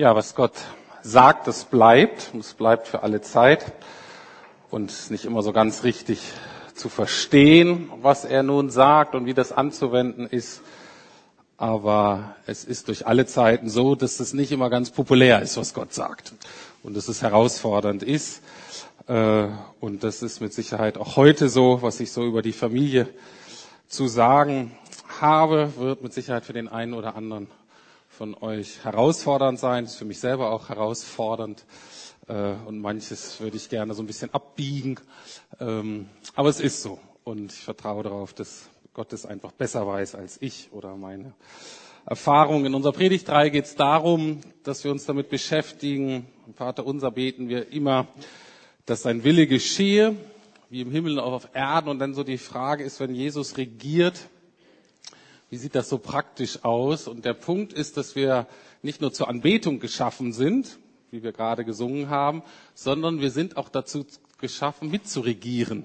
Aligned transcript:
Ja, 0.00 0.16
was 0.16 0.34
Gott 0.34 0.54
sagt, 1.02 1.46
das 1.46 1.66
bleibt. 1.66 2.30
Und 2.32 2.40
es 2.40 2.54
bleibt 2.54 2.88
für 2.88 3.02
alle 3.02 3.20
Zeit. 3.20 3.70
Und 4.70 4.90
es 4.90 5.00
ist 5.00 5.10
nicht 5.10 5.26
immer 5.26 5.42
so 5.42 5.52
ganz 5.52 5.84
richtig 5.84 6.22
zu 6.74 6.88
verstehen, 6.88 7.92
was 8.00 8.24
er 8.24 8.42
nun 8.42 8.70
sagt 8.70 9.14
und 9.14 9.26
wie 9.26 9.34
das 9.34 9.52
anzuwenden 9.52 10.26
ist. 10.26 10.62
Aber 11.58 12.34
es 12.46 12.64
ist 12.64 12.88
durch 12.88 13.06
alle 13.06 13.26
Zeiten 13.26 13.68
so, 13.68 13.94
dass 13.94 14.20
es 14.20 14.32
nicht 14.32 14.52
immer 14.52 14.70
ganz 14.70 14.90
populär 14.90 15.42
ist, 15.42 15.58
was 15.58 15.74
Gott 15.74 15.92
sagt. 15.92 16.32
Und 16.82 16.96
dass 16.96 17.08
es 17.08 17.20
herausfordernd 17.20 18.02
ist. 18.02 18.42
Äh, 19.06 19.48
und 19.80 20.02
das 20.02 20.22
ist 20.22 20.40
mit 20.40 20.54
Sicherheit 20.54 20.96
auch 20.96 21.16
heute 21.16 21.50
so, 21.50 21.82
was 21.82 22.00
ich 22.00 22.10
so 22.10 22.24
über 22.24 22.40
die 22.40 22.54
Familie 22.54 23.06
zu 23.86 24.08
sagen 24.08 24.72
habe, 25.20 25.74
wird 25.76 26.02
mit 26.02 26.14
Sicherheit 26.14 26.46
für 26.46 26.54
den 26.54 26.68
einen 26.68 26.94
oder 26.94 27.16
anderen 27.16 27.48
von 28.20 28.34
euch 28.34 28.84
herausfordernd 28.84 29.58
sein. 29.58 29.84
Das 29.84 29.94
ist 29.94 29.98
für 29.98 30.04
mich 30.04 30.18
selber 30.18 30.50
auch 30.50 30.68
herausfordernd. 30.68 31.64
Äh, 32.28 32.52
und 32.66 32.78
manches 32.78 33.40
würde 33.40 33.56
ich 33.56 33.70
gerne 33.70 33.94
so 33.94 34.02
ein 34.02 34.06
bisschen 34.06 34.34
abbiegen. 34.34 34.96
Ähm, 35.58 36.06
aber 36.34 36.50
es 36.50 36.60
ist 36.60 36.82
so. 36.82 37.00
Und 37.24 37.50
ich 37.50 37.60
vertraue 37.60 38.02
darauf, 38.02 38.34
dass 38.34 38.68
Gott 38.92 39.14
es 39.14 39.24
einfach 39.24 39.52
besser 39.52 39.86
weiß 39.86 40.16
als 40.16 40.36
ich 40.42 40.68
oder 40.70 40.96
meine 40.96 41.32
Erfahrung. 42.04 42.66
In 42.66 42.74
unserer 42.74 42.92
Predigtreihe 42.92 43.50
geht 43.50 43.64
es 43.64 43.74
darum, 43.74 44.40
dass 44.64 44.84
wir 44.84 44.90
uns 44.90 45.06
damit 45.06 45.30
beschäftigen. 45.30 46.26
Vater 46.56 46.84
unser 46.84 47.10
beten 47.12 47.48
wir 47.48 47.72
immer, 47.72 48.06
dass 48.84 49.00
sein 49.00 49.24
Wille 49.24 49.46
geschehe, 49.46 50.14
wie 50.68 50.82
im 50.82 50.90
Himmel 50.90 51.12
und 51.12 51.20
auch 51.20 51.32
auf 51.32 51.48
Erden. 51.54 51.88
Und 51.88 52.00
dann 52.00 52.12
so 52.12 52.22
die 52.22 52.36
Frage 52.36 52.84
ist, 52.84 53.00
wenn 53.00 53.14
Jesus 53.14 53.56
regiert, 53.56 54.28
wie 55.50 55.56
sieht 55.56 55.74
das 55.74 55.88
so 55.88 55.98
praktisch 55.98 56.64
aus? 56.64 57.08
Und 57.08 57.24
der 57.24 57.34
Punkt 57.34 57.72
ist, 57.72 57.96
dass 57.96 58.14
wir 58.14 58.46
nicht 58.82 59.00
nur 59.00 59.12
zur 59.12 59.28
Anbetung 59.28 59.80
geschaffen 59.80 60.32
sind, 60.32 60.78
wie 61.10 61.22
wir 61.22 61.32
gerade 61.32 61.64
gesungen 61.64 62.08
haben, 62.08 62.42
sondern 62.74 63.20
wir 63.20 63.30
sind 63.32 63.56
auch 63.56 63.68
dazu 63.68 64.06
geschaffen, 64.38 64.90
mitzuregieren. 64.90 65.84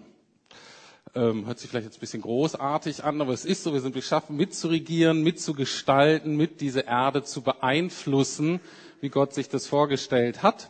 Ähm, 1.16 1.46
hört 1.48 1.60
sich 1.60 1.70
vielleicht 1.70 1.86
jetzt 1.86 1.98
ein 1.98 2.02
bisschen 2.02 2.22
großartig 2.22 3.04
an, 3.04 3.22
aber 3.22 3.34
es 3.34 3.46
ist 3.46 3.64
so, 3.64 3.74
wir 3.74 3.82
sind 3.82 3.94
geschaffen, 3.94 4.36
mitzuregieren, 4.36 5.24
mitzugestalten, 5.24 6.36
mit 6.36 6.62
diese 6.62 6.82
Erde 6.82 7.24
zu 7.24 7.42
beeinflussen, 7.42 8.60
wie 9.02 9.10
Gott 9.10 9.34
sich 9.34 9.50
das 9.50 9.66
vorgestellt 9.66 10.44
hat. 10.44 10.70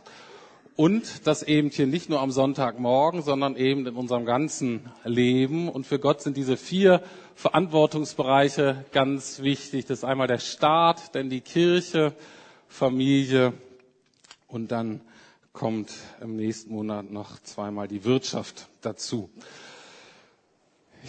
Und 0.76 1.26
das 1.26 1.42
eben 1.42 1.70
hier 1.70 1.86
nicht 1.86 2.10
nur 2.10 2.20
am 2.20 2.30
Sonntagmorgen, 2.30 3.22
sondern 3.22 3.56
eben 3.56 3.86
in 3.86 3.96
unserem 3.96 4.26
ganzen 4.26 4.90
Leben. 5.04 5.70
Und 5.70 5.86
für 5.86 5.98
Gott 5.98 6.20
sind 6.20 6.36
diese 6.36 6.58
vier 6.58 7.02
Verantwortungsbereiche 7.34 8.84
ganz 8.92 9.40
wichtig. 9.40 9.86
Das 9.86 9.98
ist 9.98 10.04
einmal 10.04 10.26
der 10.26 10.38
Staat, 10.38 11.14
dann 11.14 11.30
die 11.30 11.40
Kirche, 11.40 12.12
Familie 12.68 13.54
und 14.48 14.70
dann 14.70 15.00
kommt 15.54 15.90
im 16.20 16.36
nächsten 16.36 16.72
Monat 16.74 17.10
noch 17.10 17.42
zweimal 17.42 17.88
die 17.88 18.04
Wirtschaft 18.04 18.68
dazu. 18.82 19.30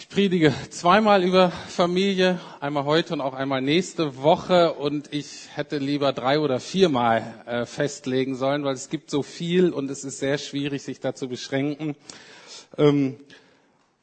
Ich 0.00 0.08
predige 0.08 0.54
zweimal 0.70 1.24
über 1.24 1.50
Familie, 1.50 2.38
einmal 2.60 2.84
heute 2.84 3.14
und 3.14 3.20
auch 3.20 3.34
einmal 3.34 3.60
nächste 3.60 4.22
Woche. 4.22 4.74
Und 4.74 5.12
ich 5.12 5.48
hätte 5.56 5.78
lieber 5.78 6.12
drei 6.12 6.38
oder 6.38 6.60
viermal 6.60 7.34
äh, 7.46 7.66
festlegen 7.66 8.36
sollen, 8.36 8.62
weil 8.62 8.74
es 8.74 8.90
gibt 8.90 9.10
so 9.10 9.24
viel 9.24 9.70
und 9.70 9.90
es 9.90 10.04
ist 10.04 10.20
sehr 10.20 10.38
schwierig, 10.38 10.84
sich 10.84 11.00
da 11.00 11.16
zu 11.16 11.26
beschränken. 11.26 11.96
Ähm, 12.76 13.16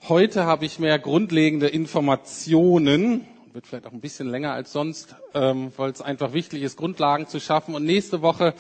heute 0.10 0.44
habe 0.46 0.66
ich 0.66 0.80
mehr 0.80 1.00
grundlegende 1.00 1.68
Informationen, 1.68 3.26
wird 3.54 3.66
vielleicht 3.66 3.86
auch 3.86 3.94
ein 3.94 4.02
bisschen 4.02 4.28
länger 4.28 4.52
als 4.52 4.74
sonst, 4.74 5.16
ähm, 5.34 5.72
weil 5.78 5.92
es 5.92 6.02
einfach 6.02 6.34
wichtig 6.34 6.62
ist, 6.64 6.76
Grundlagen 6.76 7.28
zu 7.28 7.40
schaffen. 7.40 7.74
Und 7.74 7.86
nächste 7.86 8.22
Woche 8.22 8.54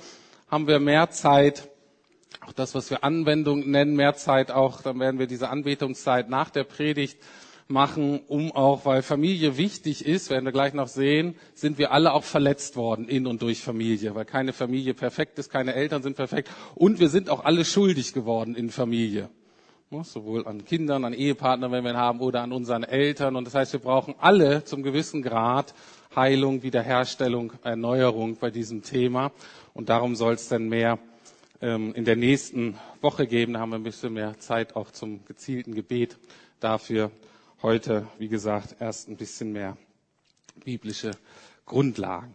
haben 0.49 0.67
wir 0.67 0.79
mehr 0.79 1.09
Zeit, 1.09 1.67
auch 2.45 2.53
das, 2.53 2.75
was 2.75 2.89
wir 2.89 3.03
Anwendung 3.03 3.69
nennen, 3.69 3.95
mehr 3.95 4.15
Zeit 4.15 4.51
auch, 4.51 4.81
dann 4.81 4.99
werden 4.99 5.19
wir 5.19 5.27
diese 5.27 5.49
Anbetungszeit 5.49 6.29
nach 6.29 6.49
der 6.49 6.63
Predigt 6.63 7.17
machen, 7.67 8.19
um 8.27 8.51
auch, 8.51 8.85
weil 8.85 9.01
Familie 9.01 9.57
wichtig 9.57 10.05
ist, 10.05 10.29
werden 10.29 10.45
wir 10.45 10.51
gleich 10.51 10.73
noch 10.73 10.87
sehen, 10.87 11.35
sind 11.55 11.79
wir 11.79 11.91
alle 11.91 12.13
auch 12.13 12.23
verletzt 12.23 12.75
worden 12.75 13.07
in 13.07 13.25
und 13.25 13.41
durch 13.41 13.61
Familie, 13.61 14.13
weil 14.13 14.25
keine 14.25 14.53
Familie 14.53 14.93
perfekt 14.93 15.39
ist, 15.39 15.49
keine 15.49 15.73
Eltern 15.73 16.03
sind 16.03 16.15
perfekt 16.15 16.51
und 16.75 16.99
wir 16.99 17.09
sind 17.09 17.29
auch 17.29 17.43
alle 17.43 17.65
schuldig 17.65 18.13
geworden 18.13 18.55
in 18.55 18.69
Familie. 18.69 19.29
Sowohl 20.03 20.45
an 20.45 20.65
Kindern, 20.65 21.05
an 21.05 21.13
Ehepartnern, 21.13 21.71
wenn 21.71 21.83
wir 21.83 21.91
ihn 21.91 21.97
haben, 21.97 22.19
oder 22.19 22.41
an 22.41 22.51
unseren 22.51 22.83
Eltern. 22.83 23.37
Und 23.37 23.45
das 23.45 23.55
heißt, 23.55 23.71
wir 23.71 23.79
brauchen 23.79 24.13
alle 24.19 24.65
zum 24.65 24.83
gewissen 24.83 25.21
Grad 25.21 25.73
Heilung, 26.13 26.63
Wiederherstellung, 26.63 27.53
Erneuerung 27.63 28.35
bei 28.35 28.49
diesem 28.49 28.81
Thema. 28.81 29.31
Und 29.73 29.87
darum 29.87 30.15
soll 30.15 30.33
es 30.33 30.49
dann 30.49 30.67
mehr 30.67 30.99
in 31.65 32.05
der 32.05 32.15
nächsten 32.15 32.77
Woche 33.01 33.25
geben. 33.25 33.53
Da 33.53 33.59
haben 33.59 33.71
wir 33.71 33.77
ein 33.79 33.83
bisschen 33.83 34.13
mehr 34.13 34.37
Zeit 34.39 34.75
auch 34.75 34.91
zum 34.91 35.25
gezielten 35.25 35.73
Gebet 35.73 36.17
dafür. 36.59 37.09
Heute, 37.63 38.07
wie 38.19 38.27
gesagt, 38.27 38.75
erst 38.79 39.09
ein 39.09 39.17
bisschen 39.17 39.51
mehr 39.51 39.75
biblische 40.63 41.11
Grundlagen. 41.65 42.33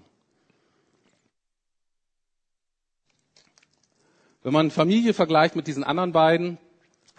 Wenn 4.42 4.52
man 4.52 4.70
Familie 4.72 5.14
vergleicht 5.14 5.54
mit 5.54 5.66
diesen 5.68 5.84
anderen 5.84 6.10
beiden 6.12 6.58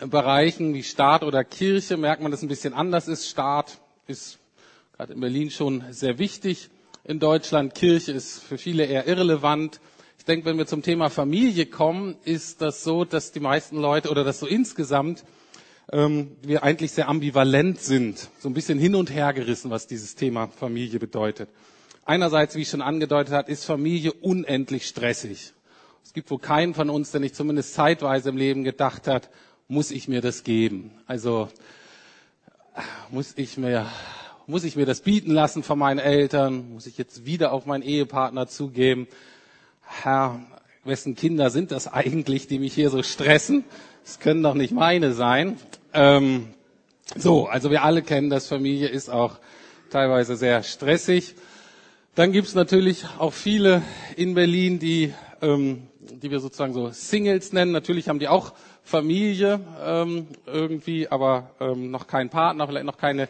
Bereichen 0.05 0.73
wie 0.73 0.83
Staat 0.83 1.23
oder 1.23 1.43
Kirche, 1.45 1.95
merkt 1.95 2.21
man, 2.21 2.31
dass 2.31 2.39
es 2.39 2.43
ein 2.43 2.49
bisschen 2.49 2.73
anders 2.73 3.07
ist. 3.07 3.29
Staat 3.29 3.79
ist 4.07 4.39
gerade 4.97 5.13
in 5.13 5.19
Berlin 5.21 5.49
schon 5.51 5.83
sehr 5.91 6.17
wichtig. 6.17 6.69
In 7.03 7.19
Deutschland 7.19 7.73
Kirche 7.75 8.11
ist 8.11 8.39
für 8.43 8.57
viele 8.57 8.85
eher 8.85 9.07
irrelevant. 9.07 9.79
Ich 10.21 10.25
denke, 10.25 10.45
wenn 10.45 10.59
wir 10.59 10.67
zum 10.67 10.83
Thema 10.83 11.09
Familie 11.09 11.65
kommen, 11.65 12.15
ist 12.25 12.61
das 12.61 12.83
so, 12.83 13.05
dass 13.05 13.31
die 13.31 13.39
meisten 13.39 13.75
Leute 13.77 14.11
oder 14.11 14.23
dass 14.23 14.39
so 14.39 14.45
insgesamt 14.45 15.23
ähm, 15.91 16.37
wir 16.43 16.61
eigentlich 16.61 16.91
sehr 16.91 17.09
ambivalent 17.09 17.79
sind, 17.81 18.29
so 18.37 18.47
ein 18.47 18.53
bisschen 18.53 18.77
hin 18.77 18.93
und 18.93 19.09
her 19.09 19.33
gerissen, 19.33 19.71
was 19.71 19.87
dieses 19.87 20.13
Thema 20.13 20.45
Familie 20.49 20.99
bedeutet. 20.99 21.49
Einerseits, 22.05 22.53
wie 22.53 22.61
ich 22.61 22.69
schon 22.69 22.83
angedeutet 22.83 23.33
habe, 23.33 23.51
ist 23.51 23.65
Familie 23.65 24.13
unendlich 24.13 24.85
stressig. 24.87 25.53
Es 26.05 26.13
gibt 26.13 26.29
wohl 26.29 26.37
keinen 26.37 26.75
von 26.75 26.91
uns, 26.91 27.09
der 27.09 27.19
nicht 27.19 27.35
zumindest 27.35 27.73
zeitweise 27.73 28.29
im 28.29 28.37
Leben 28.37 28.63
gedacht 28.63 29.07
hat, 29.07 29.31
muss 29.67 29.89
ich 29.89 30.07
mir 30.07 30.21
das 30.21 30.43
geben? 30.43 30.91
Also 31.07 31.49
muss 33.09 33.33
ich 33.37 33.57
mir 33.57 33.87
muss 34.45 34.65
ich 34.65 34.75
mir 34.75 34.85
das 34.85 35.01
bieten 35.01 35.31
lassen 35.31 35.63
von 35.63 35.79
meinen 35.79 35.97
Eltern? 35.97 36.73
Muss 36.73 36.85
ich 36.85 36.99
jetzt 36.99 37.25
wieder 37.25 37.51
auf 37.53 37.65
meinen 37.65 37.81
Ehepartner 37.81 38.45
zugeben? 38.47 39.07
Herr, 40.03 40.39
wessen 40.83 41.15
Kinder 41.15 41.49
sind 41.49 41.71
das 41.71 41.87
eigentlich, 41.87 42.47
die 42.47 42.59
mich 42.59 42.73
hier 42.73 42.89
so 42.89 43.03
stressen? 43.03 43.63
Das 44.03 44.19
können 44.19 44.41
doch 44.41 44.55
nicht 44.55 44.71
meine 44.73 45.13
sein. 45.13 45.57
Ähm, 45.93 46.47
so, 47.15 47.47
also 47.47 47.69
wir 47.69 47.83
alle 47.83 48.01
kennen 48.01 48.29
das, 48.29 48.47
Familie 48.47 48.87
ist 48.87 49.09
auch 49.09 49.37
teilweise 49.89 50.35
sehr 50.37 50.63
stressig. 50.63 51.35
Dann 52.15 52.31
gibt's 52.31 52.55
natürlich 52.55 53.05
auch 53.19 53.33
viele 53.33 53.83
in 54.15 54.33
Berlin, 54.33 54.79
die, 54.79 55.13
ähm, 55.41 55.87
die 55.99 56.31
wir 56.31 56.39
sozusagen 56.39 56.73
so 56.73 56.89
Singles 56.89 57.53
nennen. 57.53 57.71
Natürlich 57.71 58.09
haben 58.09 58.19
die 58.19 58.27
auch 58.27 58.53
Familie 58.83 59.59
ähm, 59.83 60.27
irgendwie, 60.45 61.09
aber 61.09 61.51
ähm, 61.59 61.91
noch 61.91 62.07
keinen 62.07 62.29
Partner, 62.29 62.67
vielleicht 62.67 62.85
noch 62.85 62.97
keine 62.97 63.27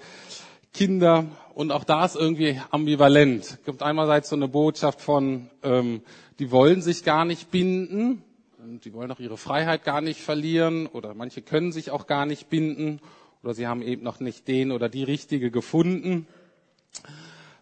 Kinder. 0.74 1.26
Und 1.54 1.72
auch 1.72 1.84
da 1.84 2.06
ist 2.06 2.16
irgendwie 2.16 2.60
ambivalent. 2.72 3.44
Es 3.44 3.64
gibt 3.64 3.84
einerseits 3.84 4.30
so 4.30 4.36
eine 4.36 4.48
Botschaft 4.48 5.02
von, 5.02 5.50
ähm, 5.64 6.02
die 6.40 6.52
wollen 6.52 6.82
sich 6.82 7.04
gar 7.04 7.26
nicht 7.26 7.52
binden, 7.52 8.24
die 8.84 8.94
wollen 8.94 9.12
auch 9.12 9.20
ihre 9.20 9.38
Freiheit 9.38 9.84
gar 9.84 10.02
nicht 10.02 10.22
verlieren 10.22 10.88
oder 10.88 11.14
manche 11.14 11.42
können 11.42 11.72
sich 11.72 11.92
auch 11.92 12.08
gar 12.08 12.26
nicht 12.26 12.50
binden 12.50 13.00
oder 13.44 13.54
sie 13.54 13.68
haben 13.68 13.82
eben 13.82 14.04
noch 14.04 14.20
nicht 14.20 14.48
den 14.48 14.72
oder 14.72 14.88
die 14.88 15.04
richtige 15.04 15.52
gefunden. 15.52 16.28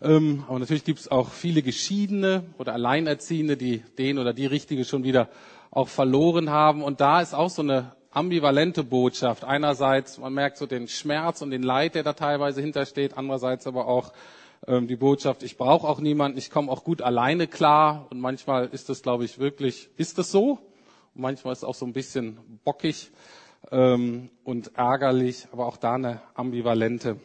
Ähm, 0.01 0.43
aber 0.47 0.59
natürlich 0.59 0.83
gibt 0.83 0.99
es 0.99 1.09
auch 1.09 1.29
viele 1.31 1.61
Geschiedene 1.61 2.43
oder 2.57 2.73
Alleinerziehende, 2.73 3.57
die 3.57 3.79
den 3.97 4.17
oder 4.17 4.33
die 4.33 4.45
richtige 4.45 4.85
schon 4.85 5.03
wieder 5.03 5.29
auch 5.71 5.87
verloren 5.87 6.49
haben. 6.49 6.83
Und 6.83 7.01
da 7.01 7.21
ist 7.21 7.33
auch 7.33 7.49
so 7.49 7.61
eine 7.61 7.93
ambivalente 8.11 8.83
Botschaft. 8.83 9.43
Einerseits, 9.43 10.17
man 10.17 10.33
merkt 10.33 10.57
so 10.57 10.65
den 10.65 10.87
Schmerz 10.87 11.41
und 11.41 11.51
den 11.51 11.63
Leid, 11.63 11.95
der 11.95 12.03
da 12.03 12.13
teilweise 12.13 12.61
hintersteht. 12.61 13.17
Andererseits 13.17 13.67
aber 13.67 13.87
auch 13.87 14.13
ähm, 14.67 14.87
die 14.87 14.95
Botschaft, 14.95 15.43
ich 15.43 15.57
brauche 15.57 15.87
auch 15.87 15.99
niemanden, 15.99 16.37
ich 16.37 16.49
komme 16.49 16.71
auch 16.71 16.83
gut 16.83 17.01
alleine 17.01 17.47
klar. 17.47 18.07
Und 18.09 18.19
manchmal 18.19 18.67
ist 18.67 18.89
das, 18.89 19.01
glaube 19.01 19.25
ich, 19.25 19.39
wirklich, 19.39 19.89
ist 19.97 20.17
das 20.17 20.31
so? 20.31 20.59
Und 21.13 21.21
manchmal 21.21 21.53
ist 21.53 21.59
es 21.59 21.63
auch 21.63 21.75
so 21.75 21.85
ein 21.85 21.93
bisschen 21.93 22.39
bockig 22.63 23.11
ähm, 23.71 24.29
und 24.43 24.75
ärgerlich, 24.75 25.47
aber 25.51 25.67
auch 25.67 25.77
da 25.77 25.95
eine 25.95 26.21
ambivalente 26.33 27.19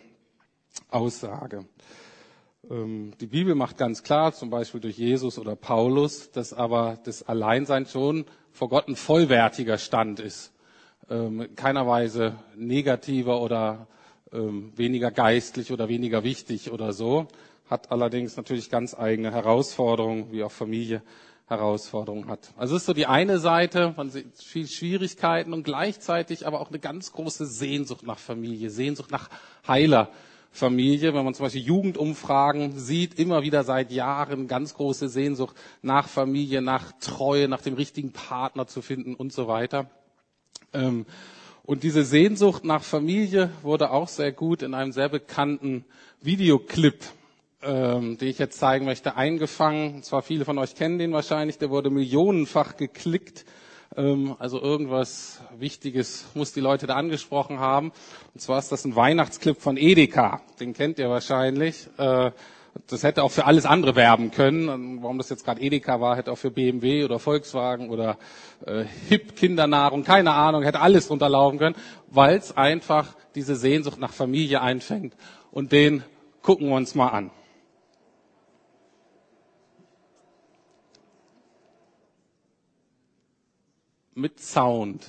Aussage. 0.90 1.64
Ähm, 2.70 3.12
die 3.20 3.26
Bibel 3.26 3.54
macht 3.54 3.78
ganz 3.78 4.02
klar, 4.02 4.32
zum 4.32 4.50
Beispiel 4.50 4.80
durch 4.80 4.98
Jesus 4.98 5.38
oder 5.38 5.56
Paulus, 5.56 6.30
dass 6.30 6.52
aber 6.52 6.98
das 7.04 7.22
Alleinsein 7.22 7.86
schon 7.86 8.26
vor 8.52 8.68
Gott 8.68 8.88
ein 8.88 8.96
vollwertiger 8.96 9.78
Stand 9.78 10.20
ist. 10.20 10.53
Ähm, 11.10 11.42
in 11.42 11.54
keiner 11.54 11.86
Weise 11.86 12.36
negativer 12.56 13.40
oder 13.42 13.86
ähm, 14.32 14.72
weniger 14.76 15.10
geistlich 15.10 15.70
oder 15.72 15.88
weniger 15.88 16.24
wichtig 16.24 16.72
oder 16.72 16.92
so. 16.92 17.26
Hat 17.68 17.90
allerdings 17.90 18.36
natürlich 18.36 18.70
ganz 18.70 18.94
eigene 18.94 19.30
Herausforderungen, 19.32 20.32
wie 20.32 20.42
auch 20.42 20.52
Familie 20.52 21.02
Herausforderungen 21.46 22.28
hat. 22.28 22.52
Also 22.56 22.74
es 22.74 22.82
ist 22.82 22.86
so 22.86 22.94
die 22.94 23.06
eine 23.06 23.38
Seite, 23.38 23.92
man 23.96 24.08
sieht 24.08 24.34
viel 24.42 24.66
Schwierigkeiten 24.66 25.52
und 25.52 25.64
gleichzeitig 25.64 26.46
aber 26.46 26.60
auch 26.60 26.70
eine 26.70 26.78
ganz 26.78 27.12
große 27.12 27.44
Sehnsucht 27.46 28.06
nach 28.06 28.18
Familie, 28.18 28.70
Sehnsucht 28.70 29.10
nach 29.10 29.28
heiler 29.68 30.08
Familie. 30.50 31.12
Wenn 31.12 31.24
man 31.24 31.34
zum 31.34 31.44
Beispiel 31.44 31.62
Jugendumfragen 31.62 32.78
sieht, 32.78 33.18
immer 33.18 33.42
wieder 33.42 33.62
seit 33.62 33.92
Jahren 33.92 34.48
ganz 34.48 34.74
große 34.74 35.10
Sehnsucht 35.10 35.54
nach 35.82 36.08
Familie, 36.08 36.62
nach 36.62 36.92
Treue, 37.00 37.46
nach 37.48 37.60
dem 37.60 37.74
richtigen 37.74 38.12
Partner 38.12 38.66
zu 38.66 38.80
finden 38.80 39.14
und 39.14 39.30
so 39.30 39.46
weiter. 39.46 39.90
Ähm, 40.74 41.06
und 41.64 41.82
diese 41.82 42.04
Sehnsucht 42.04 42.64
nach 42.64 42.82
Familie 42.82 43.50
wurde 43.62 43.90
auch 43.90 44.08
sehr 44.08 44.32
gut 44.32 44.62
in 44.62 44.74
einem 44.74 44.92
sehr 44.92 45.08
bekannten 45.08 45.84
Videoclip 46.20 46.96
ähm, 47.64 48.18
den 48.18 48.28
ich 48.28 48.38
jetzt 48.38 48.58
zeigen 48.58 48.84
möchte, 48.84 49.16
eingefangen. 49.16 50.02
Zwar 50.02 50.22
viele 50.22 50.44
von 50.44 50.58
euch 50.58 50.74
kennen 50.74 50.98
den 50.98 51.12
wahrscheinlich, 51.12 51.58
der 51.58 51.70
wurde 51.70 51.90
millionenfach 51.90 52.76
geklickt. 52.76 53.44
Ähm, 53.96 54.36
also 54.38 54.60
irgendwas 54.60 55.40
Wichtiges 55.58 56.26
muss 56.34 56.52
die 56.52 56.60
Leute 56.60 56.86
da 56.86 56.94
angesprochen 56.94 57.58
haben. 57.58 57.92
Und 58.34 58.40
zwar 58.40 58.58
ist 58.58 58.70
das 58.70 58.84
ein 58.84 58.96
Weihnachtsclip 58.96 59.60
von 59.60 59.76
Edeka. 59.76 60.42
Den 60.60 60.74
kennt 60.74 60.98
ihr 60.98 61.08
wahrscheinlich. 61.08 61.88
Äh, 61.98 62.32
das 62.86 63.02
hätte 63.02 63.22
auch 63.22 63.30
für 63.30 63.44
alles 63.44 63.66
andere 63.66 63.96
werben 63.96 64.30
können. 64.30 65.02
Warum 65.02 65.18
das 65.18 65.30
jetzt 65.30 65.44
gerade 65.44 65.60
Edeka 65.60 66.00
war, 66.00 66.16
hätte 66.16 66.32
auch 66.32 66.38
für 66.38 66.50
BMW 66.50 67.04
oder 67.04 67.18
Volkswagen 67.18 67.90
oder 67.90 68.18
äh, 68.66 68.84
Hip 69.08 69.36
Kindernahrung, 69.36 70.04
keine 70.04 70.32
Ahnung, 70.32 70.62
hätte 70.62 70.80
alles 70.80 71.08
drunter 71.08 71.28
laufen 71.28 71.58
können, 71.58 71.76
weil 72.08 72.36
es 72.36 72.56
einfach 72.56 73.14
diese 73.34 73.56
Sehnsucht 73.56 73.98
nach 73.98 74.12
Familie 74.12 74.60
einfängt. 74.60 75.14
Und 75.50 75.72
den 75.72 76.02
gucken 76.42 76.68
wir 76.68 76.76
uns 76.76 76.94
mal 76.94 77.08
an. 77.08 77.30
mit 84.14 84.40
Sound. 84.40 85.06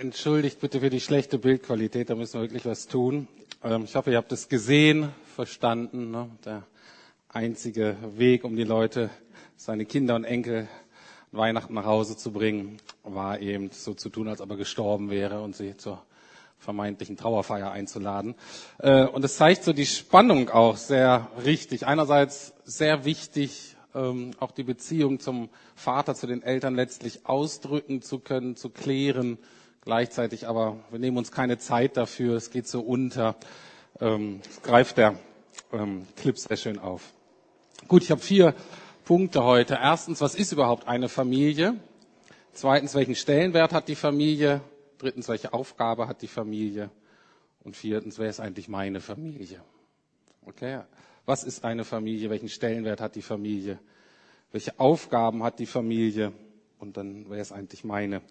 Entschuldigt 0.00 0.58
bitte 0.58 0.80
für 0.80 0.90
die 0.90 0.98
schlechte 0.98 1.38
Bildqualität, 1.38 2.10
da 2.10 2.16
müssen 2.16 2.34
wir 2.34 2.40
wirklich 2.40 2.66
was 2.66 2.88
tun. 2.88 3.28
Ähm, 3.62 3.84
ich 3.84 3.94
hoffe, 3.94 4.10
ihr 4.10 4.16
habt 4.16 4.32
es 4.32 4.48
gesehen, 4.48 5.10
verstanden. 5.36 6.10
Ne? 6.10 6.28
Der 6.44 6.64
einzige 7.28 7.96
Weg, 8.16 8.42
um 8.42 8.56
die 8.56 8.64
Leute, 8.64 9.08
seine 9.54 9.84
Kinder 9.84 10.16
und 10.16 10.24
Enkel 10.24 10.66
Weihnachten 11.30 11.74
nach 11.74 11.84
Hause 11.84 12.16
zu 12.16 12.32
bringen, 12.32 12.78
war 13.04 13.38
eben 13.38 13.70
so 13.70 13.94
zu 13.94 14.08
tun, 14.08 14.26
als 14.26 14.40
ob 14.40 14.50
er 14.50 14.56
gestorben 14.56 15.10
wäre 15.10 15.42
und 15.42 15.54
sie 15.54 15.76
zur 15.76 16.02
vermeintlichen 16.58 17.16
Trauerfeier 17.16 17.70
einzuladen. 17.70 18.34
Äh, 18.78 19.04
und 19.04 19.24
es 19.24 19.36
zeigt 19.36 19.62
so 19.62 19.72
die 19.72 19.86
Spannung 19.86 20.50
auch 20.50 20.76
sehr 20.76 21.30
richtig. 21.44 21.86
Einerseits 21.86 22.52
sehr 22.64 23.04
wichtig, 23.04 23.76
ähm, 23.94 24.32
auch 24.40 24.50
die 24.50 24.64
Beziehung 24.64 25.20
zum 25.20 25.50
Vater, 25.76 26.16
zu 26.16 26.26
den 26.26 26.42
Eltern 26.42 26.74
letztlich 26.74 27.26
ausdrücken 27.26 28.02
zu 28.02 28.18
können, 28.18 28.56
zu 28.56 28.70
klären 28.70 29.38
Gleichzeitig 29.84 30.48
aber, 30.48 30.78
wir 30.90 30.98
nehmen 30.98 31.18
uns 31.18 31.30
keine 31.30 31.58
Zeit 31.58 31.98
dafür, 31.98 32.36
es 32.36 32.50
geht 32.50 32.66
so 32.66 32.80
unter. 32.80 33.36
Ähm, 34.00 34.40
greift 34.62 34.96
der 34.96 35.18
ähm, 35.72 36.06
Clip 36.16 36.38
sehr 36.38 36.56
schön 36.56 36.78
auf. 36.78 37.12
Gut, 37.86 38.02
ich 38.02 38.10
habe 38.10 38.20
vier 38.20 38.54
Punkte 39.04 39.44
heute. 39.44 39.74
Erstens, 39.74 40.22
was 40.22 40.34
ist 40.34 40.52
überhaupt 40.52 40.88
eine 40.88 41.10
Familie? 41.10 41.74
Zweitens, 42.54 42.94
welchen 42.94 43.14
Stellenwert 43.14 43.74
hat 43.74 43.88
die 43.88 43.94
Familie? 43.94 44.62
Drittens, 44.96 45.28
welche 45.28 45.52
Aufgabe 45.52 46.08
hat 46.08 46.22
die 46.22 46.28
Familie? 46.28 46.90
Und 47.62 47.76
viertens, 47.76 48.18
wer 48.18 48.30
ist 48.30 48.40
eigentlich 48.40 48.68
meine 48.68 49.00
Familie? 49.00 49.60
Okay, 50.46 50.80
was 51.26 51.44
ist 51.44 51.62
eine 51.62 51.84
Familie? 51.84 52.30
Welchen 52.30 52.48
Stellenwert 52.48 53.02
hat 53.02 53.16
die 53.16 53.22
Familie? 53.22 53.78
Welche 54.50 54.78
Aufgaben 54.80 55.42
hat 55.42 55.58
die 55.58 55.66
Familie? 55.66 56.32
Und 56.78 56.96
dann, 56.96 57.26
wer 57.28 57.40
ist 57.40 57.52
eigentlich 57.52 57.84
meine 57.84 58.22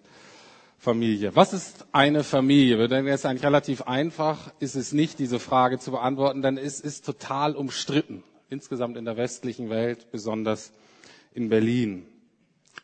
Familie. 0.84 1.34
Was 1.34 1.54
ist 1.54 1.86
eine 1.94 2.26
Familie? 2.26 2.78
Wir 2.78 2.90
denken, 2.90 3.08
es 3.08 3.22
ist 3.22 3.26
eigentlich 3.26 3.46
relativ 3.46 3.84
einfach, 3.84 4.52
ist 4.60 4.76
es 4.76 4.92
nicht, 4.92 5.18
diese 5.18 5.40
Frage 5.40 5.80
zu 5.80 5.92
beantworten, 5.92 6.42
denn 6.42 6.58
es 6.58 6.82
ist 6.82 7.06
total 7.06 7.56
umstritten. 7.56 8.22
Insgesamt 8.50 8.98
in 8.98 9.06
der 9.06 9.16
westlichen 9.16 9.70
Welt, 9.70 10.12
besonders 10.12 10.74
in 11.34 11.48
Berlin. 11.48 12.06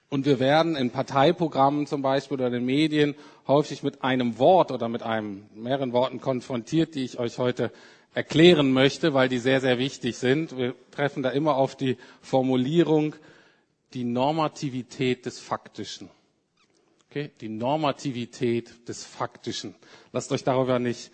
Und 0.07 0.25
wir 0.25 0.39
werden 0.39 0.77
in 0.77 0.91
Parteiprogrammen 0.91 1.87
zum 1.87 2.01
Beispiel 2.01 2.35
oder 2.35 2.47
in 2.47 2.53
den 2.53 2.65
Medien 2.65 3.15
häufig 3.47 3.83
mit 3.83 4.01
einem 4.01 4.39
Wort 4.39 4.71
oder 4.71 4.87
mit 4.87 5.03
einem, 5.03 5.47
mehreren 5.53 5.91
Worten 5.91 6.21
konfrontiert, 6.21 6.95
die 6.95 7.03
ich 7.03 7.19
euch 7.19 7.37
heute 7.37 7.69
erklären 8.13 8.71
möchte, 8.71 9.13
weil 9.13 9.27
die 9.27 9.39
sehr, 9.39 9.59
sehr 9.59 9.77
wichtig 9.77 10.17
sind. 10.17 10.55
Wir 10.57 10.73
treffen 10.91 11.21
da 11.21 11.31
immer 11.31 11.57
auf 11.57 11.75
die 11.75 11.97
Formulierung, 12.21 13.13
die 13.93 14.05
Normativität 14.05 15.25
des 15.25 15.41
Faktischen. 15.41 16.09
Okay? 17.11 17.31
Die 17.41 17.49
Normativität 17.49 18.87
des 18.87 19.03
Faktischen. 19.03 19.73
Lasst 20.13 20.31
euch 20.31 20.43
darüber 20.43 20.77
nicht 20.77 21.11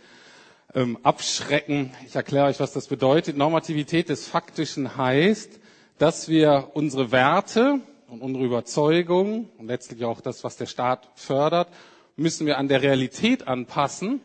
ähm, 0.74 0.98
abschrecken. 1.04 1.92
Ich 2.06 2.16
erkläre 2.16 2.48
euch, 2.48 2.60
was 2.60 2.74
das 2.74 2.88
bedeutet. 2.88 3.38
Normativität 3.38 4.10
des 4.10 4.28
Faktischen 4.28 4.98
heißt, 4.98 5.58
dass 5.98 6.28
wir 6.28 6.72
unsere 6.74 7.14
Werte 7.14 7.80
und 8.10 8.20
unsere 8.22 8.44
Überzeugungen 8.44 9.48
und 9.58 9.68
letztlich 9.68 10.04
auch 10.04 10.20
das, 10.20 10.44
was 10.44 10.58
der 10.58 10.66
Staat 10.66 11.10
fördert, 11.16 11.70
müssen 12.18 12.46
wir 12.46 12.58
an 12.58 12.68
der 12.68 12.82
Realität 12.82 13.48
anpassen. 13.48 14.20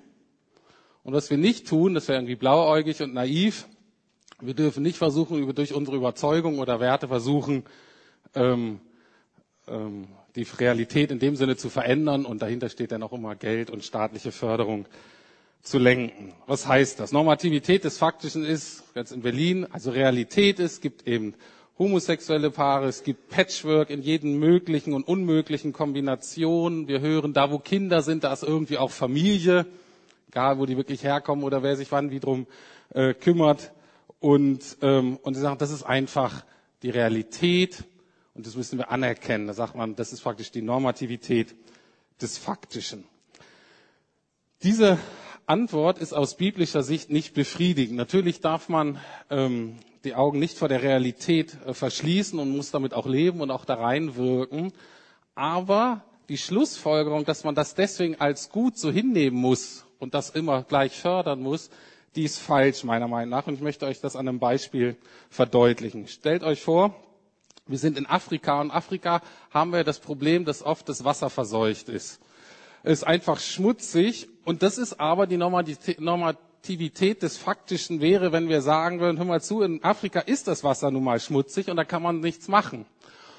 Und 1.05 1.13
was 1.15 1.31
wir 1.31 1.39
nicht 1.39 1.69
tun, 1.69 1.95
das 1.95 2.09
wäre 2.09 2.19
irgendwie 2.19 2.35
blauäugig 2.35 3.01
und 3.01 3.15
naiv. 3.15 3.69
Wir 4.41 4.55
dürfen 4.55 4.83
nicht 4.83 4.99
versuchen, 4.99 5.55
durch 5.55 5.73
unsere 5.73 5.97
Überzeugung 5.97 6.59
oder 6.59 6.81
Werte 6.81 7.07
versuchen, 7.07 7.63
ähm, 8.35 8.81
ähm, 9.71 10.09
die 10.37 10.43
Realität 10.59 11.11
in 11.11 11.19
dem 11.19 11.37
Sinne 11.37 11.57
zu 11.57 11.71
verändern 11.71 12.25
und 12.25 12.43
dahinter 12.43 12.69
steht 12.69 12.93
dann 12.93 13.03
auch 13.03 13.13
immer 13.13 13.35
Geld 13.35 13.71
und 13.71 13.85
staatliche 13.85 14.33
Förderung 14.33 14.87
zu 15.63 15.79
lenken. 15.79 16.33
Was 16.47 16.67
heißt 16.67 17.01
das? 17.01 17.13
Normativität 17.13 17.85
des 17.85 17.99
Faktischen 17.99 18.45
ist, 18.45 18.85
jetzt 18.95 19.13
in 19.13 19.23
Berlin, 19.23 19.67
also 19.71 19.91
Realität 19.91 20.59
ist, 20.59 20.81
gibt 20.81 21.07
eben 21.07 21.35
homosexuelle 21.79 22.51
Paare, 22.51 22.89
es 22.89 23.03
gibt 23.05 23.29
Patchwork 23.31 23.91
in 23.91 24.03
jeden 24.03 24.39
möglichen 24.39 24.93
und 24.93 25.07
unmöglichen 25.09 25.73
Kombinationen. 25.73 26.89
Wir 26.89 27.01
hören, 27.01 27.33
da 27.33 27.51
wo 27.51 27.59
Kinder 27.59 28.03
sind, 28.03 28.25
da 28.25 28.33
ist 28.33 28.43
irgendwie 28.43 28.79
auch 28.79 28.91
Familie, 28.91 29.67
egal 30.29 30.59
wo 30.59 30.67
die 30.67 30.77
wirklich 30.77 31.03
herkommen 31.05 31.45
oder 31.45 31.63
wer 31.63 31.77
sich 31.77 31.91
wann 31.91 32.11
wie 32.11 32.21
drum 32.21 32.47
äh, 32.91 33.15
kümmert. 33.15 33.73
Und, 34.19 34.77
ähm, 34.83 35.19
und 35.23 35.35
sie 35.35 35.41
sagen, 35.41 35.59
das 35.59 35.71
ist 35.71 35.83
einfach 35.83 36.45
die 36.83 36.91
Realität 36.91 37.85
und 38.41 38.47
das 38.47 38.57
müssen 38.57 38.79
wir 38.79 38.91
anerkennen. 38.91 39.47
Da 39.47 39.53
sagt 39.53 39.75
man, 39.75 39.97
das 39.97 40.15
ist 40.15 40.23
praktisch 40.23 40.51
die 40.51 40.63
Normativität 40.63 41.55
des 42.23 42.39
Faktischen. 42.39 43.05
Diese 44.63 44.99
Antwort 45.45 45.99
ist 45.99 46.15
aus 46.15 46.39
biblischer 46.39 46.83
Sicht 46.83 47.11
nicht 47.11 47.35
befriedigend. 47.35 47.99
Natürlich 47.99 48.41
darf 48.41 48.71
man 48.71 48.99
ähm, 49.29 49.77
die 50.05 50.15
Augen 50.15 50.39
nicht 50.39 50.57
vor 50.57 50.69
der 50.69 50.83
Realität 50.83 51.55
äh, 51.67 51.75
verschließen 51.75 52.39
und 52.39 52.57
muss 52.57 52.71
damit 52.71 52.95
auch 52.95 53.05
leben 53.07 53.43
und 53.43 53.51
auch 53.51 53.67
da 53.67 53.75
reinwirken. 53.75 54.73
Aber 55.35 56.03
die 56.31 56.39
Schlussfolgerung, 56.39 57.27
dass 57.27 57.45
man 57.45 57.55
das 57.55 57.75
deswegen 57.75 58.19
als 58.23 58.49
gut 58.49 58.79
so 58.79 58.91
hinnehmen 58.91 59.39
muss 59.39 59.85
und 59.99 60.15
das 60.15 60.31
immer 60.31 60.63
gleich 60.63 60.99
fördern 60.99 61.43
muss, 61.43 61.69
die 62.17 62.25
ist 62.25 62.39
falsch 62.39 62.85
meiner 62.85 63.07
Meinung 63.07 63.29
nach. 63.29 63.47
Und 63.47 63.53
ich 63.57 63.61
möchte 63.61 63.85
euch 63.85 64.01
das 64.01 64.17
an 64.17 64.27
einem 64.29 64.39
Beispiel 64.39 64.97
verdeutlichen. 65.29 66.09
Stellt 66.09 66.43
euch 66.43 66.63
vor, 66.63 66.95
wir 67.71 67.79
sind 67.79 67.97
in 67.97 68.07
Afrika 68.07 68.61
und 68.61 68.67
in 68.69 68.73
Afrika 68.73 69.23
haben 69.51 69.73
wir 69.73 69.85
das 69.85 70.01
Problem, 70.01 70.45
dass 70.45 70.63
oft 70.63 70.89
das 70.89 71.05
Wasser 71.05 71.31
verseucht 71.31 71.89
ist. 71.89 72.21
Es 72.83 73.01
ist 73.01 73.05
einfach 73.05 73.39
schmutzig 73.39 74.29
und 74.45 74.63
das 74.63 74.79
ist 74.79 74.99
aber 75.01 75.27
die 75.27 75.37
Normativität 75.37 77.23
des 77.23 77.37
Faktischen 77.37 78.01
wäre, 78.01 78.33
wenn 78.33 78.49
wir 78.49 78.63
sagen 78.63 79.01
würden, 79.01 79.19
hör 79.19 79.25
mal 79.27 79.43
zu, 79.43 79.63
in 79.63 79.83
Afrika 79.85 80.21
ist 80.21 80.49
das 80.49 80.65
Wasser 80.65 80.91
nun 80.91 81.05
mal 81.05 81.21
schmutzig 81.21 81.69
und 81.71 81.77
da 81.77 81.85
kann 81.85 82.03
man 82.03 82.21
nichts 82.21 82.49
machen. 82.49 82.87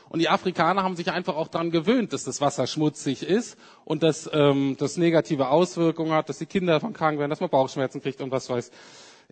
Und 0.09 0.19
die 0.19 0.27
Afrikaner 0.27 0.83
haben 0.83 0.97
sich 0.97 1.09
einfach 1.11 1.37
auch 1.37 1.47
daran 1.47 1.71
gewöhnt, 1.71 2.11
dass 2.11 2.25
das 2.25 2.41
Wasser 2.41 2.67
schmutzig 2.67 3.23
ist 3.23 3.57
und 3.85 4.03
dass 4.03 4.29
ähm, 4.33 4.75
das 4.77 4.97
negative 4.97 5.47
Auswirkungen 5.47 6.11
hat, 6.11 6.27
dass 6.27 6.37
die 6.37 6.45
Kinder 6.45 6.73
davon 6.73 6.91
krank 6.91 7.17
werden, 7.17 7.29
dass 7.29 7.39
man 7.39 7.49
Bauchschmerzen 7.49 8.01
kriegt 8.01 8.21
und 8.21 8.29
was 8.29 8.49
weiß 8.49 8.71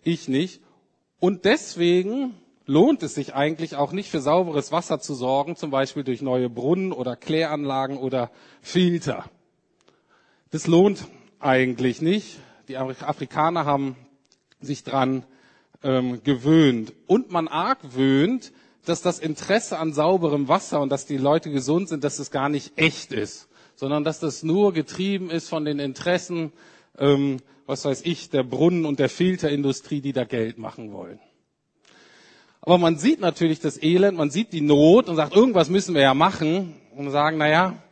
ich 0.02 0.26
nicht. 0.28 0.62
Und 1.18 1.44
deswegen 1.44 2.34
lohnt 2.66 3.02
es 3.02 3.14
sich 3.14 3.34
eigentlich 3.34 3.76
auch 3.76 3.92
nicht 3.92 4.10
für 4.10 4.20
sauberes 4.20 4.72
Wasser 4.72 5.00
zu 5.00 5.14
sorgen, 5.14 5.56
zum 5.56 5.70
Beispiel 5.70 6.04
durch 6.04 6.22
neue 6.22 6.48
Brunnen 6.48 6.92
oder 6.92 7.16
Kläranlagen 7.16 7.98
oder 7.98 8.30
Filter. 8.62 9.24
Das 10.50 10.66
lohnt 10.66 11.06
eigentlich 11.38 12.02
nicht. 12.02 12.38
Die 12.68 12.76
Afrikaner 12.76 13.64
haben 13.64 13.96
sich 14.60 14.84
dran 14.84 15.24
ähm, 15.82 16.22
gewöhnt. 16.22 16.92
Und 17.06 17.30
man 17.30 17.48
argwöhnt, 17.48 18.52
dass 18.84 19.02
das 19.02 19.18
Interesse 19.18 19.78
an 19.78 19.92
sauberem 19.92 20.48
Wasser 20.48 20.80
und 20.80 20.90
dass 20.90 21.06
die 21.06 21.16
Leute 21.16 21.50
gesund 21.50 21.88
sind, 21.88 22.04
dass 22.04 22.18
es 22.18 22.30
gar 22.30 22.48
nicht 22.48 22.72
echt 22.76 23.12
ist, 23.12 23.48
sondern 23.74 24.04
dass 24.04 24.20
das 24.20 24.42
nur 24.42 24.72
getrieben 24.72 25.30
ist 25.30 25.48
von 25.48 25.64
den 25.64 25.78
Interessen, 25.78 26.52
ähm, 26.98 27.38
was 27.66 27.84
weiß 27.84 28.02
ich, 28.04 28.30
der 28.30 28.42
Brunnen- 28.42 28.86
und 28.86 28.98
der 28.98 29.08
Filterindustrie, 29.08 30.00
die 30.00 30.12
da 30.12 30.24
Geld 30.24 30.58
machen 30.58 30.92
wollen. 30.92 31.20
Aber 32.62 32.78
man 32.78 32.96
sieht 32.96 33.20
natürlich 33.20 33.60
das 33.60 33.82
Elend, 33.82 34.18
man 34.18 34.30
sieht 34.30 34.52
die 34.52 34.60
Not 34.60 35.08
und 35.08 35.16
sagt, 35.16 35.34
irgendwas 35.34 35.70
müssen 35.70 35.94
wir 35.94 36.02
ja 36.02 36.14
machen 36.14 36.74
und 36.94 37.10
sagen, 37.10 37.38
na 37.38 37.48
ja, 37.48 37.82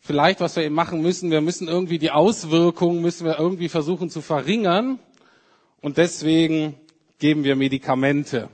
vielleicht, 0.00 0.40
was 0.40 0.56
wir 0.56 0.64
eben 0.64 0.74
machen 0.74 1.02
müssen, 1.02 1.30
wir 1.30 1.42
müssen 1.42 1.68
irgendwie 1.68 1.98
die 1.98 2.10
Auswirkungen, 2.10 3.02
müssen 3.02 3.26
wir 3.26 3.38
irgendwie 3.38 3.68
versuchen 3.68 4.08
zu 4.08 4.22
verringern. 4.22 4.98
Und 5.80 5.98
deswegen 5.98 6.74
geben 7.18 7.44
wir 7.44 7.56
Medikamente. 7.56 8.48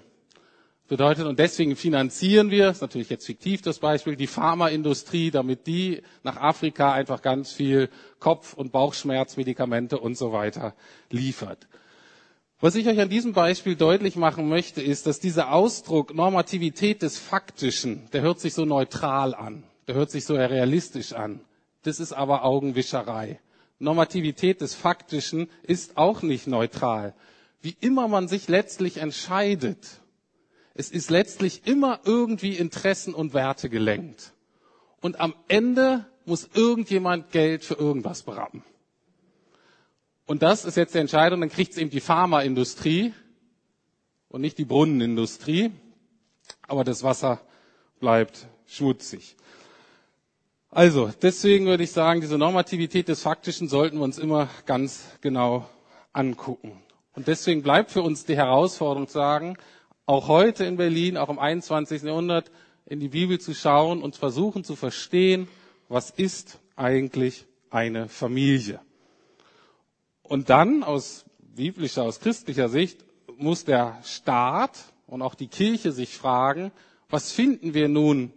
Bedeutet, 0.86 1.24
und 1.26 1.38
deswegen 1.38 1.76
finanzieren 1.76 2.50
wir, 2.50 2.68
ist 2.68 2.82
natürlich 2.82 3.08
jetzt 3.08 3.24
fiktiv 3.24 3.62
das 3.62 3.78
Beispiel, 3.78 4.16
die 4.16 4.26
Pharmaindustrie, 4.26 5.30
damit 5.30 5.66
die 5.66 6.02
nach 6.22 6.36
Afrika 6.36 6.92
einfach 6.92 7.22
ganz 7.22 7.52
viel 7.52 7.88
Kopf- 8.18 8.52
und 8.52 8.70
Bauchschmerzmedikamente 8.70 9.98
und 9.98 10.18
so 10.18 10.32
weiter 10.32 10.74
liefert. 11.10 11.68
Was 12.60 12.76
ich 12.76 12.86
euch 12.86 13.00
an 13.00 13.08
diesem 13.08 13.32
Beispiel 13.32 13.76
deutlich 13.76 14.16
machen 14.16 14.48
möchte, 14.48 14.80
ist, 14.80 15.06
dass 15.06 15.20
dieser 15.20 15.52
Ausdruck 15.52 16.14
Normativität 16.14 17.02
des 17.02 17.18
Faktischen, 17.18 18.08
der 18.12 18.22
hört 18.22 18.40
sich 18.40 18.54
so 18.54 18.64
neutral 18.64 19.34
an. 19.34 19.64
Der 19.86 19.94
hört 19.96 20.10
sich 20.10 20.24
so 20.24 20.34
realistisch 20.34 21.12
an. 21.12 21.40
Das 21.82 22.00
ist 22.00 22.12
aber 22.12 22.44
Augenwischerei. 22.44 23.38
Normativität 23.78 24.60
des 24.60 24.74
Faktischen 24.74 25.50
ist 25.62 25.96
auch 25.98 26.22
nicht 26.22 26.46
neutral. 26.46 27.14
Wie 27.60 27.76
immer 27.80 28.08
man 28.08 28.28
sich 28.28 28.48
letztlich 28.48 28.98
entscheidet, 28.98 30.00
es 30.74 30.90
ist 30.90 31.10
letztlich 31.10 31.66
immer 31.66 32.00
irgendwie 32.04 32.54
Interessen 32.54 33.14
und 33.14 33.34
Werte 33.34 33.68
gelenkt. 33.68 34.32
Und 35.00 35.20
am 35.20 35.34
Ende 35.48 36.06
muss 36.24 36.48
irgendjemand 36.54 37.30
Geld 37.30 37.64
für 37.64 37.74
irgendwas 37.74 38.22
berappen. 38.22 38.64
Und 40.26 40.42
das 40.42 40.64
ist 40.64 40.76
jetzt 40.76 40.94
die 40.94 40.98
Entscheidung, 40.98 41.40
dann 41.40 41.50
kriegt 41.50 41.72
es 41.72 41.78
eben 41.78 41.90
die 41.90 42.00
Pharmaindustrie 42.00 43.12
und 44.28 44.40
nicht 44.40 44.58
die 44.58 44.64
Brunnenindustrie. 44.64 45.70
Aber 46.66 46.84
das 46.84 47.02
Wasser 47.02 47.40
bleibt 48.00 48.46
schmutzig. 48.66 49.36
Also, 50.70 51.12
deswegen 51.22 51.66
würde 51.66 51.84
ich 51.84 51.92
sagen, 51.92 52.20
diese 52.20 52.36
Normativität 52.36 53.08
des 53.08 53.22
Faktischen 53.22 53.68
sollten 53.68 53.98
wir 53.98 54.04
uns 54.04 54.18
immer 54.18 54.48
ganz 54.66 55.04
genau 55.20 55.68
angucken. 56.12 56.82
Und 57.12 57.28
deswegen 57.28 57.62
bleibt 57.62 57.92
für 57.92 58.02
uns 58.02 58.24
die 58.24 58.36
Herausforderung 58.36 59.06
zu 59.06 59.14
sagen, 59.14 59.56
auch 60.06 60.26
heute 60.28 60.64
in 60.64 60.76
Berlin, 60.76 61.16
auch 61.16 61.28
im 61.28 61.38
21. 61.38 62.02
Jahrhundert, 62.02 62.50
in 62.86 62.98
die 62.98 63.08
Bibel 63.08 63.38
zu 63.38 63.54
schauen 63.54 64.02
und 64.02 64.16
versuchen 64.16 64.64
zu 64.64 64.74
verstehen, 64.74 65.48
was 65.88 66.10
ist 66.10 66.58
eigentlich 66.76 67.46
eine 67.70 68.08
Familie. 68.08 68.80
Und 70.24 70.50
dann 70.50 70.82
aus 70.82 71.24
biblischer, 71.54 72.02
aus 72.02 72.18
christlicher 72.18 72.68
Sicht 72.68 73.04
muss 73.36 73.64
der 73.64 74.00
Staat 74.04 74.78
und 75.06 75.22
auch 75.22 75.34
die 75.34 75.48
Kirche 75.48 75.92
sich 75.92 76.16
fragen, 76.16 76.72
was 77.08 77.30
finden 77.30 77.74
wir 77.74 77.88
nun 77.88 78.32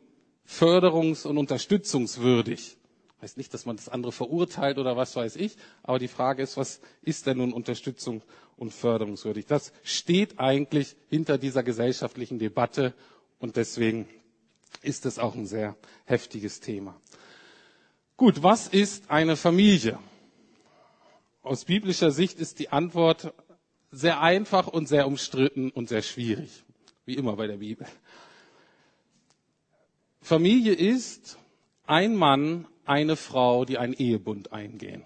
förderungs- 0.47 1.25
und 1.25 1.37
unterstützungswürdig. 1.37 2.77
Heißt 3.21 3.37
nicht, 3.37 3.53
dass 3.53 3.65
man 3.65 3.77
das 3.77 3.89
andere 3.89 4.11
verurteilt 4.11 4.77
oder 4.77 4.95
was 4.95 5.15
weiß 5.15 5.37
ich, 5.37 5.55
aber 5.81 5.97
die 5.97 6.07
Frage 6.07 6.43
ist, 6.43 6.57
was 6.57 6.81
ist 7.01 7.25
denn 7.25 7.37
nun 7.37 7.51
Unterstützung 7.53 8.21
und 8.57 8.71
förderungswürdig? 8.73 9.45
Das 9.47 9.71
steht 9.81 10.39
eigentlich 10.39 10.95
hinter 11.09 11.37
dieser 11.39 11.63
gesellschaftlichen 11.63 12.37
Debatte 12.37 12.93
und 13.39 13.55
deswegen 13.55 14.07
ist 14.83 15.05
es 15.07 15.17
auch 15.17 15.33
ein 15.35 15.47
sehr 15.47 15.75
heftiges 16.05 16.59
Thema. 16.59 16.99
Gut, 18.17 18.43
was 18.43 18.67
ist 18.67 19.09
eine 19.09 19.35
Familie? 19.35 19.97
Aus 21.47 21.63
biblischer 21.63 22.11
Sicht 22.11 22.39
ist 22.39 22.59
die 22.59 22.69
Antwort 22.69 23.33
sehr 23.89 24.21
einfach 24.21 24.67
und 24.67 24.87
sehr 24.87 25.07
umstritten 25.07 25.71
und 25.71 25.87
sehr 25.87 26.01
schwierig, 26.01 26.65
wie 27.05 27.15
immer 27.15 27.37
bei 27.37 27.47
der 27.47 27.57
Bibel. 27.57 27.87
Familie 30.21 30.73
ist 30.73 31.37
ein 31.85 32.15
Mann, 32.15 32.67
eine 32.85 33.15
Frau, 33.15 33.63
die 33.63 33.77
einen 33.77 33.93
Ehebund 33.93 34.51
eingehen. 34.51 35.03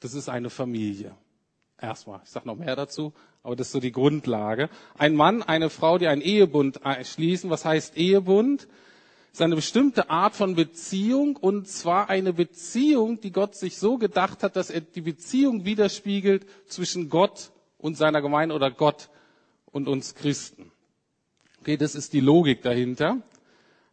Das 0.00 0.12
ist 0.12 0.28
eine 0.28 0.50
Familie. 0.50 1.16
Erstmal, 1.80 2.20
ich 2.22 2.28
sage 2.28 2.46
noch 2.46 2.56
mehr 2.56 2.76
dazu, 2.76 3.14
aber 3.42 3.56
das 3.56 3.68
ist 3.68 3.72
so 3.72 3.80
die 3.80 3.92
Grundlage. 3.92 4.68
Ein 4.98 5.14
Mann, 5.14 5.42
eine 5.42 5.70
Frau, 5.70 5.96
die 5.96 6.06
einen 6.06 6.20
Ehebund 6.20 6.80
schließen. 7.04 7.48
Was 7.48 7.64
heißt 7.64 7.96
Ehebund? 7.96 8.68
Ist 9.38 9.42
eine 9.42 9.54
bestimmte 9.54 10.10
Art 10.10 10.34
von 10.34 10.56
Beziehung 10.56 11.36
und 11.36 11.68
zwar 11.68 12.10
eine 12.10 12.32
Beziehung, 12.32 13.20
die 13.20 13.30
Gott 13.30 13.54
sich 13.54 13.78
so 13.78 13.96
gedacht 13.96 14.42
hat, 14.42 14.56
dass 14.56 14.68
er 14.68 14.80
die 14.80 15.00
Beziehung 15.00 15.64
widerspiegelt 15.64 16.44
zwischen 16.66 17.08
Gott 17.08 17.52
und 17.78 17.96
seiner 17.96 18.20
Gemeinde 18.20 18.56
oder 18.56 18.72
Gott 18.72 19.10
und 19.66 19.86
uns 19.86 20.16
Christen. 20.16 20.72
Okay, 21.60 21.76
das 21.76 21.94
ist 21.94 22.14
die 22.14 22.20
Logik 22.20 22.62
dahinter. 22.62 23.18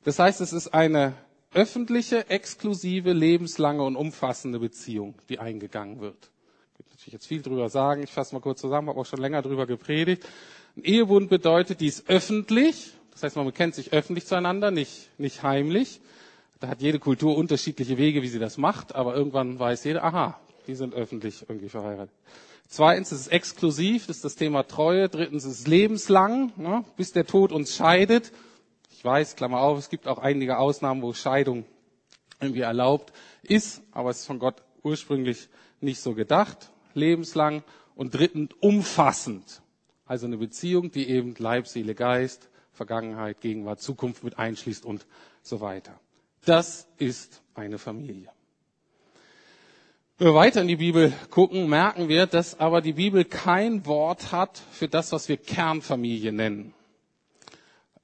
Das 0.04 0.18
heißt, 0.18 0.42
es 0.42 0.52
ist 0.52 0.70
eine 0.74 1.14
öffentliche, 1.54 2.28
exklusive, 2.28 3.14
lebenslange 3.14 3.84
und 3.84 3.96
umfassende 3.96 4.58
Beziehung, 4.58 5.14
die 5.30 5.38
eingegangen 5.38 6.02
wird. 6.02 6.32
Ich 6.74 6.80
will 6.80 6.86
natürlich 6.90 7.14
jetzt 7.14 7.28
viel 7.28 7.44
drüber 7.44 7.70
sagen. 7.70 8.02
Ich 8.02 8.12
fasse 8.12 8.34
mal 8.34 8.42
kurz 8.42 8.62
zusammen, 8.62 8.90
habe 8.90 9.00
auch 9.00 9.06
schon 9.06 9.20
länger 9.22 9.44
drüber 9.44 9.68
gepredigt. 9.68 10.26
Ein 10.76 10.86
Ehebund 10.86 11.30
bedeutet, 11.30 11.82
die 11.82 11.88
ist 11.88 12.10
öffentlich. 12.10 12.94
Das 13.16 13.24
heißt, 13.24 13.36
man 13.36 13.46
bekennt 13.46 13.74
sich 13.74 13.92
öffentlich 13.92 14.28
zueinander, 14.28 14.70
nicht, 14.70 15.10
nicht 15.18 15.42
heimlich. 15.42 16.00
Da 16.60 16.68
hat 16.68 16.82
jede 16.82 17.00
Kultur 17.00 17.36
unterschiedliche 17.36 17.98
Wege, 17.98 18.22
wie 18.22 18.28
sie 18.28 18.40
das 18.40 18.58
macht, 18.58 18.94
aber 18.94 19.16
irgendwann 19.16 19.58
weiß 19.58 19.84
jeder, 19.86 20.04
aha, 20.04 20.40
die 20.68 20.76
sind 20.76 20.94
öffentlich 20.94 21.46
irgendwie 21.50 21.70
verheiratet. 21.70 22.14
Zweitens 22.68 23.12
ist 23.12 23.22
es 23.22 23.28
exklusiv, 23.28 24.06
das 24.06 24.18
ist 24.18 24.26
das 24.26 24.36
Thema 24.36 24.64
Treue. 24.64 25.10
Drittens 25.10 25.46
ist 25.46 25.60
es 25.62 25.68
lebenslang, 25.68 26.52
ne, 26.56 26.86
bis 26.96 27.12
der 27.12 27.26
Tod 27.26 27.52
uns 27.52 27.76
scheidet 27.76 28.32
weiß, 29.06 29.36
Klammer 29.36 29.60
auf, 29.60 29.78
es 29.78 29.90
gibt 29.90 30.08
auch 30.08 30.18
einige 30.18 30.58
Ausnahmen, 30.58 31.02
wo 31.02 31.14
Scheidung 31.14 31.64
irgendwie 32.42 32.62
erlaubt 32.62 33.14
ist, 33.44 33.82
aber 33.92 34.10
es 34.10 34.20
ist 34.22 34.26
von 34.26 34.40
Gott 34.40 34.64
ursprünglich 34.84 35.48
nicht 35.80 36.02
so 36.02 36.14
gedacht. 36.14 36.72
lebenslang 36.98 37.64
und 37.96 38.14
drittens 38.14 38.52
umfassend. 38.62 39.62
Also 40.06 40.28
eine 40.28 40.38
Beziehung, 40.38 40.92
die 40.92 41.10
eben 41.10 41.36
Leib, 41.38 41.68
Seele, 41.68 41.94
Geist, 41.94 42.50
Vergangenheit, 42.76 43.42
Gegenwart, 43.42 43.80
Zukunft 43.82 44.24
mit 44.24 44.38
einschließt 44.38 44.86
und 44.86 45.06
so 45.42 45.62
weiter. 45.62 46.00
Das 46.46 46.88
ist 46.98 47.42
eine 47.56 47.78
Familie. 47.78 48.30
Wenn 50.18 50.28
wir 50.28 50.36
weiter 50.36 50.62
in 50.62 50.68
die 50.68 50.76
Bibel 50.78 51.12
gucken, 51.30 51.68
merken 51.68 52.08
wir, 52.08 52.26
dass 52.26 52.60
aber 52.60 52.82
die 52.82 52.94
Bibel 52.94 53.26
kein 53.26 53.86
Wort 53.86 54.32
hat 54.32 54.62
für 54.72 54.88
das, 54.88 55.12
was 55.12 55.28
wir 55.28 55.38
Kernfamilie 55.38 56.32
nennen. 56.32 56.74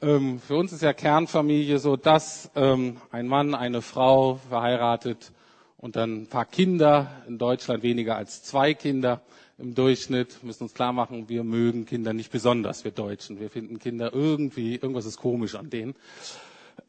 Ähm, 0.01 0.41
für 0.41 0.55
uns 0.55 0.73
ist 0.73 0.81
ja 0.81 0.93
Kernfamilie 0.93 1.79
so, 1.79 1.95
dass 1.95 2.49
ähm, 2.55 2.97
ein 3.11 3.27
Mann, 3.27 3.53
eine 3.55 3.81
Frau 3.81 4.35
verheiratet 4.49 5.31
und 5.77 5.95
dann 5.95 6.23
ein 6.23 6.27
paar 6.27 6.45
Kinder, 6.45 7.23
in 7.27 7.37
Deutschland 7.37 7.81
weniger 7.83 8.15
als 8.15 8.43
zwei 8.43 8.73
Kinder 8.73 9.21
im 9.61 9.75
Durchschnitt. 9.75 10.43
Müssen 10.43 10.63
uns 10.63 10.73
klar 10.73 10.91
machen, 10.93 11.29
wir 11.29 11.43
mögen 11.43 11.85
Kinder 11.85 12.13
nicht 12.13 12.31
besonders, 12.31 12.83
wir 12.83 12.91
Deutschen. 12.91 13.39
Wir 13.39 13.49
finden 13.49 13.79
Kinder 13.79 14.13
irgendwie, 14.13 14.75
irgendwas 14.75 15.05
ist 15.05 15.17
komisch 15.17 15.55
an 15.55 15.69
denen. 15.69 15.95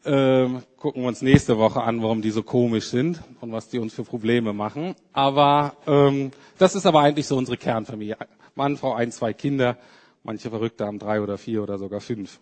Ähm, 0.05 0.63
gucken 0.79 1.03
wir 1.03 1.09
uns 1.09 1.23
nächste 1.23 1.59
Woche 1.59 1.83
an, 1.83 2.03
warum 2.03 2.23
die 2.23 2.31
so 2.31 2.43
komisch 2.43 2.87
sind 2.87 3.21
und 3.41 3.53
was 3.53 3.69
die 3.69 3.79
uns 3.79 3.95
für 3.95 4.03
Probleme 4.05 4.53
machen. 4.53 4.95
Aber 5.13 5.77
ähm, 5.87 6.33
das 6.59 6.75
ist 6.75 6.87
aber 6.87 7.01
eigentlich 7.01 7.27
so 7.27 7.37
unsere 7.37 7.57
Kernfamilie. 7.57 8.17
Mann, 8.55 8.77
Frau, 8.77 8.95
ein, 8.95 9.13
zwei 9.13 9.33
Kinder. 9.33 9.77
Manche 10.25 10.51
Verrückte 10.51 10.87
haben 10.87 10.99
drei 10.99 11.21
oder 11.21 11.39
vier 11.39 11.63
oder 11.63 11.79
sogar 11.79 12.01
fünf. 12.01 12.39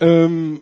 Ähm, 0.00 0.60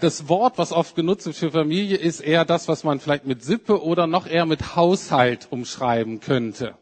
das 0.00 0.28
Wort, 0.28 0.58
was 0.58 0.72
oft 0.72 0.96
genutzt 0.96 1.26
wird 1.26 1.36
für 1.36 1.50
Familie, 1.50 1.96
ist 1.96 2.20
eher 2.20 2.44
das, 2.44 2.68
was 2.68 2.84
man 2.84 3.00
vielleicht 3.00 3.26
mit 3.26 3.42
Sippe 3.42 3.82
oder 3.82 4.06
noch 4.06 4.26
eher 4.26 4.46
mit 4.46 4.76
Haushalt 4.76 5.48
umschreiben 5.50 6.20
könnte. 6.20 6.74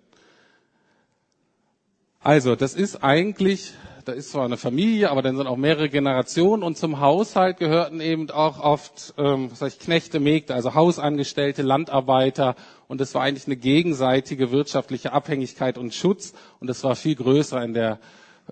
Also, 2.21 2.55
das 2.55 2.75
ist 2.75 3.03
eigentlich, 3.03 3.73
da 4.05 4.13
ist 4.13 4.31
zwar 4.31 4.45
eine 4.45 4.57
Familie, 4.57 5.11
aber 5.11 5.23
dann 5.23 5.37
sind 5.37 5.49
auch 5.49 5.57
mehrere 5.57 5.89
Generationen 5.89 6.63
und 6.63 6.79
zum 6.79 7.01
Haushalt 7.01 7.59
gehörten 7.59 8.01
eben 8.01 8.31
auch 8.31 8.61
oft, 8.61 9.15
ähm, 9.19 9.51
was 9.51 9.61
heißt 9.61 9.81
Knechte, 9.81 10.21
Mägde, 10.21 10.55
also 10.55 10.75
Hausangestellte, 10.75 11.63
Landarbeiter 11.63 12.55
und 12.87 13.01
es 13.01 13.15
war 13.15 13.23
eigentlich 13.23 13.47
eine 13.47 13.57
gegenseitige 13.57 14.53
wirtschaftliche 14.53 15.13
Abhängigkeit 15.13 15.79
und 15.79 15.95
Schutz 15.95 16.33
und 16.61 16.71
es 16.71 16.85
war 16.85 16.95
viel 16.95 17.17
größer 17.17 17.61
in 17.63 17.75
der 17.75 17.99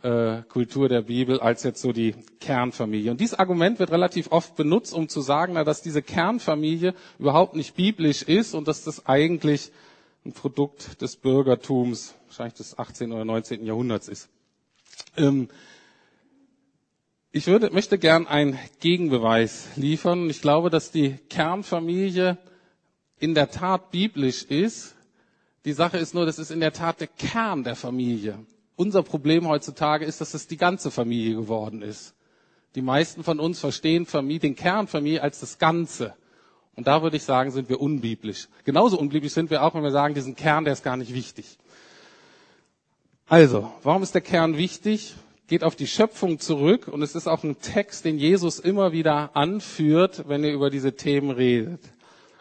äh, 0.03 0.43
Kultur 0.49 0.89
der 0.89 1.03
Bibel 1.03 1.41
als 1.41 1.63
jetzt 1.63 1.83
so 1.83 1.93
die 1.93 2.15
Kernfamilie. 2.41 3.11
Und 3.11 3.21
dieses 3.21 3.39
Argument 3.39 3.79
wird 3.79 3.91
relativ 3.91 4.33
oft 4.33 4.57
benutzt, 4.57 4.95
um 4.95 5.09
zu 5.09 5.21
sagen, 5.21 5.55
na, 5.55 5.65
dass 5.65 5.83
diese 5.83 6.03
Kernfamilie 6.03 6.95
überhaupt 7.19 7.55
nicht 7.57 7.75
biblisch 7.75 8.23
ist 8.23 8.55
und 8.55 8.69
dass 8.69 8.85
das 8.85 9.07
eigentlich 9.07 9.73
ein 10.25 10.33
Produkt 10.33 11.01
des 11.03 11.17
Bürgertums, 11.17 12.15
wahrscheinlich 12.27 12.55
des 12.55 12.79
18. 12.79 13.13
oder 13.13 13.25
19. 13.25 13.65
Jahrhunderts 13.65 14.09
ist. 14.09 14.29
Ähm, 15.17 15.49
ich 17.33 17.47
würde, 17.47 17.71
möchte 17.71 17.99
gern 17.99 18.27
einen 18.27 18.59
Gegenbeweis 18.81 19.69
liefern. 19.77 20.29
Ich 20.31 20.41
glaube, 20.43 20.69
dass 20.71 20.91
die 20.91 21.17
Kernfamilie 21.29 22.39
in 23.19 23.35
der 23.35 23.51
Tat 23.51 23.91
biblisch 23.91 24.43
ist. 24.45 24.95
Die 25.65 25.73
Sache 25.73 25.99
ist 25.99 26.15
nur, 26.15 26.27
das 26.27 26.39
ist 26.39 26.51
in 26.51 26.61
der 26.61 26.73
Tat 26.73 27.01
der 27.01 27.07
Kern 27.07 27.63
der 27.65 27.77
Familie. 27.77 28.39
Unser 28.81 29.03
Problem 29.03 29.47
heutzutage 29.47 30.07
ist, 30.07 30.23
dass 30.23 30.33
es 30.33 30.47
die 30.47 30.57
ganze 30.57 30.91
Familie 30.91 31.35
geworden 31.35 31.83
ist. 31.83 32.15
Die 32.75 32.81
meisten 32.81 33.23
von 33.23 33.39
uns 33.39 33.61
verstehen 33.61 34.07
Familie, 34.07 34.41
den 34.41 34.57
Kern 34.57 34.87
Familie 34.87 35.23
als 35.23 35.41
das 35.41 35.59
Ganze. 35.59 36.15
Und 36.77 36.87
da 36.87 37.03
würde 37.03 37.19
ich 37.19 37.25
sagen, 37.25 37.51
sind 37.51 37.69
wir 37.69 37.79
unbiblisch. 37.79 38.49
Genauso 38.65 38.99
unbiblisch 38.99 39.35
sind 39.35 39.51
wir 39.51 39.65
auch, 39.65 39.75
wenn 39.75 39.83
wir 39.83 39.91
sagen, 39.91 40.15
diesen 40.15 40.35
Kern, 40.35 40.65
der 40.65 40.73
ist 40.73 40.83
gar 40.83 40.97
nicht 40.97 41.13
wichtig. 41.13 41.59
Also, 43.29 43.71
warum 43.83 44.03
ist 44.03 44.15
der 44.15 44.23
Kern 44.23 44.57
wichtig? 44.57 45.15
Geht 45.47 45.63
auf 45.63 45.77
die 45.77 45.87
Schöpfung 45.87 46.39
zurück 46.39 46.89
und 46.89 47.03
es 47.03 47.15
ist 47.15 47.27
auch 47.27 47.45
ein 47.45 47.61
Text, 47.61 48.07
den 48.07 48.17
Jesus 48.17 48.59
immer 48.59 48.93
wieder 48.93 49.37
anführt, 49.37 50.25
wenn 50.27 50.43
er 50.43 50.55
über 50.55 50.71
diese 50.71 50.97
Themen 50.97 51.33
redet. 51.33 51.83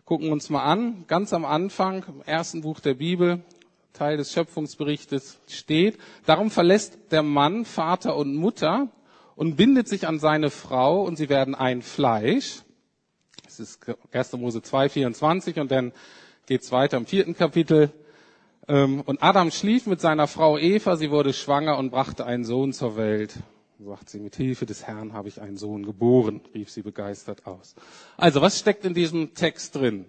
Gucken 0.05 0.27
wir 0.27 0.31
uns 0.31 0.49
mal 0.49 0.63
an, 0.63 1.03
ganz 1.07 1.33
am 1.33 1.43
Anfang, 1.43 2.05
im 2.07 2.21
ersten 2.21 2.61
Buch 2.61 2.79
der 2.79 2.93
Bibel, 2.93 3.43
Teil 3.93 4.17
des 4.17 4.31
Schöpfungsberichtes 4.31 5.39
steht. 5.47 5.97
Darum 6.25 6.51
verlässt 6.51 6.97
der 7.11 7.23
Mann 7.23 7.65
Vater 7.65 8.15
und 8.15 8.35
Mutter 8.35 8.89
und 9.35 9.55
bindet 9.55 9.87
sich 9.87 10.07
an 10.07 10.19
seine 10.19 10.49
Frau 10.49 11.03
und 11.03 11.17
sie 11.17 11.29
werden 11.29 11.55
ein 11.55 11.81
Fleisch. 11.81 12.61
Das 13.45 13.59
ist 13.59 13.79
1. 14.11 14.33
Mose 14.33 14.61
2, 14.61 14.89
24 14.89 15.59
und 15.59 15.71
dann 15.71 15.91
geht's 16.45 16.71
weiter 16.71 16.97
im 16.97 17.05
vierten 17.05 17.35
Kapitel. 17.35 17.91
Ähm, 18.67 19.01
und 19.01 19.23
Adam 19.23 19.51
schlief 19.51 19.87
mit 19.87 20.01
seiner 20.01 20.27
Frau 20.27 20.57
Eva, 20.57 20.95
sie 20.95 21.09
wurde 21.09 21.33
schwanger 21.33 21.77
und 21.77 21.89
brachte 21.89 22.25
einen 22.25 22.43
Sohn 22.43 22.73
zur 22.73 22.95
Welt. 22.97 23.33
Sagt 23.79 24.09
sie, 24.09 24.19
mit 24.19 24.35
Hilfe 24.35 24.65
des 24.65 24.85
Herrn 24.85 25.13
habe 25.13 25.29
ich 25.29 25.39
einen 25.41 25.55
Sohn 25.55 25.85
geboren, 25.85 26.41
rief 26.53 26.69
sie 26.69 26.81
begeistert 26.81 27.47
aus. 27.47 27.75
Also, 28.17 28.41
was 28.41 28.59
steckt 28.59 28.83
in 28.83 28.93
diesem 28.93 29.33
Text 29.35 29.75
drin? 29.75 30.05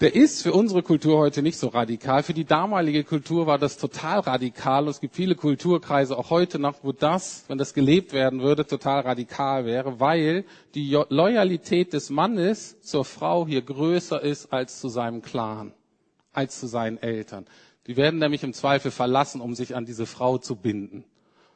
Der 0.00 0.14
ist 0.14 0.42
für 0.42 0.52
unsere 0.52 0.82
Kultur 0.82 1.18
heute 1.18 1.40
nicht 1.40 1.56
so 1.56 1.68
radikal. 1.68 2.24
Für 2.24 2.34
die 2.34 2.44
damalige 2.44 3.04
Kultur 3.04 3.46
war 3.46 3.58
das 3.58 3.76
total 3.78 4.20
radikal. 4.20 4.84
Und 4.84 4.90
es 4.90 5.00
gibt 5.00 5.14
viele 5.14 5.36
Kulturkreise 5.36 6.18
auch 6.18 6.30
heute 6.30 6.58
noch, 6.58 6.82
wo 6.82 6.90
das, 6.90 7.44
wenn 7.46 7.58
das 7.58 7.74
gelebt 7.74 8.12
werden 8.12 8.40
würde, 8.40 8.66
total 8.66 9.02
radikal 9.02 9.66
wäre, 9.66 10.00
weil 10.00 10.44
die 10.74 10.98
Loyalität 11.08 11.92
des 11.92 12.10
Mannes 12.10 12.80
zur 12.80 13.04
Frau 13.04 13.46
hier 13.46 13.62
größer 13.62 14.20
ist 14.20 14.52
als 14.52 14.80
zu 14.80 14.88
seinem 14.88 15.22
Clan, 15.22 15.72
als 16.32 16.58
zu 16.58 16.66
seinen 16.66 16.98
Eltern. 16.98 17.46
Die 17.86 17.96
werden 17.96 18.18
nämlich 18.18 18.42
im 18.42 18.52
Zweifel 18.52 18.90
verlassen, 18.90 19.40
um 19.40 19.54
sich 19.54 19.76
an 19.76 19.84
diese 19.84 20.06
Frau 20.06 20.38
zu 20.38 20.56
binden. 20.56 21.04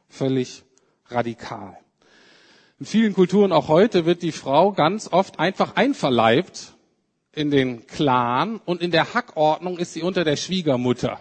Völlig 0.09 0.63
radikal. 1.09 1.77
In 2.79 2.87
vielen 2.87 3.15
Kulturen 3.15 3.51
auch 3.51 3.67
heute 3.67 4.07
wird 4.07 4.23
die 4.23 4.31
Frau 4.31 4.71
ganz 4.71 5.09
oft 5.13 5.41
einfach 5.41 5.75
einverleibt 5.75 6.75
in 7.39 7.53
den 7.53 7.87
Clan 7.87 8.61
und 8.65 8.83
in 8.83 8.91
der 8.91 9.15
Hackordnung 9.15 9.79
ist 9.79 9.93
sie 9.93 10.03
unter 10.03 10.25
der 10.25 10.35
Schwiegermutter. 10.35 11.21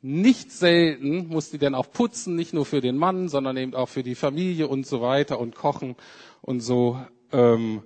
Nicht 0.00 0.50
selten 0.50 1.28
muss 1.28 1.50
sie 1.50 1.58
dann 1.58 1.74
auch 1.74 1.90
putzen, 1.92 2.36
nicht 2.36 2.54
nur 2.54 2.64
für 2.64 2.80
den 2.80 2.96
Mann, 2.96 3.28
sondern 3.28 3.58
eben 3.58 3.74
auch 3.74 3.90
für 3.90 4.02
die 4.02 4.14
Familie 4.14 4.66
und 4.66 4.86
so 4.86 5.02
weiter 5.02 5.38
und 5.38 5.54
kochen 5.54 5.94
und 6.40 6.60
so. 6.60 6.98
Ähm, 7.32 7.82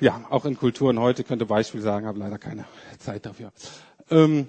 ja, 0.00 0.24
auch 0.30 0.46
in 0.46 0.56
Kulturen 0.56 0.98
heute 0.98 1.24
könnte 1.24 1.44
Beispiel 1.44 1.82
sagen, 1.82 2.06
habe 2.06 2.18
leider 2.20 2.38
keine 2.38 2.64
Zeit 2.98 3.26
dafür. 3.26 3.52
Ähm, 4.10 4.48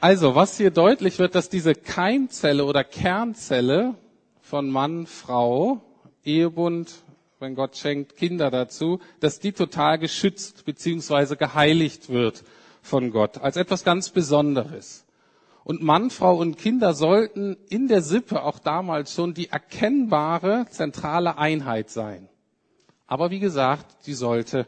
also, 0.00 0.34
was 0.34 0.56
hier 0.56 0.70
deutlich 0.70 1.18
wird, 1.18 1.34
dass 1.34 1.50
diese 1.50 1.74
Keimzelle 1.74 2.64
oder 2.64 2.84
Kernzelle 2.84 3.96
von 4.40 4.70
Mann, 4.70 5.06
Frau, 5.06 5.82
Ehebund, 6.24 6.94
wenn 7.40 7.54
Gott 7.54 7.76
schenkt 7.76 8.16
Kinder 8.16 8.50
dazu, 8.50 9.00
dass 9.20 9.38
die 9.38 9.52
total 9.52 9.98
geschützt 9.98 10.64
beziehungsweise 10.64 11.36
geheiligt 11.36 12.08
wird 12.08 12.44
von 12.82 13.10
Gott 13.10 13.38
als 13.38 13.56
etwas 13.56 13.84
ganz 13.84 14.10
Besonderes. 14.10 15.04
Und 15.64 15.82
Mann, 15.82 16.10
Frau 16.10 16.36
und 16.36 16.56
Kinder 16.56 16.94
sollten 16.94 17.56
in 17.68 17.88
der 17.88 18.00
Sippe 18.02 18.42
auch 18.42 18.58
damals 18.58 19.12
schon 19.12 19.34
die 19.34 19.50
erkennbare 19.50 20.66
zentrale 20.70 21.36
Einheit 21.36 21.90
sein. 21.90 22.28
Aber 23.06 23.30
wie 23.30 23.38
gesagt, 23.38 24.06
die 24.06 24.14
sollte 24.14 24.66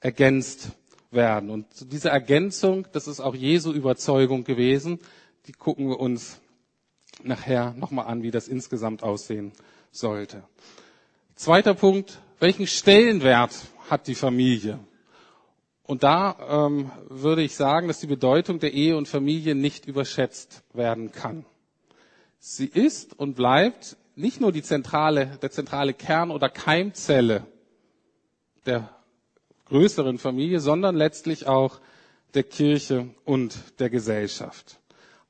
ergänzt 0.00 0.70
werden. 1.10 1.50
Und 1.50 1.66
diese 1.92 2.08
Ergänzung, 2.10 2.86
das 2.92 3.06
ist 3.06 3.20
auch 3.20 3.34
Jesu 3.34 3.72
Überzeugung 3.72 4.44
gewesen, 4.44 4.98
die 5.46 5.52
gucken 5.52 5.88
wir 5.88 6.00
uns 6.00 6.40
nachher 7.22 7.72
nochmal 7.74 8.06
an, 8.06 8.22
wie 8.22 8.30
das 8.30 8.48
insgesamt 8.48 9.02
aussehen 9.02 9.52
sollte. 9.90 10.42
Zweiter 11.40 11.72
Punkt, 11.72 12.18
welchen 12.38 12.66
Stellenwert 12.66 13.52
hat 13.88 14.08
die 14.08 14.14
Familie? 14.14 14.78
Und 15.84 16.02
da 16.02 16.66
ähm, 16.66 16.90
würde 17.08 17.40
ich 17.40 17.56
sagen, 17.56 17.88
dass 17.88 17.98
die 17.98 18.06
Bedeutung 18.08 18.58
der 18.58 18.74
Ehe 18.74 18.94
und 18.94 19.08
Familie 19.08 19.54
nicht 19.54 19.86
überschätzt 19.86 20.62
werden 20.74 21.12
kann. 21.12 21.46
Sie 22.40 22.66
ist 22.66 23.18
und 23.18 23.36
bleibt 23.36 23.96
nicht 24.16 24.42
nur 24.42 24.52
die 24.52 24.62
zentrale, 24.62 25.38
der 25.40 25.50
zentrale 25.50 25.94
Kern 25.94 26.30
oder 26.30 26.50
Keimzelle 26.50 27.46
der 28.66 28.90
größeren 29.64 30.18
Familie, 30.18 30.60
sondern 30.60 30.94
letztlich 30.94 31.46
auch 31.46 31.80
der 32.34 32.42
Kirche 32.42 33.08
und 33.24 33.56
der 33.78 33.88
Gesellschaft. 33.88 34.78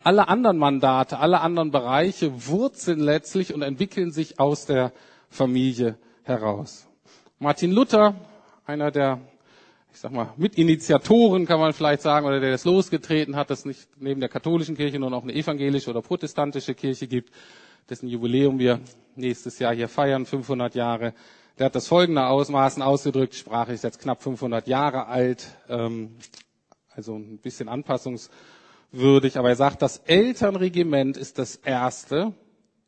Alle 0.02 0.26
anderen 0.26 0.58
Mandate, 0.58 1.20
alle 1.20 1.40
anderen 1.40 1.70
Bereiche 1.70 2.48
wurzeln 2.48 2.98
letztlich 2.98 3.54
und 3.54 3.62
entwickeln 3.62 4.10
sich 4.10 4.40
aus 4.40 4.66
der 4.66 4.92
Familie 5.30 5.96
heraus. 6.24 6.86
Martin 7.38 7.72
Luther, 7.72 8.14
einer 8.66 8.90
der, 8.90 9.20
ich 9.92 10.00
sag 10.00 10.12
mal, 10.12 10.34
Mitinitiatoren 10.36 11.46
kann 11.46 11.58
man 11.60 11.72
vielleicht 11.72 12.02
sagen, 12.02 12.26
oder 12.26 12.40
der 12.40 12.50
das 12.50 12.64
losgetreten 12.64 13.36
hat, 13.36 13.48
dass 13.48 13.64
nicht 13.64 13.88
neben 13.96 14.20
der 14.20 14.28
katholischen 14.28 14.76
Kirche 14.76 14.98
nur 14.98 15.10
noch 15.10 15.22
eine 15.22 15.32
evangelische 15.34 15.88
oder 15.90 16.02
protestantische 16.02 16.74
Kirche 16.74 17.06
gibt, 17.06 17.32
dessen 17.88 18.08
Jubiläum 18.08 18.58
wir 18.58 18.80
nächstes 19.16 19.58
Jahr 19.58 19.74
hier 19.74 19.88
feiern, 19.88 20.26
500 20.26 20.74
Jahre. 20.74 21.14
Der 21.58 21.66
hat 21.66 21.74
das 21.74 21.88
folgende 21.88 22.26
Ausmaßen 22.26 22.82
ausgedrückt, 22.82 23.34
Sprache 23.34 23.72
ist 23.72 23.84
jetzt 23.84 24.00
knapp 24.00 24.22
500 24.22 24.66
Jahre 24.66 25.06
alt, 25.06 25.48
ähm, 25.68 26.16
also 26.94 27.16
ein 27.16 27.38
bisschen 27.38 27.68
anpassungswürdig, 27.68 29.38
aber 29.38 29.50
er 29.50 29.56
sagt, 29.56 29.82
das 29.82 29.98
Elternregiment 29.98 31.16
ist 31.16 31.38
das 31.38 31.56
erste, 31.56 32.34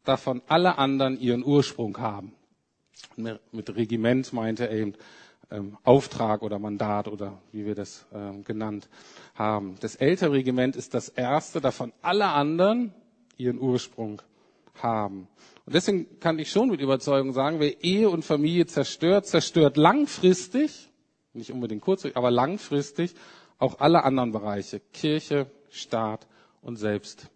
davon 0.04 0.42
alle 0.48 0.78
anderen 0.78 1.18
ihren 1.18 1.44
Ursprung 1.44 1.98
haben. 1.98 2.34
Mit 3.16 3.74
Regiment 3.74 4.32
meinte 4.32 4.68
er 4.68 4.76
eben 4.76 4.94
ähm, 5.50 5.76
Auftrag 5.84 6.42
oder 6.42 6.58
Mandat 6.58 7.08
oder 7.08 7.40
wie 7.52 7.66
wir 7.66 7.74
das 7.74 8.06
ähm, 8.12 8.44
genannt 8.44 8.88
haben. 9.34 9.76
Das 9.80 9.96
Elternregiment 9.96 10.76
ist 10.76 10.94
das 10.94 11.08
erste, 11.08 11.60
davon 11.60 11.92
alle 12.00 12.28
anderen 12.28 12.94
ihren 13.36 13.58
Ursprung 13.60 14.22
haben. 14.80 15.28
Und 15.66 15.74
deswegen 15.74 16.18
kann 16.20 16.38
ich 16.38 16.50
schon 16.50 16.70
mit 16.70 16.80
Überzeugung 16.80 17.32
sagen, 17.32 17.60
wer 17.60 17.84
Ehe 17.84 18.08
und 18.08 18.24
Familie 18.24 18.66
zerstört, 18.66 19.26
zerstört 19.26 19.76
langfristig, 19.76 20.90
nicht 21.34 21.52
unbedingt 21.52 21.82
kurzfristig, 21.82 22.16
aber 22.16 22.30
langfristig 22.30 23.14
auch 23.58 23.78
alle 23.80 24.04
anderen 24.04 24.32
Bereiche, 24.32 24.80
Kirche, 24.92 25.46
Staat 25.70 26.26
und 26.62 26.76
selbst 26.76 27.28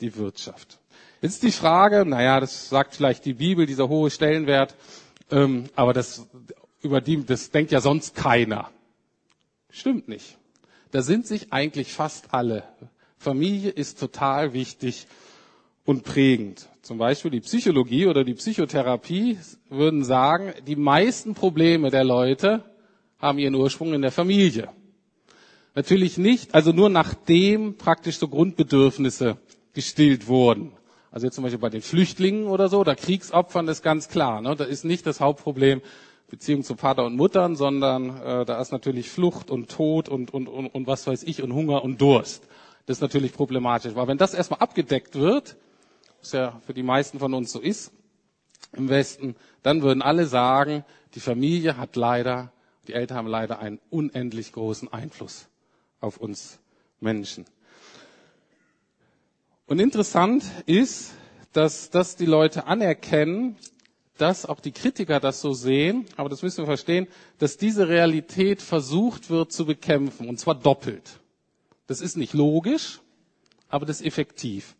die 0.00 0.16
Wirtschaft. 0.16 0.78
Jetzt 1.20 1.34
ist 1.34 1.42
die 1.42 1.52
Frage, 1.52 2.04
naja, 2.06 2.38
das 2.38 2.68
sagt 2.68 2.94
vielleicht 2.94 3.24
die 3.24 3.34
Bibel, 3.34 3.66
dieser 3.66 3.88
hohe 3.88 4.10
Stellenwert, 4.10 4.76
ähm, 5.30 5.64
aber 5.74 5.92
das, 5.92 6.28
über 6.80 7.00
die, 7.00 7.24
das 7.24 7.50
denkt 7.50 7.72
ja 7.72 7.80
sonst 7.80 8.14
keiner. 8.14 8.70
Stimmt 9.70 10.08
nicht. 10.08 10.38
Da 10.92 11.02
sind 11.02 11.26
sich 11.26 11.52
eigentlich 11.52 11.92
fast 11.92 12.32
alle. 12.32 12.62
Familie 13.18 13.70
ist 13.70 13.98
total 13.98 14.52
wichtig 14.52 15.06
und 15.84 16.04
prägend. 16.04 16.68
Zum 16.82 16.98
Beispiel 16.98 17.32
die 17.32 17.40
Psychologie 17.40 18.06
oder 18.06 18.22
die 18.22 18.34
Psychotherapie 18.34 19.38
würden 19.68 20.04
sagen, 20.04 20.54
die 20.66 20.76
meisten 20.76 21.34
Probleme 21.34 21.90
der 21.90 22.04
Leute 22.04 22.62
haben 23.18 23.38
ihren 23.38 23.56
Ursprung 23.56 23.92
in 23.92 24.02
der 24.02 24.12
Familie. 24.12 24.68
Natürlich 25.74 26.16
nicht, 26.16 26.54
also 26.54 26.72
nur 26.72 26.88
nachdem 26.88 27.76
praktisch 27.76 28.18
so 28.18 28.28
Grundbedürfnisse 28.28 29.36
gestillt 29.74 30.28
wurden. 30.28 30.72
Also 31.10 31.26
jetzt 31.26 31.34
zum 31.34 31.44
Beispiel 31.44 31.58
bei 31.60 31.70
den 31.70 31.82
Flüchtlingen 31.82 32.46
oder 32.46 32.68
so, 32.68 32.80
oder 32.80 32.94
Kriegsopfern 32.94 33.66
ist 33.68 33.82
ganz 33.82 34.08
klar. 34.08 34.40
Ne? 34.40 34.54
Da 34.56 34.64
ist 34.64 34.84
nicht 34.84 35.06
das 35.06 35.20
Hauptproblem 35.20 35.80
Beziehung 36.28 36.62
zu 36.62 36.76
Vater 36.76 37.06
und 37.06 37.16
Muttern, 37.16 37.56
sondern 37.56 38.20
äh, 38.20 38.44
da 38.44 38.60
ist 38.60 38.70
natürlich 38.70 39.08
Flucht 39.10 39.50
und 39.50 39.70
Tod 39.70 40.08
und, 40.10 40.32
und, 40.34 40.46
und, 40.46 40.66
und 40.66 40.86
was 40.86 41.06
weiß 41.06 41.22
ich 41.22 41.42
und 41.42 41.54
Hunger 41.54 41.82
und 41.82 42.00
Durst. 42.00 42.46
Das 42.84 42.98
ist 42.98 43.00
natürlich 43.00 43.32
problematisch. 43.32 43.94
Weil 43.94 44.08
wenn 44.08 44.18
das 44.18 44.34
erstmal 44.34 44.60
abgedeckt 44.60 45.14
wird, 45.14 45.56
was 46.20 46.32
ja 46.32 46.60
für 46.66 46.74
die 46.74 46.82
meisten 46.82 47.18
von 47.18 47.32
uns 47.32 47.50
so 47.52 47.60
ist 47.60 47.92
im 48.72 48.90
Westen, 48.90 49.36
dann 49.62 49.80
würden 49.82 50.02
alle 50.02 50.26
sagen, 50.26 50.84
die 51.14 51.20
Familie 51.20 51.78
hat 51.78 51.96
leider, 51.96 52.52
die 52.86 52.92
Eltern 52.92 53.16
haben 53.16 53.28
leider 53.28 53.58
einen 53.60 53.80
unendlich 53.88 54.52
großen 54.52 54.92
Einfluss 54.92 55.48
auf 56.00 56.18
uns 56.18 56.58
Menschen. 57.00 57.46
Und 59.68 59.80
interessant 59.80 60.44
ist, 60.64 61.12
dass 61.52 61.90
das 61.90 62.16
die 62.16 62.24
Leute 62.24 62.66
anerkennen, 62.66 63.56
dass 64.16 64.46
auch 64.46 64.60
die 64.60 64.72
Kritiker 64.72 65.20
das 65.20 65.42
so 65.42 65.52
sehen, 65.52 66.06
aber 66.16 66.30
das 66.30 66.42
müssen 66.42 66.58
wir 66.58 66.66
verstehen, 66.66 67.06
dass 67.38 67.58
diese 67.58 67.86
Realität 67.86 68.62
versucht 68.62 69.28
wird 69.28 69.52
zu 69.52 69.66
bekämpfen, 69.66 70.26
und 70.26 70.40
zwar 70.40 70.54
doppelt. 70.54 71.20
Das 71.86 72.00
ist 72.00 72.16
nicht 72.16 72.32
logisch, 72.32 73.00
aber 73.68 73.84
das 73.84 74.00
ist 74.00 74.06
effektiv. 74.06 74.74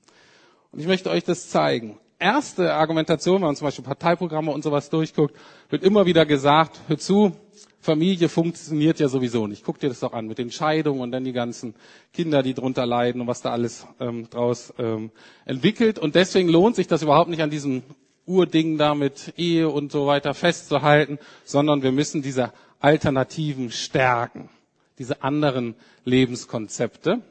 Und 0.72 0.80
ich 0.80 0.86
möchte 0.86 1.10
euch 1.10 1.22
das 1.22 1.50
zeigen. 1.50 1.98
Erste 2.18 2.72
Argumentation, 2.72 3.36
wenn 3.42 3.48
man 3.48 3.56
zum 3.56 3.66
Beispiel 3.66 3.84
Parteiprogramme 3.84 4.50
und 4.50 4.62
sowas 4.64 4.88
durchguckt, 4.88 5.36
wird 5.68 5.84
immer 5.84 6.06
wieder 6.06 6.24
gesagt, 6.24 6.80
hör 6.88 6.98
zu, 6.98 7.36
Familie 7.80 8.28
funktioniert 8.28 8.98
ja 8.98 9.08
sowieso 9.08 9.46
nicht. 9.46 9.64
Guck 9.64 9.78
dir 9.78 9.88
das 9.88 10.00
doch 10.00 10.12
an 10.12 10.26
mit 10.26 10.38
den 10.38 10.50
Scheidungen 10.50 11.00
und 11.00 11.12
dann 11.12 11.24
die 11.24 11.32
ganzen 11.32 11.74
Kinder, 12.12 12.42
die 12.42 12.54
drunter 12.54 12.86
leiden 12.86 13.20
und 13.20 13.26
was 13.28 13.40
da 13.40 13.50
alles 13.52 13.86
ähm, 14.00 14.28
draus 14.30 14.74
ähm, 14.78 15.10
entwickelt. 15.44 15.98
Und 15.98 16.14
deswegen 16.14 16.48
lohnt 16.48 16.76
sich 16.76 16.88
das 16.88 17.02
überhaupt 17.02 17.30
nicht 17.30 17.40
an 17.42 17.50
diesem 17.50 17.82
Urding 18.26 18.76
da 18.78 18.94
mit 18.94 19.32
Ehe 19.36 19.68
und 19.70 19.90
so 19.92 20.06
weiter 20.06 20.34
festzuhalten, 20.34 21.18
sondern 21.44 21.82
wir 21.82 21.92
müssen 21.92 22.20
diese 22.20 22.52
Alternativen 22.80 23.70
stärken, 23.70 24.50
diese 24.98 25.22
anderen 25.22 25.74
Lebenskonzepte. 26.04 27.22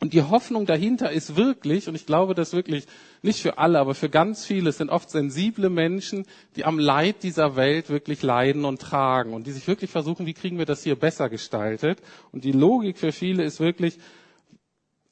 Und 0.00 0.12
die 0.12 0.22
Hoffnung 0.22 0.66
dahinter 0.66 1.12
ist 1.12 1.36
wirklich, 1.36 1.88
und 1.88 1.94
ich 1.94 2.04
glaube 2.04 2.34
das 2.34 2.52
wirklich 2.52 2.86
nicht 3.22 3.40
für 3.40 3.58
alle, 3.58 3.78
aber 3.78 3.94
für 3.94 4.10
ganz 4.10 4.44
viele, 4.44 4.68
es 4.70 4.78
sind 4.78 4.90
oft 4.90 5.08
sensible 5.08 5.70
Menschen, 5.70 6.26
die 6.56 6.64
am 6.64 6.78
Leid 6.78 7.22
dieser 7.22 7.56
Welt 7.56 7.88
wirklich 7.88 8.22
leiden 8.22 8.64
und 8.64 8.82
tragen 8.82 9.32
und 9.32 9.46
die 9.46 9.52
sich 9.52 9.66
wirklich 9.66 9.90
versuchen, 9.90 10.26
wie 10.26 10.34
kriegen 10.34 10.58
wir 10.58 10.66
das 10.66 10.82
hier 10.82 10.96
besser 10.96 11.30
gestaltet. 11.30 12.02
Und 12.32 12.44
die 12.44 12.52
Logik 12.52 12.98
für 12.98 13.12
viele 13.12 13.44
ist 13.44 13.60
wirklich, 13.60 13.98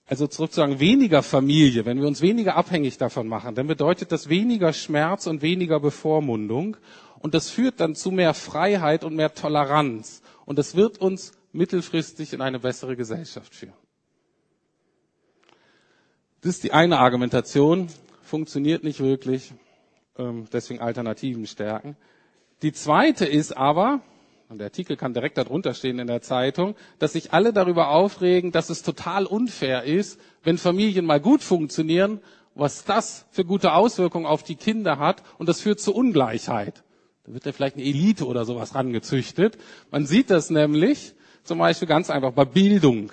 also 0.07 0.29
sozusagen 0.29 0.79
weniger 0.79 1.23
Familie, 1.23 1.87
wenn 1.87 2.01
wir 2.01 2.07
uns 2.07 2.21
weniger 2.21 2.57
abhängig 2.57 2.99
davon 2.99 3.29
machen, 3.29 3.55
dann 3.55 3.69
bedeutet 3.69 4.13
das 4.13 4.29
weniger 4.29 4.73
Schmerz 4.75 5.27
und 5.27 5.41
weniger 5.41 5.81
Bevormundung. 5.81 6.77
Und 7.21 7.35
das 7.35 7.49
führt 7.49 7.81
dann 7.81 7.95
zu 7.95 8.11
mehr 8.11 8.35
Freiheit 8.35 9.05
und 9.05 9.15
mehr 9.15 9.33
Toleranz. 9.33 10.23
Und 10.45 10.59
das 10.59 10.75
wird 10.75 10.99
uns 10.99 11.33
mittelfristig 11.53 12.33
in 12.33 12.41
eine 12.41 12.59
bessere 12.59 12.97
Gesellschaft 12.97 13.55
führen. 13.55 13.82
Das 16.43 16.57
ist 16.57 16.65
die 16.65 16.73
eine 16.73 16.99
Argumentation, 16.99 17.87
funktioniert 18.25 18.83
nicht 18.83 18.99
wirklich, 18.99 19.53
ähm, 20.19 20.47
deswegen 20.53 20.81
Alternativen 20.81 21.47
stärken. 21.47 21.97
Die 22.63 22.73
zweite 22.73 23.27
ist 23.27 23.57
aber, 23.57 24.01
und 24.49 24.59
der 24.59 24.67
Artikel 24.67 24.97
kann 24.97 25.15
direkt 25.15 25.39
darunter 25.39 25.73
stehen 25.73 26.01
in 26.01 26.09
der 26.09 26.21
Zeitung, 26.21 26.75
dass 26.99 27.13
sich 27.13 27.33
alle 27.33 27.53
darüber 27.53 27.91
aufregen, 27.91 28.51
dass 28.51 28.71
es 28.71 28.83
total 28.83 29.25
unfair 29.25 29.85
ist, 29.85 30.19
wenn 30.43 30.59
Familien 30.59 31.07
mal 31.07 31.21
gut 31.21 31.45
funktionieren, 31.45 32.21
was 32.57 32.83
das 32.83 33.25
für 33.31 33.45
gute 33.45 33.75
Auswirkungen 33.75 34.27
auf 34.27 34.43
die 34.43 34.57
Kinder 34.57 34.99
hat 34.99 35.23
und 35.39 35.49
das 35.49 35.61
führt 35.61 35.79
zu 35.79 35.95
Ungleichheit. 35.95 36.83
Da 37.23 37.35
wird 37.35 37.47
ja 37.47 37.53
vielleicht 37.53 37.77
eine 37.77 37.85
Elite 37.85 38.27
oder 38.27 38.45
sowas 38.45 38.75
rangezüchtet. 38.75 39.59
Man 39.93 40.07
sieht 40.07 40.29
das 40.29 40.51
nämlich 40.51 41.15
zum 41.45 41.59
Beispiel 41.59 41.87
ganz 41.87 42.11
einfach 42.11 42.33
bei 42.33 42.45
Bildung 42.45 43.13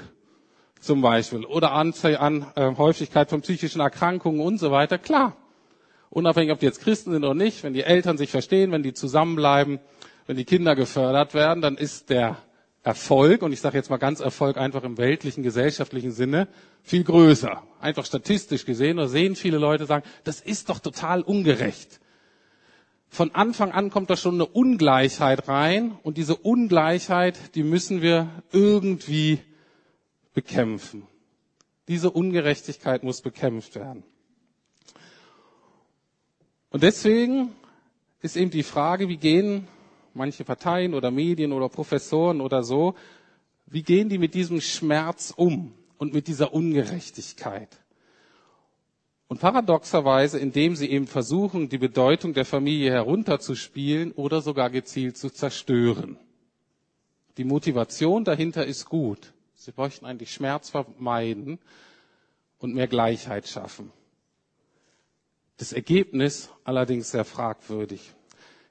zum 0.79 1.01
Beispiel 1.01 1.45
oder 1.45 1.71
Anzahl 1.71 2.17
an 2.17 2.45
äh, 2.55 2.75
Häufigkeit 2.77 3.29
von 3.29 3.41
psychischen 3.41 3.81
Erkrankungen 3.81 4.39
und 4.41 4.57
so 4.57 4.71
weiter. 4.71 4.97
Klar, 4.97 5.35
unabhängig, 6.09 6.51
ob 6.51 6.59
die 6.59 6.65
jetzt 6.65 6.81
Christen 6.81 7.11
sind 7.11 7.23
oder 7.23 7.33
nicht, 7.33 7.63
wenn 7.63 7.73
die 7.73 7.83
Eltern 7.83 8.17
sich 8.17 8.31
verstehen, 8.31 8.71
wenn 8.71 8.83
die 8.83 8.93
zusammenbleiben, 8.93 9.79
wenn 10.27 10.37
die 10.37 10.45
Kinder 10.45 10.75
gefördert 10.75 11.33
werden, 11.33 11.61
dann 11.61 11.75
ist 11.77 12.09
der 12.09 12.37
Erfolg, 12.83 13.41
und 13.41 13.51
ich 13.51 13.59
sage 13.59 13.77
jetzt 13.77 13.89
mal 13.89 13.97
ganz 13.97 14.21
Erfolg 14.21 14.57
einfach 14.57 14.83
im 14.83 14.97
weltlichen, 14.97 15.43
gesellschaftlichen 15.43 16.11
Sinne, 16.11 16.47
viel 16.81 17.03
größer. 17.03 17.61
Einfach 17.81 18.05
statistisch 18.05 18.65
gesehen, 18.65 18.97
da 18.97 19.07
sehen 19.07 19.35
viele 19.35 19.57
Leute 19.57 19.85
sagen, 19.85 20.05
das 20.23 20.39
ist 20.39 20.69
doch 20.69 20.79
total 20.79 21.21
ungerecht. 21.21 21.99
Von 23.09 23.33
Anfang 23.35 23.71
an 23.71 23.89
kommt 23.89 24.09
da 24.09 24.15
schon 24.15 24.35
eine 24.35 24.45
Ungleichheit 24.45 25.47
rein 25.47 25.97
und 26.03 26.17
diese 26.17 26.35
Ungleichheit, 26.35 27.55
die 27.55 27.63
müssen 27.63 28.01
wir 28.01 28.29
irgendwie 28.51 29.39
bekämpfen. 30.41 31.05
Diese 31.89 32.09
Ungerechtigkeit 32.11 33.03
muss 33.03 33.21
bekämpft 33.21 33.75
werden. 33.75 34.03
Und 36.69 36.81
deswegen 36.83 37.49
ist 38.21 38.37
eben 38.37 38.51
die 38.51 38.63
Frage, 38.63 39.09
wie 39.09 39.17
gehen 39.17 39.67
manche 40.13 40.45
Parteien 40.45 40.93
oder 40.93 41.11
Medien 41.11 41.51
oder 41.51 41.67
Professoren 41.67 42.39
oder 42.39 42.63
so, 42.63 42.95
wie 43.65 43.83
gehen 43.83 44.07
die 44.07 44.17
mit 44.17 44.33
diesem 44.33 44.61
Schmerz 44.61 45.33
um 45.35 45.73
und 45.97 46.13
mit 46.13 46.27
dieser 46.27 46.53
Ungerechtigkeit? 46.53 47.69
Und 49.27 49.41
paradoxerweise, 49.41 50.39
indem 50.39 50.75
sie 50.77 50.89
eben 50.89 51.05
versuchen, 51.05 51.67
die 51.67 51.77
Bedeutung 51.77 52.33
der 52.33 52.45
Familie 52.45 52.91
herunterzuspielen 52.91 54.13
oder 54.13 54.39
sogar 54.41 54.69
gezielt 54.69 55.17
zu 55.17 55.29
zerstören. 55.29 56.17
Die 57.37 57.43
Motivation 57.43 58.23
dahinter 58.23 58.65
ist 58.65 58.85
gut. 58.85 59.33
Sie 59.61 59.73
möchten 59.75 60.05
eigentlich 60.05 60.31
Schmerz 60.31 60.69
vermeiden 60.69 61.59
und 62.59 62.73
mehr 62.73 62.87
Gleichheit 62.87 63.45
schaffen. 63.45 63.91
Das 65.57 65.73
Ergebnis 65.73 66.49
allerdings 66.63 67.11
sehr 67.11 67.25
fragwürdig. 67.25 68.13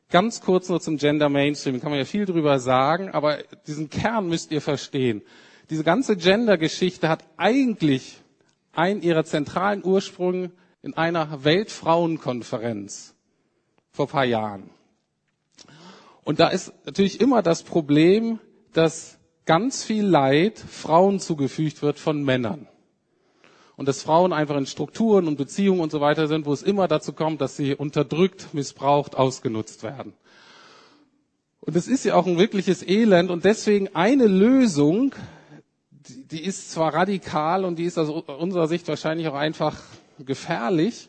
Ganz 0.09 0.40
kurz 0.40 0.70
nur 0.70 0.81
zum 0.81 0.96
Gender 0.96 1.29
Mainstream. 1.29 1.79
Kann 1.83 1.90
man 1.90 1.98
ja 1.98 2.07
viel 2.07 2.24
drüber 2.24 2.59
sagen, 2.59 3.11
aber 3.11 3.42
diesen 3.66 3.90
Kern 3.90 4.29
müsst 4.31 4.51
ihr 4.51 4.62
verstehen. 4.62 5.20
Diese 5.68 5.85
ganze 5.85 6.16
Gender-Geschichte 6.16 7.11
hat 7.11 7.22
eigentlich 7.37 8.22
einen 8.72 9.03
ihrer 9.03 9.24
zentralen 9.24 9.85
Ursprünge 9.85 10.51
in 10.81 10.96
einer 10.96 11.44
Weltfrauenkonferenz 11.44 13.14
vor 13.90 14.07
ein 14.07 14.11
paar 14.11 14.24
Jahren. 14.24 14.70
Und 16.24 16.40
da 16.40 16.48
ist 16.48 16.72
natürlich 16.87 17.20
immer 17.20 17.42
das 17.42 17.62
Problem, 17.62 18.40
dass 18.72 19.17
ganz 19.48 19.82
viel 19.82 20.04
Leid 20.04 20.58
Frauen 20.58 21.20
zugefügt 21.20 21.80
wird 21.80 21.98
von 21.98 22.22
Männern. 22.22 22.68
Und 23.76 23.88
dass 23.88 24.02
Frauen 24.02 24.34
einfach 24.34 24.58
in 24.58 24.66
Strukturen 24.66 25.26
und 25.26 25.37
Beziehungen 25.38 25.80
und 25.80 25.90
so 25.90 26.02
weiter 26.02 26.28
sind, 26.28 26.44
wo 26.44 26.52
es 26.52 26.62
immer 26.62 26.87
dazu 26.87 27.14
kommt, 27.14 27.40
dass 27.40 27.56
sie 27.56 27.74
unterdrückt, 27.74 28.52
missbraucht, 28.52 29.16
ausgenutzt 29.16 29.82
werden. 29.82 30.12
Und 31.61 31.76
es 31.76 31.88
ist 31.88 32.04
ja 32.04 32.14
auch 32.14 32.26
ein 32.26 32.37
wirkliches 32.37 32.87
Elend 32.87 33.30
und 33.30 33.46
deswegen 33.46 33.94
eine 33.94 34.26
Lösung, 34.26 35.14
die, 35.90 36.44
ist 36.44 36.70
zwar 36.70 36.92
radikal 36.92 37.64
und 37.64 37.76
die 37.78 37.84
ist 37.84 37.96
aus 37.98 38.11
unserer 38.11 38.68
Sicht 38.68 38.87
wahrscheinlich 38.87 39.28
auch 39.28 39.34
einfach 39.34 39.80
gefährlich, 40.18 41.08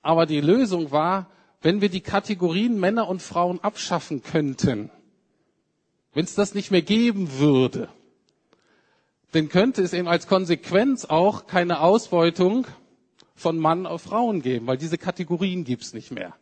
aber 0.00 0.26
die 0.26 0.40
Lösung 0.40 0.92
war, 0.92 1.28
wenn 1.60 1.80
wir 1.80 1.88
die 1.88 2.02
Kategorien 2.02 2.78
Männer 2.78 3.08
und 3.08 3.20
Frauen 3.20 3.58
abschaffen 3.64 4.22
könnten, 4.22 4.90
wenn 6.14 6.24
es 6.24 6.34
das 6.34 6.54
nicht 6.54 6.70
mehr 6.70 6.82
geben 6.82 7.38
würde, 7.38 7.88
dann 9.32 9.48
könnte 9.48 9.82
es 9.82 9.92
eben 9.92 10.08
als 10.08 10.26
Konsequenz 10.26 11.04
auch 11.04 11.46
keine 11.46 11.80
Ausbeutung 11.80 12.66
von 13.34 13.58
Mann 13.58 13.86
auf 13.86 14.02
Frauen 14.02 14.42
geben, 14.42 14.66
weil 14.66 14.78
diese 14.78 14.98
Kategorien 14.98 15.64
gibt's 15.64 15.92
nicht 15.92 16.10
mehr. 16.10 16.34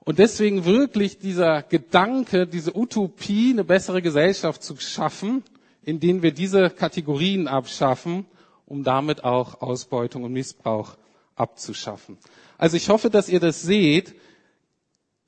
Und 0.00 0.18
deswegen 0.18 0.64
wirklich 0.64 1.18
dieser 1.18 1.62
Gedanke, 1.62 2.46
diese 2.46 2.76
Utopie, 2.76 3.50
eine 3.52 3.64
bessere 3.64 4.02
Gesellschaft 4.02 4.62
zu 4.62 4.76
schaffen, 4.76 5.44
in 5.82 6.00
denen 6.00 6.22
wir 6.22 6.32
diese 6.32 6.70
Kategorien 6.70 7.48
abschaffen, 7.48 8.26
um 8.66 8.82
damit 8.82 9.24
auch 9.24 9.60
Ausbeutung 9.60 10.24
und 10.24 10.32
Missbrauch 10.32 10.96
abzuschaffen. 11.36 12.18
Also 12.58 12.76
ich 12.76 12.88
hoffe, 12.88 13.10
dass 13.10 13.28
ihr 13.28 13.40
das 13.40 13.62
seht. 13.62 14.14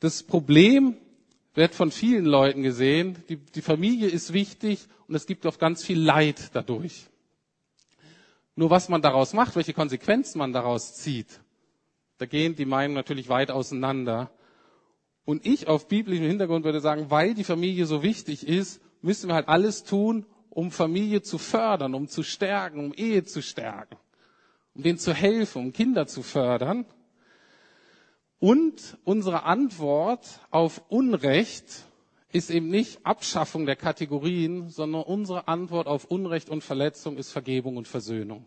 Das 0.00 0.22
Problem 0.22 0.96
wird 1.54 1.74
von 1.74 1.90
vielen 1.90 2.24
Leuten 2.24 2.62
gesehen. 2.62 3.22
Die, 3.28 3.36
die 3.36 3.62
Familie 3.62 4.08
ist 4.08 4.32
wichtig 4.32 4.86
und 5.08 5.14
es 5.14 5.26
gibt 5.26 5.46
oft 5.46 5.60
ganz 5.60 5.84
viel 5.84 6.00
Leid 6.00 6.50
dadurch. 6.54 7.06
Nur 8.54 8.70
was 8.70 8.88
man 8.88 9.02
daraus 9.02 9.32
macht, 9.32 9.56
welche 9.56 9.72
Konsequenzen 9.72 10.38
man 10.38 10.52
daraus 10.52 10.94
zieht, 10.94 11.40
da 12.18 12.26
gehen 12.26 12.54
die 12.54 12.66
Meinungen 12.66 12.94
natürlich 12.94 13.28
weit 13.28 13.50
auseinander. 13.50 14.30
Und 15.24 15.46
ich 15.46 15.68
auf 15.68 15.88
biblischem 15.88 16.26
Hintergrund 16.26 16.64
würde 16.64 16.80
sagen, 16.80 17.10
weil 17.10 17.34
die 17.34 17.44
Familie 17.44 17.86
so 17.86 18.02
wichtig 18.02 18.46
ist, 18.46 18.80
müssen 19.00 19.28
wir 19.28 19.34
halt 19.34 19.48
alles 19.48 19.84
tun, 19.84 20.26
um 20.50 20.70
Familie 20.70 21.22
zu 21.22 21.38
fördern, 21.38 21.94
um 21.94 22.08
zu 22.08 22.22
stärken, 22.22 22.78
um 22.84 22.92
Ehe 22.94 23.24
zu 23.24 23.40
stärken, 23.40 23.96
um 24.74 24.82
denen 24.82 24.98
zu 24.98 25.14
helfen, 25.14 25.62
um 25.62 25.72
Kinder 25.72 26.06
zu 26.06 26.22
fördern. 26.22 26.84
Und 28.42 28.98
unsere 29.05 29.44
Antwort 29.44 30.40
auf 30.50 30.83
Unrecht 30.88 31.85
ist 32.33 32.50
eben 32.50 32.70
nicht 32.70 33.07
Abschaffung 33.07 33.66
der 33.66 33.76
Kategorien, 33.76 34.68
sondern 34.68 35.05
unsere 35.05 35.46
Antwort 35.46 35.87
auf 35.87 36.07
Unrecht 36.07 36.50
und 36.50 36.64
Verletzung 36.64 37.18
ist 37.18 37.31
Vergebung 37.31 37.76
und 37.76 37.87
Versöhnung. 37.87 38.44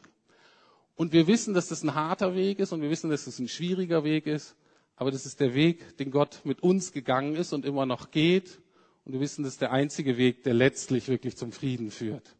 Und 0.97 1.13
wir 1.13 1.27
wissen, 1.27 1.53
dass 1.53 1.69
das 1.69 1.81
ein 1.81 1.95
harter 1.95 2.35
Weg 2.35 2.59
ist 2.59 2.73
und 2.73 2.81
wir 2.81 2.89
wissen, 2.89 3.09
dass 3.09 3.23
das 3.23 3.39
ein 3.39 3.47
schwieriger 3.47 4.03
Weg 4.03 4.27
ist, 4.27 4.57
aber 4.97 5.11
das 5.11 5.25
ist 5.25 5.39
der 5.39 5.53
Weg, 5.53 5.95
den 5.95 6.11
Gott 6.11 6.41
mit 6.43 6.61
uns 6.61 6.91
gegangen 6.91 7.37
ist 7.37 7.53
und 7.53 7.63
immer 7.63 7.85
noch 7.85 8.11
geht. 8.11 8.59
Und 9.05 9.13
wir 9.13 9.21
wissen, 9.21 9.45
das 9.45 9.53
ist 9.53 9.61
der 9.61 9.71
einzige 9.71 10.17
Weg, 10.17 10.43
der 10.43 10.55
letztlich 10.55 11.07
wirklich 11.07 11.37
zum 11.37 11.53
Frieden 11.53 11.89
führt. 11.89 12.35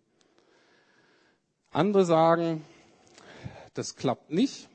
Andere 1.71 2.03
sagen, 2.03 2.65
das 3.75 3.95
klappt 3.95 4.29
nicht. 4.29 4.67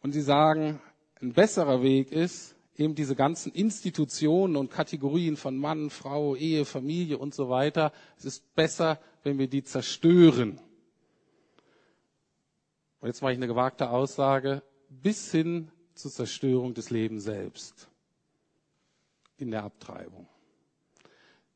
Und 0.00 0.12
sie 0.12 0.22
sagen, 0.22 0.80
ein 1.20 1.32
besserer 1.32 1.82
Weg 1.82 2.12
ist, 2.12 2.54
eben 2.76 2.94
diese 2.94 3.16
ganzen 3.16 3.52
Institutionen 3.52 4.56
und 4.56 4.70
Kategorien 4.70 5.36
von 5.36 5.56
Mann, 5.56 5.90
Frau, 5.90 6.36
Ehe, 6.36 6.64
Familie 6.64 7.18
und 7.18 7.34
so 7.34 7.48
weiter. 7.48 7.92
Es 8.16 8.24
ist 8.24 8.54
besser, 8.54 9.00
wenn 9.24 9.38
wir 9.38 9.48
die 9.48 9.64
zerstören. 9.64 10.60
Und 13.00 13.08
jetzt 13.08 13.20
mache 13.22 13.32
ich 13.32 13.38
eine 13.38 13.48
gewagte 13.48 13.90
Aussage, 13.90 14.62
bis 14.88 15.30
hin 15.30 15.70
zur 15.94 16.10
Zerstörung 16.10 16.74
des 16.74 16.90
Lebens 16.90 17.24
selbst 17.24 17.88
in 19.36 19.50
der 19.50 19.64
Abtreibung. 19.64 20.28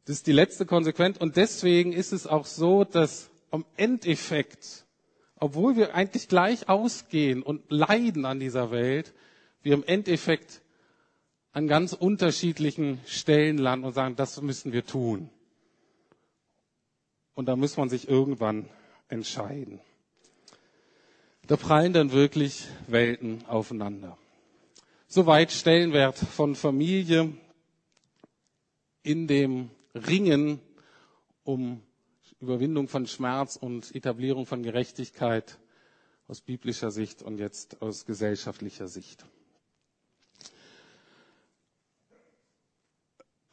Das 0.05 0.17
ist 0.17 0.27
die 0.27 0.33
letzte 0.33 0.67
Konsequenz 0.67 1.19
und 1.19 1.37
deswegen 1.37 1.93
ist 1.93 2.13
es 2.13 2.27
auch 2.27 2.47
so, 2.47 2.85
dass 2.85 3.31
am 3.53 3.65
Endeffekt, 3.77 4.85
obwohl 5.37 5.77
wir 5.77 5.95
eigentlich 5.95 6.27
gleich 6.27 6.69
ausgehen 6.69 7.43
und 7.43 7.71
leiden 7.71 8.25
an 8.25 8.41
dieser 8.41 8.73
Welt, 8.73 9.15
wir 9.63 9.75
im 9.75 9.85
Endeffekt 9.85 10.63
an 11.53 11.69
ganz 11.69 11.93
unterschiedlichen 11.93 13.01
Stellen 13.07 13.59
landen 13.59 13.87
und 13.87 13.93
sagen, 13.93 14.17
das 14.17 14.41
müssen 14.41 14.73
wir 14.73 14.85
tun. 14.87 15.29
Und 17.35 17.47
da 17.47 17.57
muss 17.57 17.77
man 17.77 17.89
sich 17.89 18.09
irgendwann 18.09 18.69
entscheiden. 19.09 19.81
Da 21.47 21.57
prallen 21.57 21.93
dann 21.93 22.13
wirklich 22.13 22.67
Welten 22.87 23.45
aufeinander. 23.47 24.17
Soweit 25.09 25.53
Stellenwert 25.53 26.17
von 26.19 26.55
Familie 26.55 27.33
in 29.03 29.27
dem 29.27 29.71
Ringen 29.95 30.61
um 31.45 31.83
Überwindung 32.41 32.89
von 32.89 33.07
Schmerz 33.07 33.57
und 33.57 33.95
Etablierung 33.95 34.47
von 34.47 34.63
Gerechtigkeit 34.63 35.59
aus 36.29 36.41
biblischer 36.41 36.91
Sicht 36.91 37.23
und 37.23 37.39
jetzt 37.39 37.83
aus 37.83 38.07
gesellschaftlicher 38.07 38.89
Sicht. 38.89 39.25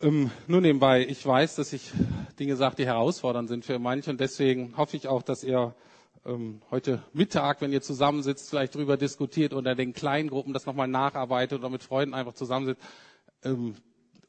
Ähm, 0.01 0.31
nur 0.47 0.61
nebenbei, 0.61 1.05
ich 1.05 1.25
weiß, 1.25 1.55
dass 1.55 1.73
ich 1.73 1.91
Dinge 2.39 2.55
sage, 2.55 2.77
die 2.77 2.85
herausfordernd 2.85 3.49
sind 3.49 3.65
für 3.65 3.79
manche 3.79 4.09
und 4.09 4.21
deswegen 4.21 4.77
hoffe 4.77 4.95
ich 4.95 5.09
auch, 5.09 5.21
dass 5.21 5.43
ihr 5.43 5.75
ähm, 6.25 6.61
heute 6.71 7.03
Mittag, 7.11 7.59
wenn 7.59 7.73
ihr 7.73 7.81
zusammensitzt, 7.81 8.49
vielleicht 8.49 8.75
darüber 8.75 8.95
diskutiert 8.95 9.53
oder 9.53 9.75
den 9.75 9.91
kleinen 9.91 10.29
Gruppen 10.29 10.53
das 10.53 10.65
nochmal 10.65 10.87
nacharbeitet 10.87 11.59
oder 11.59 11.69
mit 11.69 11.83
Freunden 11.83 12.13
einfach 12.13 12.33
zusammensitzt 12.33 12.81
ähm, 13.43 13.75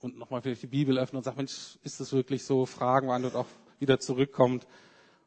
und 0.01 0.19
nochmal 0.19 0.43
vielleicht 0.43 0.65
die 0.65 0.67
Bibel 0.67 0.99
öffnet 0.99 1.19
und 1.19 1.25
sagt, 1.25 1.37
Mensch, 1.37 1.79
ist 1.85 2.01
das 2.01 2.13
wirklich 2.13 2.45
so? 2.45 2.67
Fragen 2.67 3.07
beantwortet 3.07 3.39
auch 3.39 3.47
wieder 3.79 4.01
zurückkommt, 4.01 4.67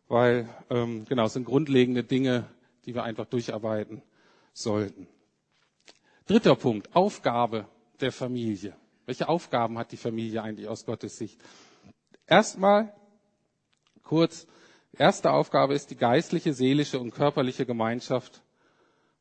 weil 0.09 0.49
ähm, 0.69 1.05
genau, 1.05 1.23
es 1.23 1.33
sind 1.33 1.45
grundlegende 1.45 2.03
Dinge, 2.03 2.49
die 2.85 2.93
wir 2.93 3.03
einfach 3.03 3.27
durcharbeiten 3.27 4.01
sollten. 4.51 5.07
Dritter 6.27 6.57
Punkt, 6.57 6.93
Aufgabe 6.93 7.65
der 8.01 8.11
Familie. 8.11 8.75
Welche 9.05 9.27
Aufgaben 9.29 9.77
hat 9.77 9.91
die 9.91 9.97
Familie 9.97 10.41
eigentlich 10.43 10.67
aus 10.67 10.85
Gottes 10.85 11.17
Sicht? 11.17 11.41
Erstmal 12.27 12.93
kurz, 14.03 14.47
erste 14.97 15.31
Aufgabe 15.31 15.73
ist 15.73 15.91
die 15.91 15.95
geistliche, 15.97 16.53
seelische 16.53 16.99
und 16.99 17.11
körperliche 17.11 17.65
Gemeinschaft 17.65 18.41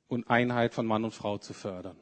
und 0.09 0.29
Einheit 0.31 0.75
von 0.75 0.87
Mann 0.87 1.05
und 1.05 1.15
Frau 1.15 1.39
zu 1.39 1.53
fördern. 1.53 1.97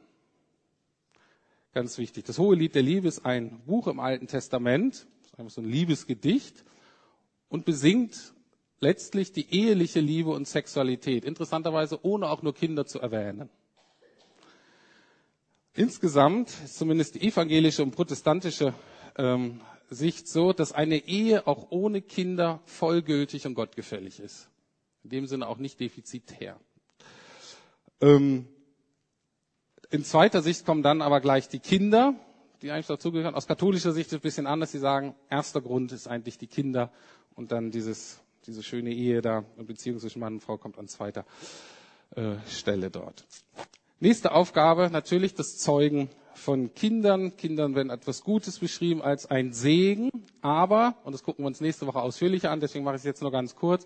Ganz 1.73 1.97
wichtig. 1.97 2.25
Das 2.25 2.37
Hohe 2.37 2.55
Lied 2.55 2.75
der 2.75 2.83
Liebe 2.83 3.07
ist 3.07 3.25
ein 3.25 3.61
Buch 3.65 3.87
im 3.87 3.99
Alten 3.99 4.27
Testament, 4.27 5.07
so 5.47 5.61
ein 5.61 5.65
Liebesgedicht 5.65 6.65
und 7.49 7.65
besingt 7.65 8.33
letztlich 8.79 9.31
die 9.31 9.53
eheliche 9.53 10.01
Liebe 10.01 10.31
und 10.31 10.47
Sexualität. 10.47 11.23
Interessanterweise 11.23 12.03
ohne 12.05 12.29
auch 12.29 12.41
nur 12.41 12.53
Kinder 12.53 12.85
zu 12.85 12.99
erwähnen. 12.99 13.49
Insgesamt 15.81 16.49
ist 16.63 16.77
zumindest 16.77 17.15
die 17.15 17.21
evangelische 17.27 17.81
und 17.81 17.89
protestantische 17.89 18.75
ähm, 19.17 19.61
Sicht 19.89 20.27
so, 20.27 20.53
dass 20.53 20.73
eine 20.73 21.07
Ehe 21.07 21.47
auch 21.47 21.71
ohne 21.71 22.03
Kinder 22.03 22.61
vollgültig 22.65 23.47
und 23.47 23.55
gottgefällig 23.55 24.19
ist. 24.19 24.47
In 25.03 25.09
dem 25.09 25.25
Sinne 25.25 25.47
auch 25.47 25.57
nicht 25.57 25.79
defizitär. 25.79 26.59
Ähm, 27.99 28.47
in 29.89 30.03
zweiter 30.03 30.43
Sicht 30.43 30.67
kommen 30.67 30.83
dann 30.83 31.01
aber 31.01 31.19
gleich 31.19 31.49
die 31.49 31.57
Kinder, 31.57 32.13
die 32.61 32.69
eigentlich 32.69 32.85
dazugehören. 32.85 33.33
Aus 33.33 33.47
katholischer 33.47 33.91
Sicht 33.91 34.05
ist 34.09 34.13
es 34.13 34.19
ein 34.19 34.21
bisschen 34.21 34.45
anders. 34.45 34.71
Sie 34.71 34.77
sagen, 34.77 35.15
erster 35.31 35.61
Grund 35.61 35.93
ist 35.93 36.07
eigentlich 36.07 36.37
die 36.37 36.45
Kinder 36.45 36.91
und 37.33 37.51
dann 37.51 37.71
dieses, 37.71 38.19
diese 38.45 38.61
schöne 38.61 38.91
Ehe 38.93 39.23
da, 39.23 39.45
eine 39.55 39.63
Beziehung 39.65 39.97
zwischen 39.97 40.19
Mann 40.19 40.33
und 40.33 40.41
Frau 40.41 40.59
kommt 40.59 40.77
an 40.77 40.87
zweiter 40.87 41.25
äh, 42.15 42.35
Stelle 42.47 42.91
dort. 42.91 43.25
Nächste 44.03 44.31
Aufgabe 44.31 44.89
natürlich 44.91 45.35
das 45.35 45.59
Zeugen 45.59 46.09
von 46.33 46.73
Kindern. 46.73 47.37
Kindern 47.37 47.75
werden 47.75 47.91
etwas 47.91 48.23
Gutes 48.23 48.57
beschrieben 48.57 49.03
als 49.03 49.27
ein 49.29 49.53
Segen, 49.53 50.09
aber, 50.41 50.95
und 51.03 51.13
das 51.13 51.21
gucken 51.21 51.43
wir 51.43 51.47
uns 51.47 51.61
nächste 51.61 51.85
Woche 51.85 52.01
ausführlicher 52.01 52.49
an, 52.49 52.59
deswegen 52.59 52.83
mache 52.83 52.95
ich 52.95 53.01
es 53.01 53.05
jetzt 53.05 53.21
nur 53.21 53.31
ganz 53.31 53.55
kurz, 53.55 53.85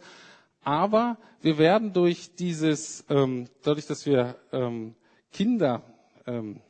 aber 0.61 1.17
wir 1.41 1.57
werden 1.57 1.91
durch 1.91 2.33
dieses, 2.33 3.03
ähm, 3.09 3.49
dadurch, 3.61 3.87
dass 3.87 4.05
wir 4.05 4.37
ähm, 4.53 4.95
Kinder 5.33 5.81
ähm, 6.25 6.61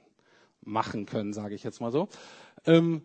machen 0.61 1.05
können, 1.05 1.31
sage 1.31 1.53
ich 1.53 1.63
jetzt 1.63 1.81
mal 1.81 1.91
so, 1.91 2.09
ähm, 2.65 3.03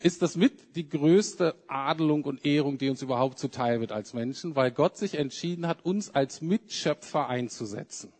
ist 0.00 0.20
das 0.20 0.36
mit 0.36 0.76
die 0.76 0.86
größte 0.86 1.54
Adelung 1.66 2.24
und 2.24 2.44
Ehrung, 2.44 2.76
die 2.76 2.90
uns 2.90 3.00
überhaupt 3.00 3.38
zuteil 3.38 3.80
wird 3.80 3.92
als 3.92 4.12
Menschen, 4.12 4.54
weil 4.54 4.70
Gott 4.70 4.98
sich 4.98 5.14
entschieden 5.14 5.66
hat, 5.66 5.82
uns 5.82 6.14
als 6.14 6.42
Mitschöpfer 6.42 7.26
einzusetzen. 7.26 8.12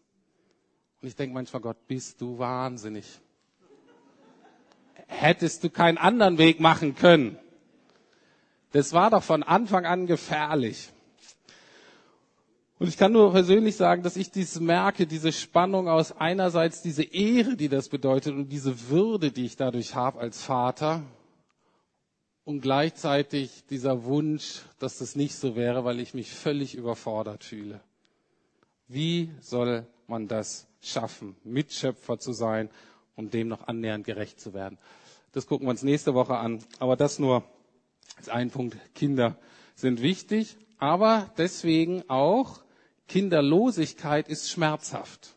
Und 1.01 1.09
ich 1.09 1.17
denke 1.17 1.35
manchmal, 1.35 1.63
Gott, 1.63 1.87
bist 1.87 2.21
du 2.21 2.39
wahnsinnig. 2.39 3.07
Hättest 5.07 5.65
du 5.65 5.71
keinen 5.71 5.99
anderen 5.99 6.39
Weg 6.39 6.61
machen 6.61 6.95
können? 6.95 7.39
Das 8.73 8.93
war 8.93 9.11
doch 9.11 9.23
von 9.23 9.43
Anfang 9.43 9.87
an 9.87 10.07
gefährlich. 10.07 10.91
Und 12.79 12.89
ich 12.89 12.97
kann 12.97 13.13
nur 13.13 13.33
persönlich 13.33 13.77
sagen, 13.77 14.03
dass 14.03 14.17
ich 14.17 14.31
dies 14.31 14.61
merke, 14.61 15.07
diese 15.07 15.33
Spannung 15.33 15.89
aus 15.89 16.13
einerseits 16.13 16.81
diese 16.83 17.03
Ehre, 17.03 17.57
die 17.57 17.69
das 17.69 17.89
bedeutet 17.89 18.35
und 18.35 18.51
diese 18.51 18.89
Würde, 18.89 19.33
die 19.33 19.47
ich 19.47 19.57
dadurch 19.57 19.95
habe 19.97 20.21
als 20.21 20.43
Vater 20.43 21.03
und 22.45 22.61
gleichzeitig 22.61 23.65
dieser 23.69 24.05
Wunsch, 24.05 24.63
dass 24.79 24.99
das 24.99 25.17
nicht 25.17 25.35
so 25.35 25.57
wäre, 25.57 25.85
weil 25.85 25.99
ich 25.99 26.15
mich 26.15 26.31
völlig 26.31 26.77
überfordert 26.77 27.43
fühle. 27.43 27.81
Wie 28.87 29.33
soll 29.41 29.85
man 30.07 30.29
das 30.29 30.68
schaffen, 30.81 31.37
Mitschöpfer 31.45 32.19
zu 32.19 32.33
sein 32.33 32.71
und 33.17 33.35
dem 33.35 33.49
noch 33.49 33.67
annähernd 33.69 34.05
gerecht 34.05 34.41
zu 34.41 34.55
werden? 34.55 34.79
Das 35.33 35.47
gucken 35.47 35.67
wir 35.67 35.71
uns 35.71 35.83
nächste 35.83 36.15
Woche 36.15 36.37
an. 36.37 36.65
Aber 36.79 36.97
das 36.97 37.19
nur 37.19 37.43
als 38.17 38.29
ein 38.29 38.51
Punkt. 38.51 38.77
Kinder 38.95 39.37
sind 39.75 40.03
wichtig, 40.03 40.57
aber 40.79 41.31
deswegen 41.39 42.03
auch 42.09 42.61
Kinderlosigkeit 43.07 44.29
ist 44.29 44.51
schmerzhaft. 44.51 45.37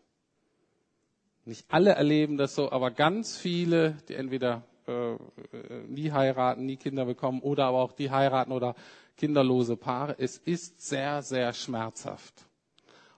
Nicht 1.46 1.66
alle 1.70 1.92
erleben 1.92 2.38
das 2.38 2.56
so, 2.56 2.72
aber 2.72 2.92
ganz 2.92 3.38
viele, 3.38 3.98
die 4.08 4.14
entweder 4.16 4.64
äh, 4.88 5.16
nie 5.88 6.12
heiraten, 6.12 6.66
nie 6.66 6.78
Kinder 6.78 7.06
bekommen 7.06 7.42
oder 7.42 7.66
aber 7.66 7.80
auch 7.80 7.94
die 7.94 8.12
heiraten 8.12 8.52
oder 8.52 8.76
kinderlose 9.18 9.76
Paare, 9.78 10.16
es 10.20 10.38
ist 10.38 10.82
sehr, 10.82 11.22
sehr 11.24 11.54
schmerzhaft. 11.54 12.46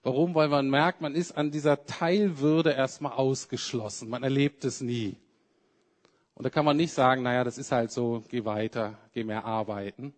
Warum? 0.03 0.35
Weil 0.35 0.49
man 0.49 0.69
merkt, 0.69 0.99
man 0.99 1.15
ist 1.15 1.31
an 1.31 1.49
dieser 1.49 1.85
Teilwürde 1.85 2.71
erstmal 2.71 3.13
ausgeschlossen. 3.13 4.09
Man 4.09 4.23
erlebt 4.23 4.65
es 4.65 4.81
nie. 4.81 5.15
Und 6.35 6.43
da 6.43 6.49
kann 6.49 6.65
man 6.65 6.75
nicht 6.75 6.91
sagen, 6.91 7.23
naja, 7.23 7.45
das 7.45 7.57
ist 7.57 7.71
halt 7.71 7.91
so, 7.91 8.23
geh 8.29 8.43
weiter, 8.43 8.97
geh 9.13 9.23
mehr 9.23 9.45
arbeiten. 9.45 10.13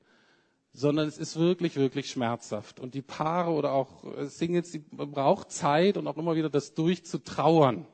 Sondern 0.73 1.07
es 1.07 1.19
ist 1.19 1.37
wirklich, 1.37 1.75
wirklich 1.75 2.09
schmerzhaft. 2.09 2.79
Und 2.79 2.95
die 2.95 3.03
Paare 3.03 3.51
oder 3.51 3.73
auch 3.73 4.03
Singles, 4.23 4.71
die 4.71 4.79
braucht 4.79 5.51
Zeit 5.51 5.97
und 5.97 6.07
auch 6.07 6.17
immer 6.17 6.35
wieder 6.35 6.49
das 6.49 6.73
durchzutrauern 6.73 7.85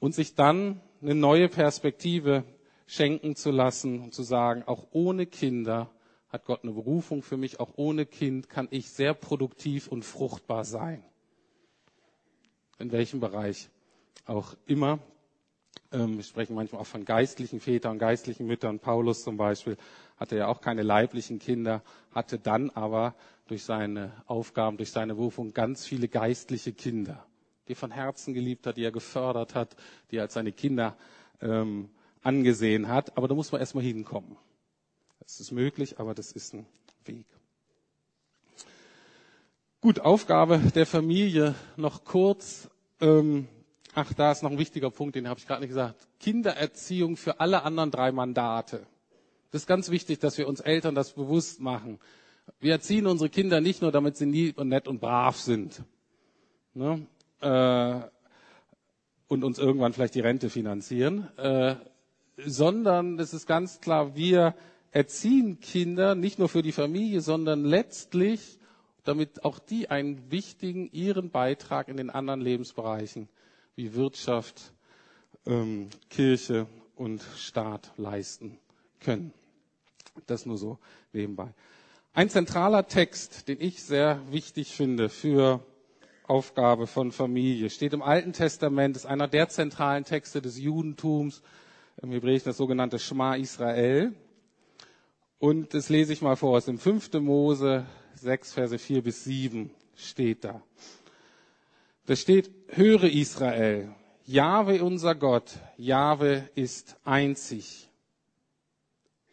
und 0.00 0.14
sich 0.14 0.34
dann 0.34 0.80
eine 1.00 1.14
neue 1.14 1.48
Perspektive 1.48 2.44
schenken 2.86 3.36
zu 3.36 3.50
lassen 3.50 4.00
und 4.00 4.12
zu 4.12 4.22
sagen, 4.22 4.64
auch 4.66 4.88
ohne 4.90 5.26
Kinder 5.26 5.90
hat 6.34 6.46
Gott 6.46 6.64
eine 6.64 6.72
Berufung 6.72 7.22
für 7.22 7.36
mich, 7.36 7.60
auch 7.60 7.74
ohne 7.76 8.06
Kind 8.06 8.48
kann 8.48 8.66
ich 8.72 8.90
sehr 8.90 9.14
produktiv 9.14 9.86
und 9.86 10.04
fruchtbar 10.04 10.64
sein. 10.64 11.04
In 12.80 12.90
welchem 12.90 13.20
Bereich 13.20 13.70
auch 14.26 14.56
immer. 14.66 14.98
Ähm, 15.92 16.16
wir 16.16 16.24
sprechen 16.24 16.56
manchmal 16.56 16.80
auch 16.82 16.86
von 16.86 17.04
geistlichen 17.04 17.60
Vätern, 17.60 18.00
geistlichen 18.00 18.46
Müttern. 18.48 18.80
Paulus 18.80 19.22
zum 19.22 19.36
Beispiel 19.36 19.76
hatte 20.16 20.36
ja 20.36 20.48
auch 20.48 20.60
keine 20.60 20.82
leiblichen 20.82 21.38
Kinder, 21.38 21.82
hatte 22.12 22.40
dann 22.40 22.70
aber 22.70 23.14
durch 23.46 23.62
seine 23.62 24.10
Aufgaben, 24.26 24.76
durch 24.76 24.90
seine 24.90 25.14
Berufung 25.14 25.52
ganz 25.52 25.86
viele 25.86 26.08
geistliche 26.08 26.72
Kinder 26.72 27.24
die 27.68 27.72
er 27.72 27.76
von 27.76 27.90
Herzen 27.90 28.34
geliebt 28.34 28.66
hat, 28.66 28.76
die 28.76 28.84
er 28.84 28.92
gefördert 28.92 29.54
hat, 29.54 29.74
die 30.10 30.16
er 30.16 30.22
als 30.24 30.34
seine 30.34 30.52
Kinder 30.52 30.96
ähm, 31.40 31.88
angesehen 32.22 32.88
hat. 32.88 33.16
Aber 33.16 33.28
da 33.28 33.34
muss 33.34 33.52
man 33.52 33.60
erstmal 33.60 33.84
hinkommen. 33.84 34.36
Das 35.24 35.40
ist 35.40 35.50
möglich, 35.52 35.98
aber 35.98 36.14
das 36.14 36.32
ist 36.32 36.54
ein 36.54 36.66
Weg. 37.04 37.26
Gut, 39.80 40.00
Aufgabe 40.00 40.58
der 40.74 40.86
Familie 40.86 41.54
noch 41.76 42.04
kurz. 42.04 42.70
Ähm, 43.00 43.48
ach, 43.94 44.12
da 44.14 44.32
ist 44.32 44.42
noch 44.42 44.50
ein 44.50 44.58
wichtiger 44.58 44.90
Punkt, 44.90 45.16
den 45.16 45.28
habe 45.28 45.38
ich 45.38 45.46
gerade 45.46 45.60
nicht 45.60 45.70
gesagt. 45.70 46.06
Kindererziehung 46.20 47.16
für 47.16 47.40
alle 47.40 47.62
anderen 47.62 47.90
drei 47.90 48.12
Mandate. 48.12 48.86
Das 49.50 49.62
ist 49.62 49.66
ganz 49.66 49.90
wichtig, 49.90 50.18
dass 50.20 50.38
wir 50.38 50.48
uns 50.48 50.60
Eltern 50.60 50.94
das 50.94 51.12
bewusst 51.12 51.60
machen. 51.60 51.98
Wir 52.60 52.72
erziehen 52.72 53.06
unsere 53.06 53.30
Kinder 53.30 53.60
nicht 53.60 53.82
nur, 53.82 53.92
damit 53.92 54.16
sie 54.16 54.26
nie 54.26 54.52
und 54.54 54.68
nett 54.68 54.88
und 54.88 55.00
brav 55.00 55.38
sind. 55.38 55.82
Ne? 56.74 57.06
äh, 57.44 58.00
und 59.28 59.44
uns 59.44 59.58
irgendwann 59.58 59.92
vielleicht 59.92 60.14
die 60.14 60.20
Rente 60.20 60.50
finanzieren, 60.50 61.28
äh, 61.38 61.76
sondern 62.36 63.18
es 63.18 63.32
ist 63.32 63.46
ganz 63.46 63.80
klar, 63.80 64.16
wir 64.16 64.54
erziehen 64.94 65.58
Kinder 65.60 66.14
nicht 66.14 66.38
nur 66.38 66.48
für 66.48 66.62
die 66.62 66.72
Familie, 66.72 67.20
sondern 67.20 67.64
letztlich, 67.64 68.58
damit 69.02 69.44
auch 69.44 69.58
die 69.58 69.90
einen 69.90 70.30
wichtigen, 70.30 70.88
ihren 70.92 71.30
Beitrag 71.30 71.88
in 71.88 71.96
den 71.96 72.10
anderen 72.10 72.40
Lebensbereichen 72.40 73.28
wie 73.74 73.94
Wirtschaft, 73.94 74.72
ähm, 75.46 75.88
Kirche 76.10 76.68
und 76.94 77.22
Staat 77.36 77.92
leisten 77.96 78.56
können. 79.00 79.34
Das 80.26 80.46
nur 80.46 80.56
so 80.58 80.78
nebenbei. 81.12 81.52
Ein 82.12 82.30
zentraler 82.30 82.86
Text, 82.86 83.48
den 83.48 83.60
ich 83.60 83.82
sehr 83.82 84.22
wichtig 84.30 84.76
finde 84.76 85.08
für 85.08 85.60
Aufgabe 86.28 86.86
von 86.86 87.10
Familie. 87.10 87.68
Steht 87.68 87.92
im 87.94 88.00
Alten 88.02 88.32
Testament, 88.32 88.94
ist 88.94 89.06
einer 89.06 89.26
der 89.26 89.48
zentralen 89.48 90.04
Texte 90.04 90.40
des 90.40 90.56
Judentums, 90.56 91.42
im 92.00 92.12
Hebräischen 92.12 92.46
das 92.50 92.56
sogenannte 92.58 93.00
Schma 93.00 93.34
Israel. 93.34 94.14
Und 95.44 95.74
das 95.74 95.90
lese 95.90 96.14
ich 96.14 96.22
mal 96.22 96.36
vor, 96.36 96.56
aus 96.56 96.64
dem 96.64 96.78
5. 96.78 97.12
Mose 97.20 97.84
6, 98.14 98.54
Verse 98.54 98.78
4 98.78 99.02
bis 99.02 99.24
7 99.24 99.68
steht 99.94 100.42
da. 100.42 100.62
Da 102.06 102.16
steht, 102.16 102.50
höre 102.68 103.04
Israel, 103.04 103.94
Jahwe 104.24 104.82
unser 104.82 105.14
Gott, 105.14 105.58
Jahwe 105.76 106.48
ist 106.54 106.96
einzig. 107.04 107.90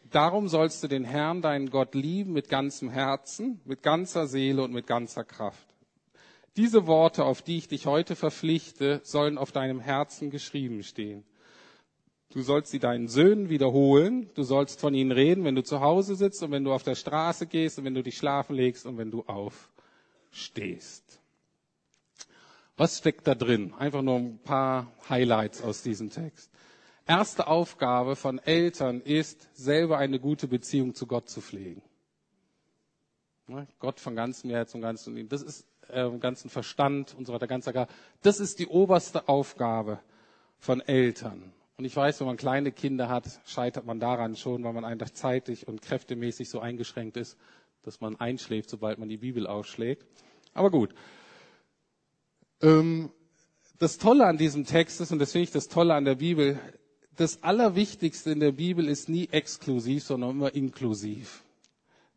Darum 0.10 0.50
sollst 0.50 0.84
du 0.84 0.90
den 0.90 1.06
Herrn, 1.06 1.42
deinen 1.42 1.70
Gott, 1.70 1.96
lieben 1.96 2.34
mit 2.34 2.50
ganzem 2.50 2.90
Herzen, 2.90 3.62
mit 3.64 3.82
ganzer 3.82 4.28
Seele 4.28 4.64
und 4.64 4.74
mit 4.74 4.88
ganzer 4.88 5.24
Kraft. 5.24 5.66
Diese 6.58 6.88
Worte, 6.88 7.24
auf 7.24 7.42
die 7.42 7.58
ich 7.58 7.70
dich 7.70 7.86
heute 7.86 8.18
verpflichte, 8.18 9.00
sollen 9.04 9.38
auf 9.38 9.54
deinem 9.54 9.80
Herzen 9.80 10.30
geschrieben 10.30 10.84
stehen. 10.84 11.24
Du 12.34 12.42
sollst 12.42 12.72
sie 12.72 12.80
deinen 12.80 13.08
Söhnen 13.08 13.50
wiederholen. 13.50 14.30
Du 14.36 14.44
sollst 14.44 14.80
von 14.80 14.94
ihnen 14.94 15.12
reden, 15.12 15.44
wenn 15.44 15.56
du 15.56 15.64
zu 15.64 15.82
Hause 15.82 16.16
sitzt 16.16 16.42
und 16.44 16.52
wenn 16.52 16.64
du 16.64 16.72
auf 16.72 16.84
der 16.84 16.96
Straße 16.96 17.46
gehst 17.46 17.78
und 17.78 17.86
wenn 17.86 17.94
du 17.94 18.04
dich 18.04 18.18
schlafen 18.18 18.56
legst 18.56 18.86
und 18.86 18.98
wenn 18.98 19.12
du 19.12 19.24
aufstehst. 19.24 21.20
Was 22.78 23.00
steckt 23.00 23.28
da 23.28 23.36
drin? 23.36 23.74
Einfach 23.78 24.02
nur 24.02 24.18
ein 24.18 24.40
paar 24.40 24.92
Highlights 25.10 25.62
aus 25.62 25.84
diesem 25.84 26.10
Text. 26.10 26.50
Erste 27.06 27.48
Aufgabe 27.48 28.16
von 28.16 28.40
Eltern 28.40 29.02
ist, 29.02 29.50
selber 29.54 29.98
eine 29.98 30.20
gute 30.20 30.48
Beziehung 30.48 30.96
zu 30.96 31.08
Gott 31.08 31.30
zu 31.30 31.42
pflegen. 31.42 31.82
Gott 33.80 34.00
von 34.00 34.16
ganzem 34.16 34.50
Herzen 34.50 34.78
und 34.78 34.84
ganzem 34.84 35.28
Das 35.28 35.42
ist 35.42 35.66
äh, 35.90 36.10
ganzen 36.20 36.50
Verstand 36.50 37.14
und 37.18 37.26
so 37.26 37.34
weiter, 37.34 37.48
ganz 37.48 37.68
egal. 37.68 37.88
Das 38.22 38.40
ist 38.40 38.60
die 38.60 38.68
oberste 38.68 39.28
Aufgabe 39.28 40.00
von 40.58 40.80
Eltern. 40.80 41.52
Und 41.82 41.86
ich 41.86 41.96
weiß, 41.96 42.20
wenn 42.20 42.28
man 42.28 42.38
kleine 42.38 42.72
Kinder 42.72 43.10
hat, 43.10 43.42
scheitert 43.44 43.88
man 43.88 44.00
daran 44.00 44.36
schon, 44.36 44.64
weil 44.64 44.72
man 44.72 44.86
einfach 44.86 45.10
zeitlich 45.10 45.68
und 45.68 45.82
kräftemäßig 45.82 46.48
so 46.48 46.60
eingeschränkt 46.60 47.18
ist, 47.18 47.40
dass 47.82 48.02
man 48.02 48.20
einschläft, 48.20 48.70
sobald 48.70 49.00
man 49.00 49.10
die 49.10 49.18
Bibel 49.18 49.48
aufschlägt. 49.48 50.06
Aber 50.54 50.70
gut. 50.70 50.94
Ähm, 52.62 53.10
das 53.80 53.98
Tolle 53.98 54.28
an 54.28 54.38
diesem 54.38 54.64
Text 54.64 55.02
ist, 55.02 55.12
und 55.12 55.18
das 55.18 55.32
finde 55.32 55.46
ich 55.46 55.50
das 55.50 55.70
Tolle 55.70 55.96
an 55.96 56.06
der 56.06 56.14
Bibel, 56.14 56.60
das 57.16 57.42
Allerwichtigste 57.42 58.30
in 58.30 58.42
der 58.42 58.52
Bibel 58.52 58.88
ist 58.88 59.10
nie 59.10 59.30
exklusiv, 59.32 60.04
sondern 60.04 60.30
immer 60.30 60.54
inklusiv. 60.54 61.44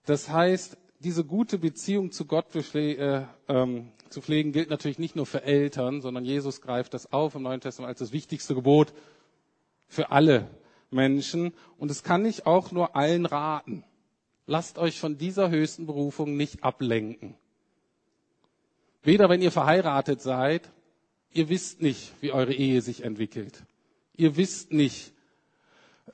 Das 0.04 0.28
heißt, 0.28 0.76
diese 0.98 1.24
gute 1.24 1.56
Beziehung 1.56 2.12
zu 2.12 2.26
Gott 2.26 2.54
äh, 2.74 3.22
ähm, 3.48 3.92
zu 4.10 4.20
pflegen, 4.20 4.52
gilt 4.52 4.68
natürlich 4.68 4.98
nicht 4.98 5.16
nur 5.16 5.24
für 5.24 5.42
Eltern, 5.42 6.02
sondern 6.02 6.26
Jesus 6.26 6.60
greift 6.60 6.92
das 6.92 7.14
auf 7.14 7.34
im 7.34 7.44
Neuen 7.44 7.62
Testament 7.62 7.88
als 7.88 8.00
das 8.00 8.12
wichtigste 8.12 8.54
Gebot 8.54 8.92
für 9.88 10.10
alle 10.10 10.48
Menschen. 10.90 11.52
Und 11.78 11.90
es 11.90 12.02
kann 12.02 12.24
ich 12.24 12.46
auch 12.46 12.72
nur 12.72 12.96
allen 12.96 13.26
raten. 13.26 13.84
Lasst 14.46 14.78
euch 14.78 15.00
von 15.00 15.16
dieser 15.16 15.50
höchsten 15.50 15.86
Berufung 15.86 16.36
nicht 16.36 16.62
ablenken. 16.64 17.34
Weder 19.02 19.28
wenn 19.28 19.42
ihr 19.42 19.52
verheiratet 19.52 20.20
seid, 20.20 20.70
ihr 21.32 21.48
wisst 21.48 21.82
nicht, 21.82 22.12
wie 22.20 22.32
eure 22.32 22.54
Ehe 22.54 22.80
sich 22.80 23.04
entwickelt. 23.04 23.62
Ihr 24.16 24.36
wisst 24.36 24.72
nicht, 24.72 25.12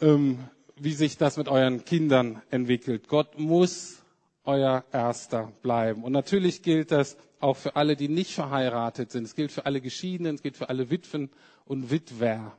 ähm, 0.01 0.38
wie 0.76 0.92
sich 0.92 1.16
das 1.16 1.36
mit 1.36 1.49
euren 1.49 1.84
Kindern 1.84 2.42
entwickelt. 2.51 3.07
Gott 3.09 3.38
muss 3.38 4.03
euer 4.45 4.84
Erster 4.92 5.53
bleiben. 5.62 6.03
Und 6.03 6.12
natürlich 6.12 6.62
gilt 6.62 6.90
das 6.90 7.16
auch 7.38 7.57
für 7.57 7.76
alle, 7.76 7.97
die 7.97 8.09
nicht 8.09 8.34
verheiratet 8.34 9.11
sind. 9.11 9.24
Es 9.24 9.34
gilt 9.34 9.53
für 9.53 9.66
alle 9.66 9.80
Geschiedenen, 9.80 10.36
es 10.36 10.42
gilt 10.42 10.57
für 10.57 10.68
alle 10.68 10.90
Witwen 10.90 11.30
und 11.64 11.90
Witwer. 11.90 12.57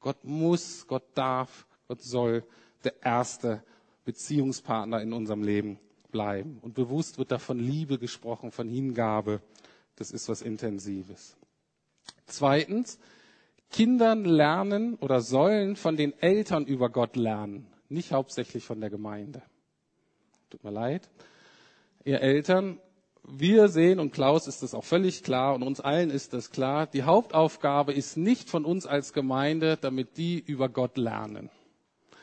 Gott 0.00 0.24
muss, 0.24 0.86
Gott 0.86 1.04
darf, 1.14 1.66
Gott 1.88 2.02
soll 2.02 2.44
der 2.84 3.02
erste 3.02 3.62
Beziehungspartner 4.04 5.02
in 5.02 5.12
unserem 5.12 5.42
Leben 5.42 5.78
bleiben. 6.10 6.58
Und 6.62 6.74
bewusst 6.74 7.18
wird 7.18 7.30
da 7.30 7.38
von 7.38 7.58
Liebe 7.58 7.98
gesprochen, 7.98 8.50
von 8.50 8.68
Hingabe. 8.68 9.40
Das 9.96 10.10
ist 10.10 10.28
was 10.28 10.42
Intensives. 10.42 11.36
Zweitens, 12.26 12.98
Kindern 13.70 14.24
lernen 14.24 14.94
oder 14.96 15.20
sollen 15.20 15.76
von 15.76 15.96
den 15.96 16.18
Eltern 16.20 16.66
über 16.66 16.90
Gott 16.90 17.16
lernen, 17.16 17.66
nicht 17.88 18.12
hauptsächlich 18.12 18.64
von 18.64 18.80
der 18.80 18.90
Gemeinde. 18.90 19.42
Tut 20.48 20.64
mir 20.64 20.72
leid. 20.72 21.08
Ihr 22.04 22.20
Eltern, 22.20 22.80
wir 23.38 23.68
sehen, 23.68 23.98
und 24.00 24.12
Klaus 24.12 24.46
ist 24.46 24.62
das 24.62 24.74
auch 24.74 24.84
völlig 24.84 25.22
klar, 25.22 25.54
und 25.54 25.62
uns 25.62 25.80
allen 25.80 26.10
ist 26.10 26.32
das 26.32 26.50
klar, 26.50 26.86
die 26.86 27.02
Hauptaufgabe 27.04 27.92
ist 27.92 28.16
nicht 28.16 28.48
von 28.48 28.64
uns 28.64 28.86
als 28.86 29.12
Gemeinde, 29.12 29.78
damit 29.80 30.16
die 30.16 30.38
über 30.38 30.68
Gott 30.68 30.96
lernen. 30.96 31.50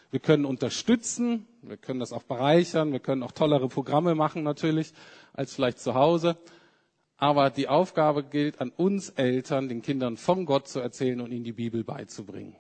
Wir 0.09 0.19
können 0.19 0.45
unterstützen, 0.45 1.47
wir 1.61 1.77
können 1.77 1.99
das 1.99 2.13
auch 2.13 2.23
bereichern, 2.23 2.91
wir 2.91 2.99
können 2.99 3.23
auch 3.23 3.31
tollere 3.31 3.67
Programme 3.67 4.15
machen 4.15 4.43
natürlich 4.43 4.93
als 5.33 5.53
vielleicht 5.53 5.79
zu 5.79 5.95
Hause. 5.95 6.37
Aber 7.17 7.49
die 7.49 7.67
Aufgabe 7.67 8.23
gilt 8.23 8.61
an 8.61 8.69
uns 8.69 9.09
Eltern, 9.09 9.67
den 9.69 9.81
Kindern 9.81 10.17
von 10.17 10.45
Gott 10.45 10.67
zu 10.67 10.79
erzählen 10.79 11.19
und 11.19 11.31
ihnen 11.31 11.43
die 11.43 11.51
Bibel 11.51 11.83
beizubringen. 11.83 12.55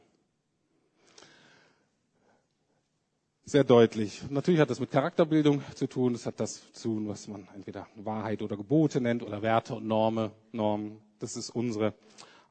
Sehr 3.49 3.63
deutlich. 3.63 4.23
Natürlich 4.29 4.59
hat 4.59 4.69
das 4.69 4.81
mit 4.81 4.91
Charakterbildung 4.91 5.63
zu 5.73 5.87
tun. 5.87 6.11
Das 6.11 6.25
hat 6.25 6.37
das 6.41 6.69
zu 6.73 6.89
tun, 6.89 7.07
was 7.07 7.29
man 7.29 7.47
entweder 7.55 7.87
Wahrheit 7.95 8.41
oder 8.41 8.57
Gebote 8.57 8.99
nennt 8.99 9.23
oder 9.23 9.41
Werte 9.41 9.75
und 9.75 9.87
Normen. 9.87 10.31
Normen. 10.51 10.99
Das 11.19 11.37
ist 11.37 11.51
unsere 11.51 11.93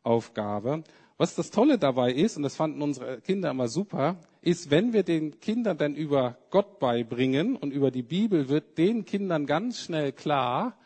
Aufgabe. 0.03 0.84
Was 1.18 1.34
das 1.34 1.51
Tolle 1.51 1.76
dabei 1.76 2.14
ist, 2.14 2.38
und 2.38 2.44
das 2.44 2.57
fanden 2.57 2.80
unsere 2.80 3.20
Kinder 3.20 3.51
immer 3.51 3.68
super, 3.68 4.16
ist, 4.40 4.70
wenn 4.70 4.94
wir 4.94 5.03
den 5.03 5.38
Kindern 5.38 5.76
dann 5.76 5.97
über 5.97 6.38
Gott 6.49 6.78
beibringen 6.78 7.57
und 7.57 7.72
über 7.72 7.90
die 7.90 8.03
Bibel, 8.03 8.49
wird 8.49 8.78
den 8.78 9.05
Kindern 9.05 9.44
ganz 9.44 9.80
schnell 9.80 10.12
klar, 10.12 10.78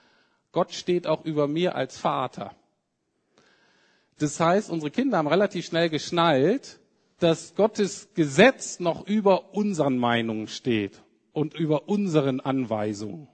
Gott 0.51 0.73
steht 0.73 1.07
auch 1.07 1.25
über 1.25 1.47
mir 1.47 1.77
als 1.77 1.99
Vater. 1.99 2.57
Das 4.19 4.41
heißt, 4.41 4.71
unsere 4.71 4.91
Kinder 4.91 5.19
haben 5.19 5.29
relativ 5.29 5.67
schnell 5.67 5.89
geschnallt, 5.89 6.80
dass 7.21 7.55
Gottes 7.55 8.09
Gesetz 8.15 8.81
noch 8.81 9.07
über 9.07 9.55
unseren 9.55 9.99
Meinungen 9.99 10.49
steht 10.49 11.03
und 11.33 11.55
über 11.55 11.89
unseren 11.89 12.41
Anweisungen. 12.41 13.29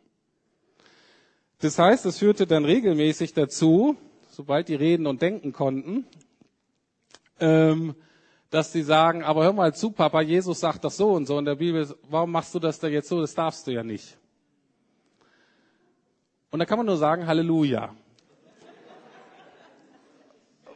Das 1.60 1.78
heißt, 1.78 2.04
es 2.04 2.18
führte 2.18 2.46
dann 2.46 2.64
regelmäßig 2.64 3.32
dazu, 3.32 3.96
sobald 4.30 4.68
die 4.68 4.74
reden 4.74 5.06
und 5.06 5.22
denken 5.22 5.52
konnten, 5.52 6.04
ähm, 7.40 7.94
dass 8.50 8.72
sie 8.72 8.82
sagen, 8.82 9.24
aber 9.24 9.44
hör 9.44 9.52
mal 9.52 9.74
zu, 9.74 9.90
Papa, 9.90 10.20
Jesus 10.20 10.60
sagt 10.60 10.84
das 10.84 10.96
so 10.96 11.12
und 11.12 11.26
so 11.26 11.38
in 11.38 11.44
der 11.44 11.56
Bibel, 11.56 11.88
warum 12.08 12.30
machst 12.30 12.54
du 12.54 12.58
das 12.58 12.78
da 12.78 12.88
jetzt 12.88 13.08
so? 13.08 13.20
Das 13.20 13.34
darfst 13.34 13.66
du 13.66 13.70
ja 13.70 13.82
nicht. 13.82 14.18
Und 16.50 16.58
da 16.58 16.66
kann 16.66 16.78
man 16.78 16.86
nur 16.86 16.96
sagen, 16.96 17.26
Halleluja. 17.26 17.94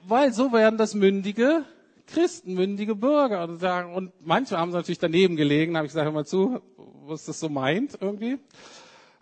Weil 0.03 0.33
so 0.33 0.53
werden 0.53 0.79
das 0.79 0.95
mündige 0.95 1.65
Christen, 2.13 2.55
mündige 2.55 2.95
Bürger. 2.95 3.45
Und, 3.45 3.59
sagen, 3.59 3.95
und 3.95 4.13
manche 4.21 4.59
haben 4.59 4.71
natürlich 4.71 4.99
daneben 4.99 5.37
gelegen, 5.37 5.77
habe 5.77 5.87
ich 5.87 5.93
gesagt, 5.93 6.05
hör 6.05 6.13
mal 6.13 6.27
zu, 6.27 6.61
was 7.07 7.25
das 7.25 7.41
so 7.41 7.49
meint 7.49 7.99
irgendwie. 8.01 8.39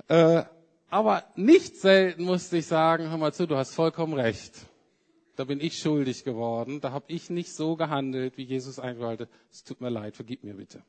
Äh, 0.09 0.45
aber 0.91 1.24
nicht 1.36 1.76
selten 1.76 2.24
musste 2.24 2.57
ich 2.57 2.66
sagen, 2.66 3.11
hör 3.11 3.18
mal 3.18 3.32
zu, 3.32 3.47
du 3.47 3.57
hast 3.57 3.74
vollkommen 3.74 4.14
recht. 4.14 4.55
Da 5.36 5.45
bin 5.45 5.61
ich 5.61 5.78
schuldig 5.78 6.24
geworden. 6.24 6.80
Da 6.80 6.91
habe 6.91 7.05
ich 7.09 7.30
nicht 7.30 7.55
so 7.55 7.76
gehandelt, 7.76 8.36
wie 8.39 8.43
Jesus 8.43 8.78
eigentlich. 8.78 9.28
Es 9.53 9.62
tut 9.62 9.80
mir 9.80 9.91
leid, 9.91 10.16
vergib 10.16 10.43
mir 10.43 10.55
bitte. 10.55 10.82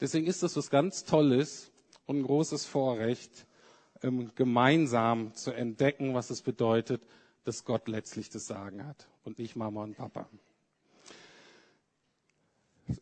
Deswegen 0.00 0.26
ist 0.26 0.42
das 0.42 0.56
was 0.56 0.68
ganz 0.68 1.04
Tolles 1.04 1.70
und 2.06 2.18
ein 2.18 2.22
großes 2.24 2.66
Vorrecht, 2.66 3.46
ähm, 4.02 4.32
gemeinsam 4.34 5.34
zu 5.34 5.52
entdecken, 5.52 6.14
was 6.14 6.30
es 6.30 6.42
bedeutet, 6.42 7.02
dass 7.44 7.64
Gott 7.64 7.88
letztlich 7.88 8.30
das 8.30 8.46
Sagen 8.46 8.86
hat 8.86 9.08
und 9.24 9.38
nicht 9.38 9.56
Mama 9.56 9.82
und 9.82 9.96
Papa. 9.96 10.28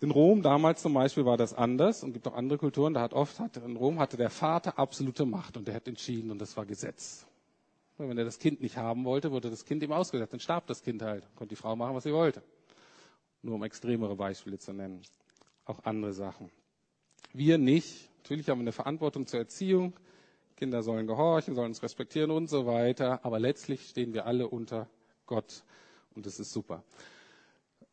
In 0.00 0.10
Rom 0.10 0.42
damals 0.42 0.82
zum 0.82 0.92
Beispiel 0.94 1.24
war 1.24 1.36
das 1.36 1.54
anders 1.54 2.02
und 2.02 2.12
gibt 2.12 2.26
auch 2.28 2.34
andere 2.34 2.58
Kulturen. 2.58 2.94
Da 2.94 3.00
hat 3.00 3.14
oft 3.14 3.38
hat, 3.40 3.56
in 3.56 3.76
Rom 3.76 3.98
hatte 3.98 4.16
der 4.16 4.30
Vater 4.30 4.78
absolute 4.78 5.24
Macht 5.24 5.56
und 5.56 5.66
der 5.66 5.74
hat 5.74 5.88
entschieden 5.88 6.30
und 6.30 6.38
das 6.38 6.56
war 6.56 6.66
Gesetz. 6.66 7.26
Wenn 7.96 8.16
er 8.16 8.24
das 8.24 8.38
Kind 8.38 8.60
nicht 8.60 8.76
haben 8.76 9.04
wollte, 9.04 9.32
wurde 9.32 9.50
das 9.50 9.64
Kind 9.64 9.82
ihm 9.82 9.92
ausgesetzt. 9.92 10.32
Dann 10.32 10.40
starb 10.40 10.66
das 10.68 10.82
Kind 10.82 11.02
halt. 11.02 11.24
Konnte 11.34 11.54
die 11.54 11.60
Frau 11.60 11.74
machen, 11.74 11.96
was 11.96 12.04
sie 12.04 12.12
wollte. 12.12 12.42
Nur 13.42 13.56
um 13.56 13.64
extremere 13.64 14.14
Beispiele 14.14 14.58
zu 14.58 14.72
nennen. 14.72 15.02
Auch 15.64 15.84
andere 15.84 16.12
Sachen. 16.12 16.50
Wir 17.32 17.58
nicht. 17.58 18.08
Natürlich 18.18 18.48
haben 18.48 18.58
wir 18.58 18.64
eine 18.64 18.72
Verantwortung 18.72 19.26
zur 19.26 19.40
Erziehung. 19.40 19.94
Kinder 20.58 20.82
sollen 20.82 21.06
gehorchen, 21.06 21.54
sollen 21.54 21.68
uns 21.68 21.82
respektieren 21.82 22.32
und 22.32 22.48
so 22.48 22.66
weiter. 22.66 23.24
Aber 23.24 23.38
letztlich 23.38 23.88
stehen 23.88 24.12
wir 24.12 24.26
alle 24.26 24.48
unter 24.48 24.88
Gott. 25.26 25.62
Und 26.16 26.26
das 26.26 26.40
ist 26.40 26.52
super. 26.52 26.82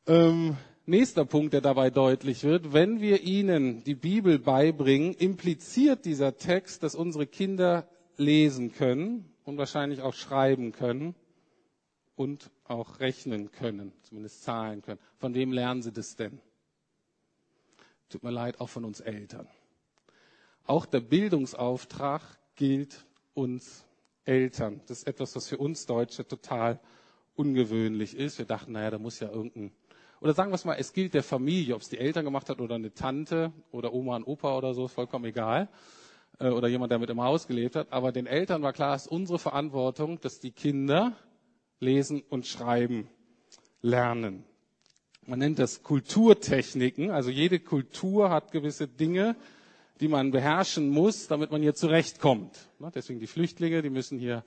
Ähm, 0.07 0.57
nächster 0.87 1.25
Punkt, 1.25 1.53
der 1.53 1.61
dabei 1.61 1.91
deutlich 1.91 2.43
wird. 2.43 2.73
Wenn 2.73 3.01
wir 3.01 3.21
ihnen 3.21 3.83
die 3.83 3.93
Bibel 3.93 4.39
beibringen, 4.39 5.13
impliziert 5.13 6.05
dieser 6.05 6.37
Text, 6.37 6.81
dass 6.81 6.95
unsere 6.95 7.27
Kinder 7.27 7.87
lesen 8.17 8.73
können 8.73 9.31
und 9.43 9.57
wahrscheinlich 9.59 10.01
auch 10.01 10.15
schreiben 10.15 10.71
können 10.71 11.13
und 12.15 12.49
auch 12.63 12.99
rechnen 12.99 13.51
können, 13.51 13.93
zumindest 14.01 14.43
zahlen 14.43 14.81
können. 14.81 14.99
Von 15.17 15.35
wem 15.35 15.51
lernen 15.51 15.83
sie 15.83 15.91
das 15.91 16.15
denn? 16.15 16.39
Tut 18.09 18.23
mir 18.23 18.31
leid, 18.31 18.59
auch 18.59 18.69
von 18.69 18.85
uns 18.85 19.01
Eltern. 19.01 19.47
Auch 20.65 20.87
der 20.87 21.01
Bildungsauftrag 21.01 22.21
gilt 22.55 23.05
uns 23.33 23.85
Eltern. 24.25 24.81
Das 24.87 24.99
ist 24.99 25.07
etwas, 25.07 25.35
was 25.35 25.47
für 25.47 25.57
uns 25.57 25.85
Deutsche 25.85 26.27
total 26.27 26.79
ungewöhnlich 27.35 28.15
ist. 28.15 28.37
Wir 28.37 28.45
dachten, 28.45 28.71
naja, 28.71 28.91
da 28.91 28.97
muss 28.97 29.19
ja 29.19 29.29
irgendein, 29.29 29.71
oder 30.21 30.33
sagen 30.33 30.51
wir 30.51 30.55
es 30.55 30.65
mal, 30.65 30.75
es 30.75 30.93
gilt 30.93 31.13
der 31.13 31.23
Familie, 31.23 31.75
ob 31.75 31.81
es 31.81 31.89
die 31.89 31.97
Eltern 31.97 32.25
gemacht 32.25 32.49
hat 32.49 32.59
oder 32.59 32.75
eine 32.75 32.93
Tante 32.93 33.51
oder 33.71 33.93
Oma 33.93 34.15
und 34.15 34.23
Opa 34.23 34.57
oder 34.57 34.73
so, 34.73 34.87
vollkommen 34.87 35.25
egal. 35.25 35.69
Äh, 36.39 36.49
oder 36.49 36.67
jemand, 36.67 36.91
der 36.91 36.99
mit 36.99 37.09
im 37.09 37.21
Haus 37.21 37.47
gelebt 37.47 37.75
hat. 37.75 37.91
Aber 37.91 38.11
den 38.11 38.25
Eltern 38.25 38.61
war 38.61 38.73
klar, 38.73 38.95
es 38.95 39.03
ist 39.03 39.11
unsere 39.11 39.39
Verantwortung, 39.39 40.19
dass 40.21 40.39
die 40.39 40.51
Kinder 40.51 41.13
lesen 41.79 42.23
und 42.29 42.47
schreiben 42.47 43.07
lernen. 43.81 44.43
Man 45.27 45.39
nennt 45.39 45.59
das 45.59 45.83
Kulturtechniken. 45.83 47.11
Also 47.11 47.29
jede 47.29 47.59
Kultur 47.59 48.29
hat 48.29 48.51
gewisse 48.51 48.87
Dinge, 48.87 49.35
die 49.99 50.07
man 50.07 50.31
beherrschen 50.31 50.89
muss, 50.89 51.27
damit 51.27 51.51
man 51.51 51.61
hier 51.61 51.73
zurechtkommt. 51.73 52.69
Deswegen 52.93 53.19
die 53.19 53.27
Flüchtlinge, 53.27 53.81
die 53.81 53.89
müssen 53.89 54.19
hier 54.19 54.43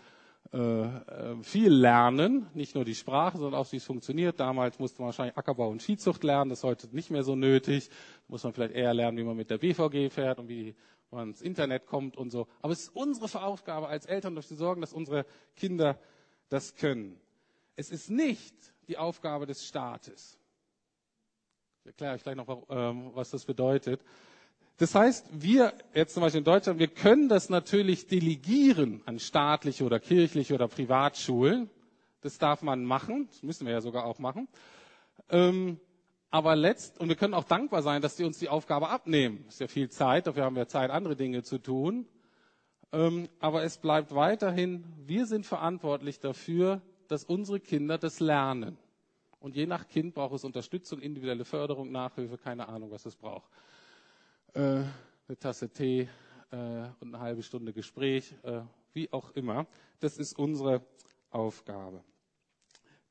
äh, 0.52 0.58
äh, 0.58 1.42
viel 1.42 1.72
lernen, 1.72 2.46
nicht 2.54 2.74
nur 2.74 2.84
die 2.84 2.94
Sprache, 2.94 3.36
sondern 3.36 3.60
auch 3.60 3.70
wie 3.72 3.76
es 3.76 3.84
funktioniert. 3.84 4.40
Damals 4.40 4.78
musste 4.78 5.02
man 5.02 5.06
wahrscheinlich 5.06 5.36
Ackerbau 5.36 5.68
und 5.68 5.82
Viehzucht 5.82 6.24
lernen, 6.24 6.50
das 6.50 6.60
ist 6.60 6.64
heute 6.64 6.88
nicht 6.94 7.10
mehr 7.10 7.22
so 7.22 7.36
nötig. 7.36 7.88
Da 7.88 7.94
muss 8.28 8.44
man 8.44 8.54
vielleicht 8.54 8.74
eher 8.74 8.94
lernen, 8.94 9.18
wie 9.18 9.24
man 9.24 9.36
mit 9.36 9.50
der 9.50 9.58
BVG 9.58 10.10
fährt 10.10 10.38
und 10.38 10.48
wie 10.48 10.74
man 11.10 11.28
ins 11.28 11.42
Internet 11.42 11.86
kommt 11.86 12.16
und 12.16 12.30
so. 12.30 12.46
Aber 12.62 12.72
es 12.72 12.80
ist 12.80 12.96
unsere 12.96 13.42
Aufgabe 13.42 13.88
als 13.88 14.06
Eltern, 14.06 14.34
dafür 14.34 14.48
zu 14.48 14.54
sorgen, 14.56 14.80
dass 14.80 14.92
unsere 14.92 15.26
Kinder 15.56 15.98
das 16.48 16.74
können. 16.74 17.20
Es 17.76 17.90
ist 17.90 18.10
nicht 18.10 18.54
die 18.88 18.96
Aufgabe 18.96 19.46
des 19.46 19.66
Staates. 19.66 20.38
Ich 21.80 21.86
erkläre 21.86 22.14
euch 22.14 22.22
gleich 22.22 22.36
noch, 22.36 22.66
ähm, 22.70 23.10
was 23.14 23.30
das 23.30 23.44
bedeutet. 23.44 24.02
Das 24.78 24.94
heißt, 24.94 25.26
wir 25.32 25.72
jetzt 25.92 26.14
zum 26.14 26.20
Beispiel 26.22 26.38
in 26.38 26.44
Deutschland, 26.44 26.78
wir 26.78 26.86
können 26.86 27.28
das 27.28 27.50
natürlich 27.50 28.06
delegieren 28.06 29.02
an 29.06 29.18
staatliche 29.18 29.84
oder 29.84 29.98
kirchliche 29.98 30.54
oder 30.54 30.68
Privatschulen. 30.68 31.68
Das 32.20 32.38
darf 32.38 32.62
man 32.62 32.84
machen, 32.84 33.26
das 33.28 33.42
müssen 33.42 33.66
wir 33.66 33.72
ja 33.72 33.80
sogar 33.80 34.04
auch 34.04 34.20
machen. 34.20 34.46
Ähm, 35.30 35.80
aber 36.30 36.54
letzt, 36.54 37.00
und 37.00 37.08
wir 37.08 37.16
können 37.16 37.34
auch 37.34 37.44
dankbar 37.44 37.82
sein, 37.82 38.02
dass 38.02 38.14
die 38.14 38.24
uns 38.24 38.38
die 38.38 38.48
Aufgabe 38.48 38.88
abnehmen. 38.88 39.44
Ist 39.48 39.58
ja 39.60 39.66
viel 39.66 39.88
Zeit, 39.88 40.28
dafür 40.28 40.44
haben 40.44 40.54
wir 40.54 40.68
Zeit, 40.68 40.90
andere 40.90 41.16
Dinge 41.16 41.42
zu 41.42 41.58
tun. 41.58 42.06
Ähm, 42.92 43.28
aber 43.40 43.64
es 43.64 43.78
bleibt 43.78 44.14
weiterhin, 44.14 44.84
wir 45.06 45.26
sind 45.26 45.44
verantwortlich 45.44 46.20
dafür, 46.20 46.82
dass 47.08 47.24
unsere 47.24 47.58
Kinder 47.58 47.98
das 47.98 48.20
lernen. 48.20 48.78
Und 49.40 49.56
je 49.56 49.66
nach 49.66 49.88
Kind 49.88 50.14
braucht 50.14 50.34
es 50.34 50.44
Unterstützung, 50.44 51.00
individuelle 51.00 51.44
Förderung, 51.44 51.90
Nachhilfe, 51.90 52.38
keine 52.38 52.68
Ahnung, 52.68 52.92
was 52.92 53.06
es 53.06 53.16
braucht 53.16 53.50
eine 54.58 55.38
Tasse 55.38 55.68
Tee 55.68 56.08
äh, 56.50 56.56
und 57.00 57.14
eine 57.14 57.20
halbe 57.20 57.44
Stunde 57.44 57.72
Gespräch, 57.72 58.34
äh, 58.42 58.62
wie 58.92 59.12
auch 59.12 59.30
immer. 59.36 59.68
Das 60.00 60.18
ist 60.18 60.36
unsere 60.36 60.84
Aufgabe. 61.30 62.02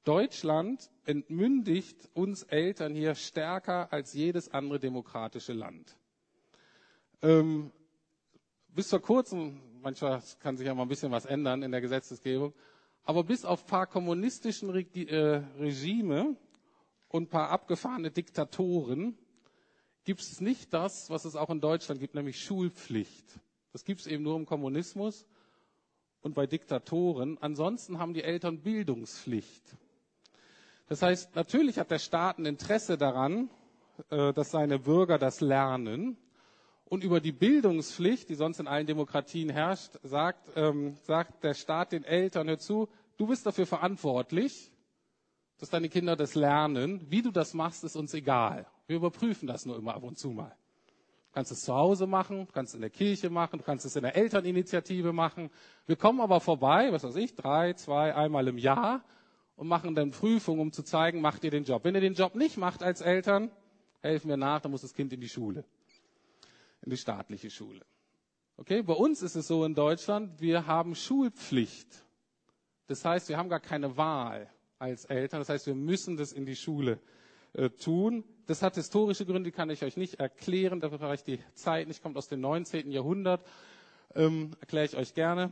Deutschland 0.03 0.89
entmündigt 1.05 2.09
uns 2.13 2.43
Eltern 2.43 2.95
hier 2.95 3.15
stärker 3.15 3.93
als 3.93 4.13
jedes 4.13 4.51
andere 4.53 4.79
demokratische 4.79 5.53
Land. 5.53 5.97
Ähm, 7.21 7.71
bis 8.67 8.89
vor 8.89 9.01
kurzem, 9.01 9.61
manchmal 9.81 10.21
kann 10.39 10.57
sich 10.57 10.67
ja 10.67 10.75
mal 10.75 10.83
ein 10.83 10.89
bisschen 10.89 11.11
was 11.11 11.25
ändern 11.25 11.63
in 11.63 11.71
der 11.71 11.81
Gesetzesgebung, 11.81 12.53
aber 13.03 13.23
bis 13.23 13.45
auf 13.45 13.63
ein 13.63 13.67
paar 13.67 13.87
kommunistischen 13.87 14.69
Re 14.69 14.81
äh, 14.81 15.43
Regime 15.57 16.35
und 17.07 17.23
ein 17.23 17.29
paar 17.29 17.49
abgefahrene 17.51 18.11
Diktatoren 18.11 19.17
gibt 20.07 20.21
es 20.21 20.39
nicht 20.39 20.73
das, 20.73 21.09
was 21.09 21.25
es 21.25 21.35
auch 21.35 21.49
in 21.49 21.59
Deutschland 21.59 21.99
gibt, 21.99 22.15
nämlich 22.15 22.41
Schulpflicht. 22.41 23.25
Das 23.73 23.83
gibt 23.83 23.99
es 23.99 24.07
eben 24.07 24.23
nur 24.23 24.37
im 24.37 24.45
Kommunismus 24.45 25.25
und 26.21 26.33
bei 26.33 26.47
Diktatoren. 26.47 27.37
Ansonsten 27.41 27.99
haben 27.99 28.13
die 28.13 28.23
Eltern 28.23 28.59
Bildungspflicht. 28.61 29.75
Das 30.87 31.01
heißt, 31.01 31.35
natürlich 31.35 31.77
hat 31.77 31.91
der 31.91 31.99
Staat 31.99 32.37
ein 32.39 32.45
Interesse 32.45 32.97
daran, 32.97 33.49
äh, 34.09 34.31
dass 34.31 34.51
seine 34.51 34.79
Bürger 34.79 35.17
das 35.17 35.41
lernen. 35.41 36.15
Und 36.85 37.03
über 37.03 37.19
die 37.19 37.33
Bildungspflicht, 37.33 38.29
die 38.29 38.35
sonst 38.35 38.61
in 38.61 38.67
allen 38.69 38.87
Demokratien 38.87 39.49
herrscht, 39.49 39.99
sagt, 40.03 40.49
ähm, 40.55 40.95
sagt 41.03 41.43
der 41.43 41.53
Staat 41.53 41.91
den 41.91 42.05
Eltern, 42.05 42.47
hör 42.47 42.87
du 43.17 43.27
bist 43.27 43.45
dafür 43.45 43.65
verantwortlich, 43.65 44.71
dass 45.57 45.69
deine 45.69 45.89
Kinder 45.89 46.15
das 46.15 46.33
lernen. 46.33 47.05
Wie 47.11 47.21
du 47.21 47.31
das 47.31 47.53
machst, 47.53 47.83
ist 47.83 47.97
uns 47.97 48.13
egal. 48.13 48.65
Wir 48.87 48.95
überprüfen 48.95 49.47
das 49.47 49.65
nur 49.65 49.77
immer 49.77 49.93
ab 49.93 50.03
und 50.03 50.17
zu 50.17 50.31
mal. 50.31 50.55
Du 51.27 51.33
kannst 51.33 51.51
es 51.51 51.61
zu 51.61 51.75
Hause 51.75 52.07
machen, 52.07 52.47
du 52.47 52.51
kannst 52.51 52.71
es 52.71 52.75
in 52.75 52.81
der 52.81 52.89
Kirche 52.89 53.29
machen, 53.29 53.59
du 53.59 53.65
kannst 53.65 53.85
es 53.85 53.95
in 53.95 54.01
der 54.01 54.15
Elterninitiative 54.15 55.13
machen. 55.13 55.51
Wir 55.85 55.95
kommen 55.95 56.21
aber 56.21 56.39
vorbei, 56.39 56.91
was 56.91 57.03
weiß 57.03 57.15
ich, 57.17 57.35
drei, 57.35 57.73
zwei, 57.73 58.15
einmal 58.15 58.47
im 58.47 58.57
Jahr 58.57 59.03
und 59.55 59.67
machen 59.67 59.93
dann 59.93 60.11
Prüfungen, 60.11 60.61
um 60.61 60.71
zu 60.71 60.83
zeigen, 60.83 61.21
macht 61.21 61.43
ihr 61.43 61.51
den 61.51 61.65
Job. 61.65 61.83
Wenn 61.83 61.95
ihr 61.95 62.01
den 62.01 62.13
Job 62.13 62.35
nicht 62.35 62.57
macht 62.57 62.81
als 62.81 63.01
Eltern, 63.01 63.51
helfen 63.99 64.29
wir 64.29 64.37
nach, 64.37 64.61
dann 64.61 64.71
muss 64.71 64.81
das 64.81 64.93
Kind 64.93 65.13
in 65.13 65.19
die 65.19 65.29
Schule. 65.29 65.65
In 66.81 66.89
die 66.89 66.97
staatliche 66.97 67.49
Schule. 67.49 67.85
Okay, 68.55 68.81
bei 68.81 68.93
uns 68.93 69.21
ist 69.21 69.35
es 69.35 69.47
so 69.47 69.65
in 69.65 69.75
Deutschland, 69.75 70.41
wir 70.41 70.65
haben 70.65 70.95
Schulpflicht. 70.95 72.03
Das 72.87 73.03
heißt, 73.03 73.29
wir 73.29 73.37
haben 73.37 73.49
gar 73.49 73.59
keine 73.59 73.97
Wahl 73.97 74.49
als 74.79 75.05
Eltern. 75.05 75.41
Das 75.41 75.49
heißt, 75.49 75.67
wir 75.67 75.75
müssen 75.75 76.17
das 76.17 76.31
in 76.31 76.45
die 76.45 76.55
Schule 76.55 76.99
äh, 77.53 77.69
tun. 77.69 78.23
Das 78.47 78.61
hat 78.61 78.75
historische 78.75 79.25
Gründe, 79.25 79.51
kann 79.51 79.69
ich 79.69 79.83
euch 79.83 79.97
nicht 79.97 80.21
erklären. 80.21 80.79
Dafür 80.79 80.99
brauche 80.99 81.15
ich 81.15 81.23
die 81.23 81.39
Zeit 81.53 81.87
nicht. 81.89 82.01
Kommt 82.01 82.15
aus 82.17 82.29
dem 82.29 82.39
19. 82.39 82.91
Jahrhundert. 82.91 83.45
Ähm, 84.15 84.51
erkläre 84.61 84.85
ich 84.85 84.95
euch 84.95 85.13
gerne 85.13 85.51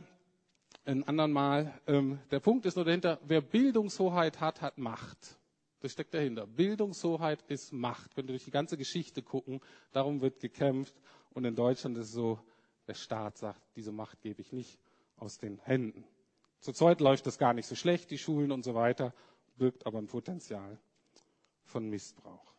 ein 0.86 1.06
anderen 1.06 1.32
Mal. 1.32 1.78
Ähm, 1.86 2.18
der 2.30 2.40
Punkt 2.40 2.64
ist 2.64 2.76
nur 2.76 2.86
dahinter, 2.86 3.20
wer 3.26 3.42
Bildungshoheit 3.42 4.40
hat, 4.40 4.62
hat 4.62 4.78
Macht. 4.78 5.38
Das 5.80 5.92
steckt 5.92 6.14
dahinter. 6.14 6.46
Bildungshoheit 6.46 7.42
ist 7.48 7.70
Macht. 7.70 8.14
Könnt 8.14 8.30
ihr 8.30 8.32
durch 8.32 8.44
die 8.44 8.50
ganze 8.50 8.78
Geschichte 8.78 9.22
gucken. 9.22 9.60
Darum 9.92 10.22
wird 10.22 10.40
gekämpft. 10.40 10.94
Und 11.34 11.44
in 11.44 11.54
Deutschland 11.54 11.98
ist 11.98 12.06
es 12.06 12.12
so, 12.12 12.40
der 12.88 12.94
Staat 12.94 13.36
sagt, 13.36 13.60
diese 13.76 13.92
Macht 13.92 14.22
gebe 14.22 14.40
ich 14.40 14.52
nicht 14.52 14.80
aus 15.18 15.36
den 15.36 15.58
Händen. 15.58 16.04
Zurzeit 16.60 17.00
läuft 17.02 17.26
das 17.26 17.36
gar 17.36 17.52
nicht 17.52 17.66
so 17.66 17.74
schlecht, 17.74 18.10
die 18.10 18.16
Schulen 18.16 18.52
und 18.52 18.64
so 18.64 18.74
weiter, 18.74 19.12
birgt 19.58 19.84
aber 19.84 19.98
ein 19.98 20.06
Potenzial 20.06 20.78
von 21.64 21.88
Missbrauch. 21.90 22.55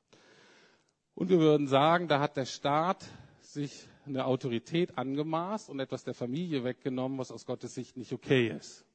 Und 1.17 1.29
wir 1.29 1.39
würden 1.39 1.65
sagen, 1.65 2.07
da 2.07 2.19
hat 2.19 2.37
der 2.37 2.45
Staat 2.45 3.03
sich 3.41 3.89
eine 4.05 4.25
Autorität 4.25 4.99
angemaßt 4.99 5.67
und 5.67 5.79
etwas 5.79 6.03
der 6.03 6.13
Familie 6.13 6.63
weggenommen, 6.63 7.17
was 7.17 7.31
aus 7.31 7.47
Gottes 7.47 7.73
Sicht 7.73 7.97
nicht 7.97 8.13
okay 8.13 8.49
ist. 8.49 8.85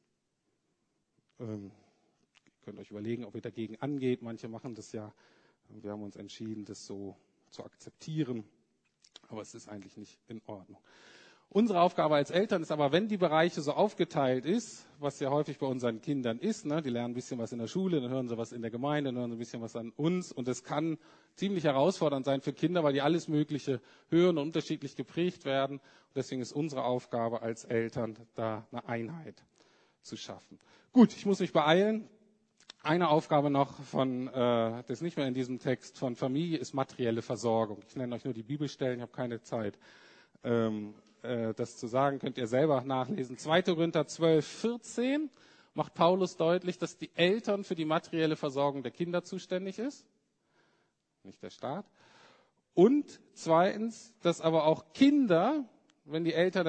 Ähm, 1.40 1.72
ihr 2.46 2.52
könnt 2.64 2.78
euch 2.78 2.92
überlegen, 2.92 3.24
ob 3.24 3.34
ihr 3.34 3.40
dagegen 3.40 3.74
angeht. 3.80 4.22
Manche 4.22 4.46
machen 4.46 4.76
das 4.76 4.92
ja. 4.92 5.12
Wir 5.68 5.90
haben 5.90 6.04
uns 6.04 6.14
entschieden, 6.14 6.64
das 6.64 6.86
so 6.86 7.16
zu 7.50 7.64
akzeptieren. 7.64 8.44
Aber 9.26 9.42
es 9.42 9.56
ist 9.56 9.68
eigentlich 9.68 9.96
nicht 9.96 10.16
in 10.28 10.40
Ordnung. 10.46 10.80
Unsere 11.54 11.82
Aufgabe 11.82 12.14
als 12.14 12.30
Eltern 12.30 12.62
ist 12.62 12.72
aber, 12.72 12.92
wenn 12.92 13.08
die 13.08 13.18
Bereiche 13.18 13.60
so 13.60 13.72
aufgeteilt 13.72 14.46
ist, 14.46 14.86
was 14.98 15.20
ja 15.20 15.28
häufig 15.28 15.58
bei 15.58 15.66
unseren 15.66 16.00
Kindern 16.00 16.38
ist, 16.38 16.64
ne, 16.64 16.80
die 16.80 16.88
lernen 16.88 17.10
ein 17.10 17.14
bisschen 17.14 17.38
was 17.38 17.52
in 17.52 17.58
der 17.58 17.66
Schule, 17.66 18.00
dann 18.00 18.10
hören 18.10 18.26
sie 18.26 18.38
was 18.38 18.52
in 18.52 18.62
der 18.62 18.70
Gemeinde, 18.70 19.08
dann 19.12 19.18
hören 19.18 19.30
sie 19.32 19.36
ein 19.36 19.38
bisschen 19.38 19.60
was 19.60 19.76
an 19.76 19.90
uns 19.90 20.32
und 20.32 20.48
es 20.48 20.64
kann 20.64 20.96
ziemlich 21.34 21.64
herausfordernd 21.64 22.24
sein 22.24 22.40
für 22.40 22.54
Kinder, 22.54 22.82
weil 22.84 22.94
die 22.94 23.02
alles 23.02 23.28
Mögliche 23.28 23.82
hören 24.08 24.38
und 24.38 24.44
unterschiedlich 24.44 24.96
geprägt 24.96 25.44
werden. 25.44 25.76
Und 25.76 26.16
deswegen 26.16 26.40
ist 26.40 26.52
unsere 26.52 26.84
Aufgabe 26.84 27.42
als 27.42 27.64
Eltern, 27.66 28.16
da 28.34 28.66
eine 28.72 28.88
Einheit 28.88 29.44
zu 30.00 30.16
schaffen. 30.16 30.58
Gut, 30.90 31.12
ich 31.14 31.26
muss 31.26 31.40
mich 31.40 31.52
beeilen. 31.52 32.08
Eine 32.82 33.10
Aufgabe 33.10 33.50
noch 33.50 33.78
von, 33.82 34.26
äh, 34.28 34.32
das 34.32 34.88
ist 34.88 35.02
nicht 35.02 35.18
mehr 35.18 35.28
in 35.28 35.34
diesem 35.34 35.58
Text, 35.58 35.98
von 35.98 36.16
Familie 36.16 36.56
ist 36.56 36.72
materielle 36.72 37.20
Versorgung. 37.20 37.82
Ich 37.86 37.94
nenne 37.94 38.14
euch 38.14 38.24
nur 38.24 38.32
die 38.32 38.42
Bibelstellen, 38.42 38.96
ich 38.96 39.02
habe 39.02 39.12
keine 39.12 39.42
Zeit. 39.42 39.78
Ähm, 40.44 40.94
äh, 41.22 41.54
das 41.54 41.76
zu 41.76 41.86
sagen, 41.86 42.18
könnt 42.18 42.38
ihr 42.38 42.46
selber 42.46 42.82
nachlesen. 42.82 43.38
2. 43.38 43.62
Korinther 43.62 44.06
12, 44.06 44.46
14 44.46 45.30
macht 45.74 45.94
Paulus 45.94 46.36
deutlich, 46.36 46.78
dass 46.78 46.98
die 46.98 47.10
Eltern 47.14 47.64
für 47.64 47.74
die 47.74 47.84
materielle 47.84 48.36
Versorgung 48.36 48.82
der 48.82 48.92
Kinder 48.92 49.22
zuständig 49.22 49.78
ist, 49.78 50.06
nicht 51.24 51.42
der 51.42 51.50
Staat. 51.50 51.86
Und 52.74 53.20
zweitens, 53.34 54.14
dass 54.22 54.40
aber 54.40 54.64
auch 54.64 54.92
Kinder, 54.92 55.64
wenn 56.04 56.24
die 56.24 56.34
Eltern 56.34 56.64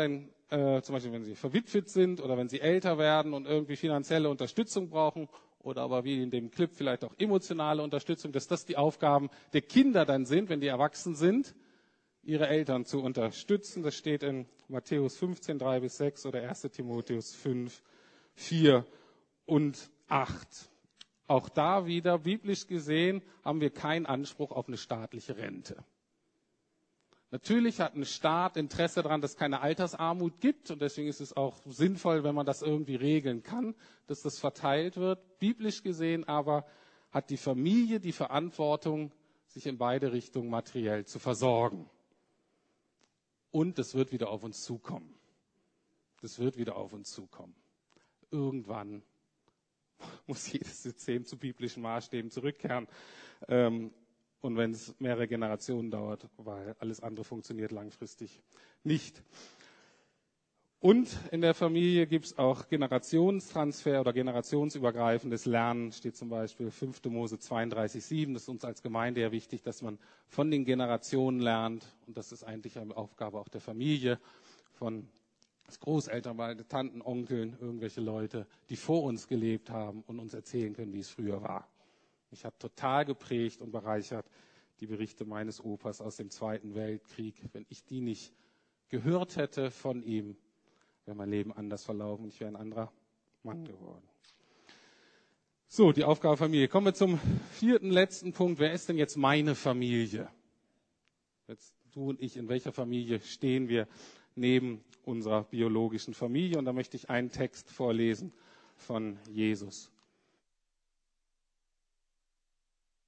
dann, 0.50 0.78
äh, 0.78 0.82
zum 0.82 0.94
Beispiel 0.94 1.12
wenn 1.14 1.24
sie 1.24 1.36
verwitwet 1.36 1.90
sind 1.90 2.22
oder 2.22 2.38
wenn 2.38 2.50
sie 2.50 2.60
älter 2.60 2.98
werden 2.98 3.34
und 3.34 3.46
irgendwie 3.46 3.76
finanzielle 3.76 4.30
Unterstützung 4.30 4.90
brauchen 4.90 5.30
oder 5.60 5.82
aber 5.82 6.04
wie 6.04 6.22
in 6.22 6.30
dem 6.30 6.52
Clip 6.52 6.72
vielleicht 6.74 7.06
auch 7.06 7.14
emotionale 7.18 7.82
Unterstützung, 7.82 8.34
dass 8.34 8.48
das 8.48 8.66
die 8.66 8.78
Aufgaben 8.78 9.30
der 9.54 9.62
Kinder 9.62 10.06
dann 10.06 10.26
sind, 10.26 10.50
wenn 10.50 10.60
die 10.60 10.68
erwachsen 10.68 11.16
sind 11.16 11.56
ihre 12.24 12.48
Eltern 12.48 12.86
zu 12.86 13.02
unterstützen. 13.02 13.84
Das 13.84 13.96
steht 13.96 14.24
in 14.24 14.48
Matthäus 14.68 15.18
15, 15.18 15.60
3 15.60 15.80
bis 15.82 15.98
6 15.98 16.26
oder 16.26 16.42
1 16.48 16.62
Timotheus 16.72 17.34
5, 17.36 17.84
4 18.36 18.86
und 19.46 19.90
8. 20.08 20.70
Auch 21.28 21.50
da 21.50 21.86
wieder, 21.86 22.20
biblisch 22.20 22.68
gesehen, 22.68 23.22
haben 23.44 23.62
wir 23.62 23.70
keinen 23.70 24.06
Anspruch 24.06 24.52
auf 24.52 24.68
eine 24.68 24.78
staatliche 24.78 25.38
Rente. 25.38 25.84
Natürlich 27.32 27.80
hat 27.80 27.96
ein 27.96 28.06
Staat 28.06 28.58
Interesse 28.58 29.02
daran, 29.02 29.20
dass 29.20 29.32
es 29.32 29.38
keine 29.38 29.62
Altersarmut 29.62 30.40
gibt 30.40 30.70
und 30.70 30.82
deswegen 30.84 31.08
ist 31.08 31.20
es 31.20 31.36
auch 31.36 31.62
sinnvoll, 31.66 32.24
wenn 32.24 32.36
man 32.36 32.46
das 32.46 32.62
irgendwie 32.62 32.96
regeln 32.96 33.42
kann, 33.42 33.74
dass 34.06 34.22
das 34.22 34.38
verteilt 34.38 34.98
wird. 34.98 35.40
Biblisch 35.40 35.82
gesehen 35.82 36.28
aber 36.28 36.64
hat 37.10 37.32
die 37.32 37.38
Familie 37.38 38.00
die 38.00 38.12
Verantwortung, 38.12 39.12
sich 39.48 39.66
in 39.66 39.80
beide 39.80 40.12
Richtungen 40.14 40.50
materiell 40.50 41.06
zu 41.06 41.18
versorgen. 41.18 41.90
Und 43.54 43.78
es 43.78 43.94
wird 43.94 44.12
wieder 44.12 44.32
auf 44.32 44.44
uns 44.44 44.64
zukommen. 44.64 45.14
Das 46.22 46.40
wird 46.40 46.58
wieder 46.58 46.76
auf 46.76 46.92
uns 46.92 47.12
zukommen. 47.12 47.54
Irgendwann 48.32 49.04
muss 50.26 50.52
jedes 50.52 50.82
System 50.82 51.24
zu 51.24 51.38
biblischen 51.38 51.84
Maßstäben 51.84 52.32
zurückkehren. 52.32 52.88
Ähm, 53.48 53.94
und 54.42 54.58
wenn 54.58 54.72
es 54.72 55.00
mehrere 55.00 55.28
Generationen 55.28 55.92
dauert, 55.92 56.28
weil 56.38 56.76
alles 56.80 57.02
andere 57.02 57.24
funktioniert 57.24 57.72
langfristig 57.72 58.42
nicht. 58.84 59.22
Und 60.84 61.18
in 61.32 61.40
der 61.40 61.54
Familie 61.54 62.08
gibt 62.08 62.26
es 62.26 62.38
auch 62.38 62.68
Generationstransfer 62.68 64.02
oder 64.02 64.12
generationsübergreifendes 64.12 65.46
Lernen, 65.46 65.94
steht 65.94 66.18
zum 66.18 66.28
Beispiel 66.28 66.72
5. 66.72 67.06
Mose 67.06 67.38
32,7. 67.38 68.34
Das 68.34 68.42
ist 68.42 68.50
uns 68.50 68.66
als 68.66 68.82
Gemeinde 68.82 69.22
ja 69.22 69.32
wichtig, 69.32 69.62
dass 69.64 69.82
man 69.82 69.98
von 70.28 70.52
den 70.52 70.66
Generationen 70.66 71.40
lernt. 71.40 71.86
Und 72.06 72.18
das 72.18 72.34
ist 72.34 72.44
eigentlich 72.44 72.78
eine 72.78 72.98
Aufgabe 72.98 73.40
auch 73.40 73.48
der 73.48 73.62
Familie, 73.62 74.20
von 74.74 75.08
Großeltern, 75.80 76.66
Tanten, 76.68 77.02
Onkeln, 77.02 77.56
irgendwelche 77.62 78.02
Leute, 78.02 78.46
die 78.70 78.76
vor 78.76 79.04
uns 79.04 79.30
gelebt 79.30 79.70
haben 79.70 80.04
und 80.06 80.20
uns 80.20 80.34
erzählen 80.34 80.74
können, 80.74 80.92
wie 80.92 81.00
es 81.00 81.10
früher 81.10 81.42
war. 81.42 81.66
Mich 82.30 82.44
hat 82.44 82.60
total 82.60 83.06
geprägt 83.06 83.62
und 83.62 83.72
bereichert 83.72 84.26
die 84.82 84.88
Berichte 84.88 85.24
meines 85.24 85.64
Opas 85.64 86.02
aus 86.02 86.18
dem 86.18 86.30
Zweiten 86.30 86.76
Weltkrieg. 86.76 87.42
Wenn 87.54 87.66
ich 87.70 87.86
die 87.86 88.02
nicht 88.02 88.34
gehört 88.90 89.38
hätte 89.38 89.72
von 89.72 90.04
ihm, 90.04 90.36
wäre 91.06 91.16
mein 91.16 91.30
Leben 91.30 91.54
anders 91.54 91.84
verlaufen 91.84 92.24
und 92.24 92.30
ich 92.30 92.40
wäre 92.40 92.52
ein 92.52 92.56
anderer 92.56 92.92
Mann 93.44 93.66
geworden. 93.66 94.08
So, 95.68 95.92
die 95.92 96.04
Aufgabe 96.04 96.38
Familie. 96.38 96.68
Kommen 96.68 96.88
wir 96.88 96.94
zum 96.94 97.20
vierten, 97.52 97.90
letzten 97.90 98.34
Punkt. 98.34 98.60
Wer 98.60 98.74
ist 98.74 98.90
denn 98.90 98.98
jetzt 98.98 99.18
meine 99.18 99.56
Familie? 99.56 100.30
Jetzt 101.48 101.74
du 101.92 102.10
und 102.10 102.22
ich, 102.22 102.38
in 102.38 102.48
welcher 102.48 102.72
Familie 102.72 103.20
stehen 103.22 103.68
wir 103.70 103.88
neben 104.36 104.84
unserer 105.04 105.44
biologischen 105.44 106.14
Familie? 106.14 106.60
Und 106.60 106.66
da 106.66 106.74
möchte 106.74 106.96
ich 106.96 107.10
einen 107.10 107.32
Text 107.32 107.72
vorlesen 107.72 108.32
von 108.76 109.18
Jesus. 109.32 109.92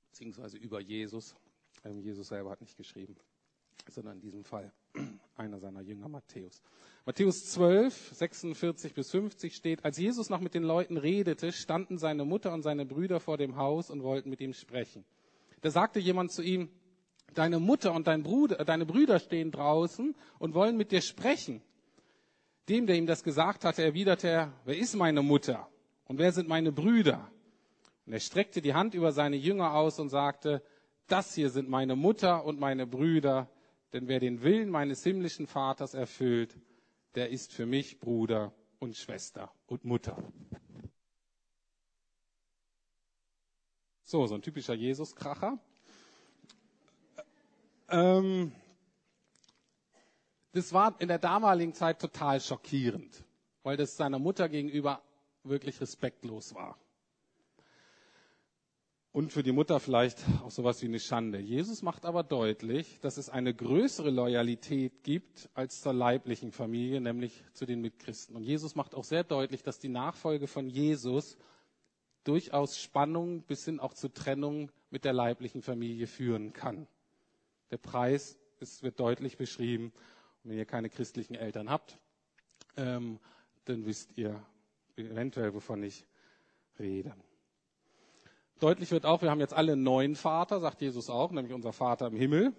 Beziehungsweise 0.10 0.58
über 0.58 0.80
Jesus. 0.80 1.36
Ähm, 1.84 2.00
Jesus 2.02 2.30
selber 2.30 2.50
hat 2.50 2.62
nicht 2.62 2.78
geschrieben 2.78 3.16
sondern 3.92 4.16
in 4.16 4.22
diesem 4.22 4.44
Fall 4.44 4.72
einer 5.38 5.60
seiner 5.60 5.82
Jünger, 5.82 6.08
Matthäus. 6.08 6.62
Matthäus 7.06 7.46
12, 7.52 8.14
46 8.14 8.94
bis 8.94 9.12
50 9.12 9.56
steht, 9.56 9.86
als 9.86 9.98
Jesus 9.98 10.30
noch 10.30 10.40
mit 10.40 10.54
den 10.54 10.64
Leuten 10.64 10.98
redete, 10.98 11.52
standen 11.52 11.98
seine 11.98 12.26
Mutter 12.26 12.54
und 12.54 12.64
seine 12.64 12.86
Brüder 12.86 13.20
vor 13.20 13.38
dem 13.38 13.58
Haus 13.58 13.90
und 13.90 14.04
wollten 14.04 14.30
mit 14.30 14.42
ihm 14.42 14.54
sprechen. 14.54 15.06
Da 15.62 15.72
sagte 15.72 16.00
jemand 16.00 16.32
zu 16.32 16.42
ihm, 16.42 16.70
deine 17.34 17.60
Mutter 17.60 17.94
und 17.94 18.08
dein 18.08 18.24
Bruder, 18.24 18.64
deine 18.64 18.86
Brüder 18.86 19.20
stehen 19.20 19.52
draußen 19.52 20.16
und 20.40 20.54
wollen 20.54 20.78
mit 20.78 20.92
dir 20.92 21.02
sprechen. 21.02 21.62
Dem, 22.70 22.88
der 22.88 22.96
ihm 22.96 23.06
das 23.06 23.24
gesagt 23.24 23.66
hatte, 23.66 23.84
erwiderte 23.84 24.28
er, 24.28 24.54
wer 24.64 24.78
ist 24.78 24.96
meine 24.96 25.22
Mutter 25.22 25.68
und 26.06 26.18
wer 26.18 26.32
sind 26.32 26.48
meine 26.48 26.72
Brüder? 26.72 27.30
Und 28.06 28.14
er 28.14 28.20
streckte 28.20 28.62
die 28.62 28.74
Hand 28.74 28.94
über 28.94 29.12
seine 29.12 29.36
Jünger 29.36 29.74
aus 29.74 30.00
und 30.00 30.10
sagte, 30.10 30.64
das 31.08 31.36
hier 31.36 31.50
sind 31.50 31.70
meine 31.70 31.96
Mutter 31.96 32.46
und 32.46 32.60
meine 32.60 32.88
Brüder, 32.88 33.50
denn 33.96 34.10
wer 34.10 34.20
den 34.20 34.42
Willen 34.42 34.70
meines 34.70 35.04
himmlischen 35.06 35.48
Vaters 35.48 35.94
erfüllt, 35.94 36.60
der 37.16 37.30
ist 37.30 37.54
für 37.54 37.66
mich 37.66 38.02
Bruder 38.02 38.54
und 38.78 38.98
Schwester 38.98 39.54
und 39.68 39.86
Mutter. 39.86 40.22
So, 44.04 44.28
so 44.28 44.36
ein 44.36 44.42
typischer 44.42 44.74
Jesus-Kracher. 44.74 45.58
Ähm, 47.88 48.52
das 50.52 50.74
war 50.74 51.00
in 51.00 51.08
der 51.08 51.20
damaligen 51.20 51.74
Zeit 51.74 52.02
total 52.02 52.42
schockierend, 52.42 53.24
weil 53.64 53.78
das 53.78 53.96
seiner 53.96 54.20
Mutter 54.20 54.50
gegenüber 54.50 55.02
wirklich 55.44 55.80
respektlos 55.80 56.54
war. 56.54 56.78
Und 59.16 59.32
für 59.32 59.44
die 59.44 59.54
Mutter 59.54 59.80
vielleicht 59.80 60.26
auch 60.44 60.52
sowas 60.52 60.82
wie 60.82 60.88
eine 60.88 61.00
Schande. 61.00 61.40
Jesus 61.40 61.82
macht 61.82 62.04
aber 62.04 62.22
deutlich, 62.22 63.00
dass 63.00 63.16
es 63.16 63.30
eine 63.30 63.54
größere 63.54 64.10
Loyalität 64.10 65.04
gibt 65.04 65.50
als 65.54 65.80
zur 65.80 65.94
leiblichen 65.94 66.52
Familie, 66.52 67.00
nämlich 67.00 67.42
zu 67.54 67.66
den 67.66 67.80
Mitchristen. 67.80 68.36
Und 68.36 68.44
Jesus 68.44 68.76
macht 68.76 68.94
auch 68.94 69.06
sehr 69.06 69.24
deutlich, 69.24 69.64
dass 69.64 69.80
die 69.80 69.88
Nachfolge 69.88 70.48
von 70.48 70.70
Jesus 70.70 71.38
durchaus 72.26 72.78
Spannung 72.78 73.44
bis 73.44 73.64
hin 73.64 73.80
auch 73.80 73.94
zu 73.94 74.10
Trennung 74.10 74.70
mit 74.90 75.06
der 75.06 75.14
leiblichen 75.14 75.62
Familie 75.62 76.08
führen 76.08 76.52
kann. 76.52 76.86
Der 77.72 77.78
Preis 77.78 78.38
ist, 78.60 78.84
wird 78.84 79.00
deutlich 79.00 79.38
beschrieben. 79.38 79.94
Und 80.44 80.52
wenn 80.52 80.58
ihr 80.58 80.66
keine 80.66 80.90
christlichen 80.90 81.36
Eltern 81.36 81.70
habt, 81.70 81.98
ähm, 82.76 83.22
dann 83.64 83.86
wisst 83.86 84.18
ihr 84.18 84.46
eventuell, 84.98 85.54
wovon 85.54 85.84
ich 85.84 86.06
rede. 86.78 87.16
Deutlich 88.60 88.92
wird 88.92 89.06
auch, 89.06 89.22
wir 89.22 89.30
haben 89.32 89.42
jetzt 89.42 89.54
alle 89.54 89.74
einen 89.74 89.84
neuen 89.84 90.16
Vater, 90.16 90.62
sagt 90.62 90.82
Jesus 90.82 91.10
auch, 91.10 91.32
nämlich 91.32 91.54
unser 91.54 91.74
Vater 91.74 92.08
im 92.08 92.16
Himmel. 92.16 92.54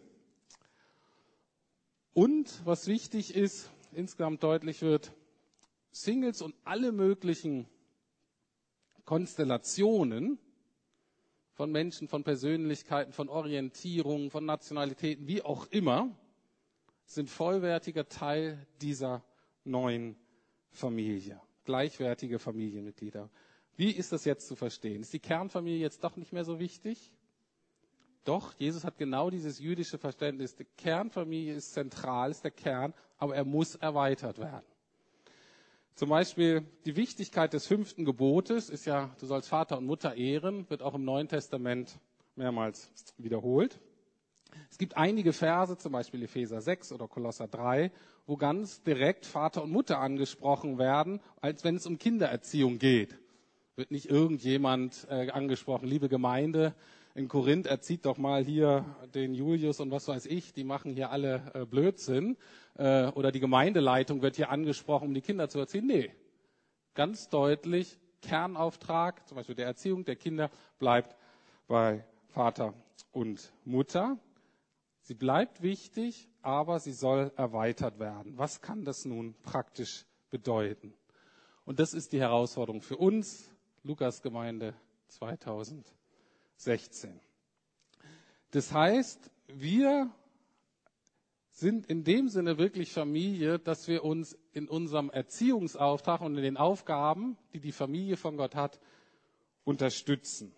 Und 2.13 2.65
was 2.67 2.87
wichtig 2.87 3.35
ist, 3.35 3.71
insgesamt 3.93 4.43
deutlich 4.43 4.83
wird, 4.83 5.13
Singles 5.91 6.43
und 6.43 6.55
alle 6.65 6.93
möglichen 6.93 7.67
Konstellationen 9.07 10.39
von 11.53 11.73
Menschen, 11.73 12.09
von 12.09 12.25
Persönlichkeiten, 12.25 13.13
von 13.13 13.31
Orientierungen, 13.31 14.31
von 14.31 14.45
Nationalitäten, 14.45 15.27
wie 15.27 15.41
auch 15.41 15.67
immer, 15.71 16.15
sind 17.07 17.31
vollwertiger 17.31 18.09
Teil 18.09 18.67
dieser 18.83 19.25
neuen 19.65 20.17
Familie, 20.71 21.41
gleichwertige 21.65 22.39
Familienmitglieder. 22.39 23.31
Wie 23.77 23.91
ist 23.91 24.13
das 24.13 24.25
jetzt 24.25 24.49
zu 24.49 24.57
verstehen? 24.57 25.03
Ist 25.03 25.13
die 25.13 25.19
Kernfamilie 25.19 25.79
jetzt 25.79 26.03
doch 26.03 26.17
nicht 26.17 26.33
mehr 26.33 26.45
so 26.45 26.59
wichtig? 26.59 27.13
Doch, 28.25 28.55
Jesus 28.55 28.85
hat 28.85 28.99
genau 28.99 29.31
dieses 29.31 29.59
jüdische 29.59 29.99
Verständnis. 29.99 30.57
Die 30.57 30.65
Kernfamilie 30.65 31.55
ist 31.55 31.75
zentral, 31.75 32.31
ist 32.31 32.43
der 32.43 32.51
Kern, 32.51 32.95
aber 33.19 33.37
er 33.37 33.45
muss 33.45 33.77
erweitert 33.77 34.39
werden. 34.39 34.65
Zum 35.95 36.09
Beispiel 36.09 36.65
die 36.87 36.97
Wichtigkeit 36.97 37.53
des 37.53 37.67
fünften 37.67 38.05
Gebotes 38.05 38.69
ist 38.69 38.85
ja, 38.87 39.15
du 39.21 39.27
sollst 39.27 39.49
Vater 39.49 39.79
und 39.79 39.87
Mutter 39.87 40.15
ehren, 40.15 40.69
wird 40.69 40.83
auch 40.83 40.95
im 40.95 41.05
Neuen 41.05 41.29
Testament 41.29 41.99
mehrmals 42.35 42.91
wiederholt. 43.17 43.79
Es 44.71 44.79
gibt 44.79 44.97
einige 44.97 45.33
Verse, 45.33 45.77
zum 45.77 45.93
Beispiel 45.93 46.23
Epheser 46.23 46.61
6 46.61 46.93
oder 46.93 47.09
Kolosser 47.09 47.47
3, 47.47 47.93
wo 48.27 48.37
ganz 48.37 48.83
direkt 48.83 49.27
Vater 49.27 49.63
und 49.63 49.71
Mutter 49.71 49.99
angesprochen 49.99 50.79
werden, 50.79 51.21
als 51.41 51.63
wenn 51.63 51.77
es 51.77 51.87
um 51.87 51.99
Kindererziehung 51.99 52.79
geht 52.79 53.19
wird 53.77 53.91
nicht 53.91 54.07
irgendjemand 54.07 55.07
äh, 55.11 55.31
angesprochen, 55.31 55.87
liebe 55.87 56.09
Gemeinde 56.09 56.75
in 57.15 57.29
Korinth, 57.29 57.67
erzieht 57.67 58.07
doch 58.07 58.17
mal 58.17 58.43
hier 58.43 58.85
den 59.15 59.35
Julius 59.35 59.81
und 59.81 59.91
was 59.91 60.09
weiß 60.09 60.25
ich, 60.27 60.55
die 60.55 60.65
machen 60.65 60.95
hier 60.95 61.11
alle 61.11 61.43
äh, 61.53 61.67
Blödsinn. 61.67 62.39
Äh, 62.77 63.09
oder 63.09 63.33
die 63.33 63.41
Gemeindeleitung 63.41 64.23
wird 64.23 64.37
hier 64.37 64.51
angesprochen, 64.51 65.09
um 65.09 65.15
die 65.15 65.21
Kinder 65.21 65.51
zu 65.51 65.59
erziehen. 65.59 65.87
Nee, 65.87 66.11
ganz 66.95 67.29
deutlich, 67.29 67.99
Kernauftrag, 68.23 69.29
zum 69.29 69.37
Beispiel 69.37 69.55
der 69.55 69.67
Erziehung 69.67 70.07
der 70.07 70.17
Kinder, 70.17 70.51
bleibt 70.79 71.15
bei 71.67 72.03
Vater 72.29 72.73
und 73.13 73.53
Mutter. 73.65 74.19
Sie 75.03 75.15
bleibt 75.15 75.63
wichtig, 75.63 76.29
aber 76.41 76.81
sie 76.81 76.93
soll 76.93 77.31
erweitert 77.37 77.99
werden. 77.99 78.39
Was 78.39 78.63
kann 78.63 78.85
das 78.85 79.05
nun 79.05 79.35
praktisch 79.43 80.07
bedeuten? 80.31 80.95
Und 81.67 81.79
das 81.79 81.93
ist 81.93 82.13
die 82.13 82.21
Herausforderung 82.21 82.81
für 82.81 82.97
uns, 82.97 83.51
Lukasgemeinde 83.87 84.75
2016. 85.09 87.21
Das 88.51 88.73
heißt, 88.73 89.31
wir 89.49 90.11
sind 91.51 91.87
in 91.87 92.05
dem 92.05 92.29
Sinne 92.29 92.59
wirklich 92.59 92.93
Familie, 92.93 93.59
dass 93.59 93.89
wir 93.89 94.05
uns 94.05 94.37
in 94.53 94.69
unserem 94.69 95.09
Erziehungsauftrag 95.09 96.21
und 96.21 96.37
in 96.37 96.43
den 96.43 96.57
Aufgaben, 96.57 97.39
die 97.55 97.61
die 97.61 97.73
Familie 97.73 98.17
von 98.17 98.37
Gott 98.37 98.55
hat, 98.55 98.79
unterstützen. 99.65 100.55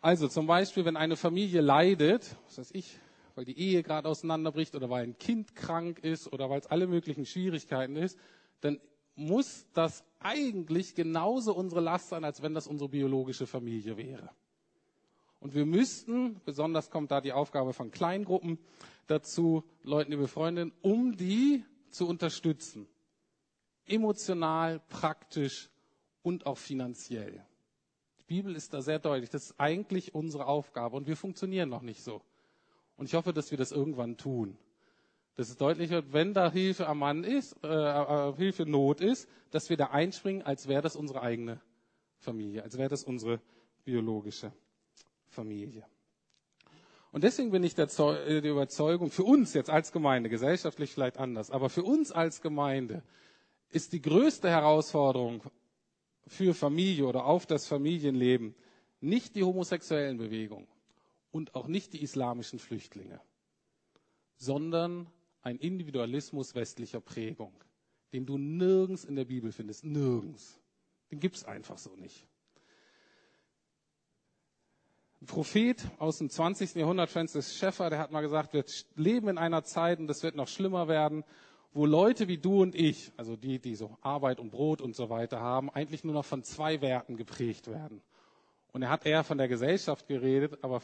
Also 0.00 0.28
zum 0.28 0.46
Beispiel, 0.46 0.86
wenn 0.86 0.96
eine 0.96 1.16
Familie 1.16 1.60
leidet, 1.60 2.36
was 2.46 2.58
weiß 2.58 2.70
ich, 2.72 2.98
weil 3.34 3.44
die 3.44 3.58
Ehe 3.58 3.82
gerade 3.82 4.08
auseinanderbricht 4.08 4.74
oder 4.74 4.88
weil 4.88 5.04
ein 5.04 5.18
Kind 5.18 5.54
krank 5.54 5.98
ist 5.98 6.32
oder 6.32 6.48
weil 6.48 6.60
es 6.60 6.66
alle 6.66 6.86
möglichen 6.86 7.26
Schwierigkeiten 7.26 7.96
ist, 7.96 8.18
dann 8.62 8.80
muss 9.16 9.66
das 9.74 10.04
eigentlich 10.18 10.94
genauso 10.94 11.54
unsere 11.54 11.80
Last 11.80 12.08
sein, 12.08 12.24
als 12.24 12.42
wenn 12.42 12.54
das 12.54 12.66
unsere 12.66 12.88
biologische 12.88 13.46
Familie 13.46 13.96
wäre. 13.96 14.30
Und 15.40 15.54
wir 15.54 15.64
müssten, 15.64 16.40
besonders 16.44 16.90
kommt 16.90 17.10
da 17.10 17.20
die 17.20 17.32
Aufgabe 17.32 17.72
von 17.72 17.90
Kleingruppen 17.90 18.58
dazu, 19.06 19.64
Leuten, 19.82 20.10
die 20.10 20.16
befreundet, 20.18 20.72
um 20.82 21.16
die 21.16 21.64
zu 21.90 22.06
unterstützen. 22.06 22.86
Emotional, 23.86 24.80
praktisch 24.88 25.70
und 26.22 26.46
auch 26.46 26.58
finanziell. 26.58 27.44
Die 28.20 28.24
Bibel 28.24 28.54
ist 28.54 28.74
da 28.74 28.82
sehr 28.82 28.98
deutlich. 28.98 29.30
Das 29.30 29.44
ist 29.44 29.54
eigentlich 29.58 30.14
unsere 30.14 30.46
Aufgabe 30.46 30.96
und 30.96 31.06
wir 31.06 31.16
funktionieren 31.16 31.70
noch 31.70 31.82
nicht 31.82 32.02
so. 32.02 32.20
Und 32.96 33.06
ich 33.06 33.14
hoffe, 33.14 33.32
dass 33.32 33.50
wir 33.50 33.58
das 33.58 33.72
irgendwann 33.72 34.18
tun 34.18 34.58
dass 35.40 35.48
es 35.48 35.56
deutlich 35.56 35.88
wird, 35.88 36.12
wenn 36.12 36.34
da 36.34 36.52
Hilfe 36.52 36.86
am 36.86 36.98
Mann 36.98 37.24
ist, 37.24 37.56
äh, 37.64 37.66
äh, 37.66 38.34
Hilfe 38.36 38.66
Not 38.66 39.00
ist, 39.00 39.26
dass 39.50 39.70
wir 39.70 39.78
da 39.78 39.86
einspringen, 39.86 40.42
als 40.42 40.68
wäre 40.68 40.82
das 40.82 40.96
unsere 40.96 41.22
eigene 41.22 41.62
Familie, 42.18 42.62
als 42.62 42.76
wäre 42.76 42.90
das 42.90 43.04
unsere 43.04 43.40
biologische 43.82 44.52
Familie. 45.28 45.86
Und 47.10 47.24
deswegen 47.24 47.52
bin 47.52 47.64
ich 47.64 47.74
der, 47.74 47.86
äh, 47.86 48.42
der 48.42 48.50
Überzeugung, 48.50 49.10
für 49.10 49.22
uns 49.22 49.54
jetzt 49.54 49.70
als 49.70 49.92
Gemeinde, 49.92 50.28
gesellschaftlich 50.28 50.92
vielleicht 50.92 51.16
anders, 51.16 51.50
aber 51.50 51.70
für 51.70 51.84
uns 51.84 52.12
als 52.12 52.42
Gemeinde 52.42 53.02
ist 53.70 53.94
die 53.94 54.02
größte 54.02 54.50
Herausforderung 54.50 55.42
für 56.26 56.52
Familie 56.52 57.06
oder 57.06 57.24
auf 57.24 57.46
das 57.46 57.66
Familienleben 57.66 58.54
nicht 59.00 59.36
die 59.36 59.44
homosexuellen 59.44 60.18
Bewegungen 60.18 60.68
und 61.30 61.54
auch 61.54 61.66
nicht 61.66 61.94
die 61.94 62.02
islamischen 62.02 62.58
Flüchtlinge, 62.58 63.22
sondern 64.36 65.06
ein 65.42 65.56
Individualismus 65.56 66.54
westlicher 66.54 67.00
Prägung, 67.00 67.52
den 68.12 68.26
du 68.26 68.38
nirgends 68.38 69.04
in 69.04 69.16
der 69.16 69.24
Bibel 69.24 69.52
findest, 69.52 69.84
nirgends. 69.84 70.60
Den 71.10 71.20
gibt's 71.20 71.44
einfach 71.44 71.78
so 71.78 71.94
nicht. 71.96 72.26
Ein 75.22 75.26
Prophet 75.26 75.84
aus 75.98 76.18
dem 76.18 76.30
20. 76.30 76.76
Jahrhundert, 76.76 77.10
Francis 77.10 77.56
Schaeffer, 77.56 77.90
der 77.90 77.98
hat 77.98 78.10
mal 78.10 78.22
gesagt, 78.22 78.54
wir 78.54 78.64
leben 78.96 79.28
in 79.28 79.38
einer 79.38 79.64
Zeit, 79.64 79.98
und 79.98 80.06
das 80.06 80.22
wird 80.22 80.34
noch 80.34 80.48
schlimmer 80.48 80.88
werden, 80.88 81.24
wo 81.72 81.86
Leute 81.86 82.26
wie 82.26 82.38
du 82.38 82.62
und 82.62 82.74
ich, 82.74 83.12
also 83.16 83.36
die, 83.36 83.58
die 83.58 83.76
so 83.76 83.96
Arbeit 84.00 84.40
und 84.40 84.50
Brot 84.50 84.80
und 84.80 84.96
so 84.96 85.10
weiter 85.10 85.40
haben, 85.40 85.70
eigentlich 85.70 86.04
nur 86.04 86.14
noch 86.14 86.24
von 86.24 86.42
zwei 86.42 86.80
Werten 86.80 87.16
geprägt 87.16 87.68
werden. 87.68 88.00
Und 88.72 88.82
er 88.82 88.90
hat 88.90 89.04
eher 89.04 89.22
von 89.24 89.38
der 89.38 89.48
Gesellschaft 89.48 90.08
geredet, 90.08 90.64
aber 90.64 90.80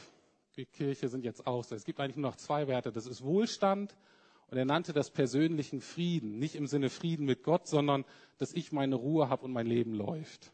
die 0.55 0.65
Kirche 0.65 1.07
sind 1.09 1.25
jetzt 1.25 1.45
auch 1.47 1.63
so. 1.63 1.75
Es 1.75 1.83
gibt 1.83 1.99
eigentlich 1.99 2.15
nur 2.17 2.29
noch 2.29 2.37
zwei 2.37 2.67
Werte. 2.67 2.91
Das 2.91 3.05
ist 3.05 3.23
Wohlstand 3.23 3.95
und 4.49 4.57
er 4.57 4.65
nannte 4.65 4.93
das 4.93 5.09
persönlichen 5.09 5.81
Frieden, 5.81 6.39
nicht 6.39 6.55
im 6.55 6.67
Sinne 6.67 6.89
Frieden 6.89 7.25
mit 7.25 7.43
Gott, 7.43 7.67
sondern 7.67 8.05
dass 8.37 8.53
ich 8.53 8.71
meine 8.71 8.95
Ruhe 8.95 9.29
habe 9.29 9.45
und 9.45 9.51
mein 9.51 9.67
Leben 9.67 9.93
läuft. 9.93 10.53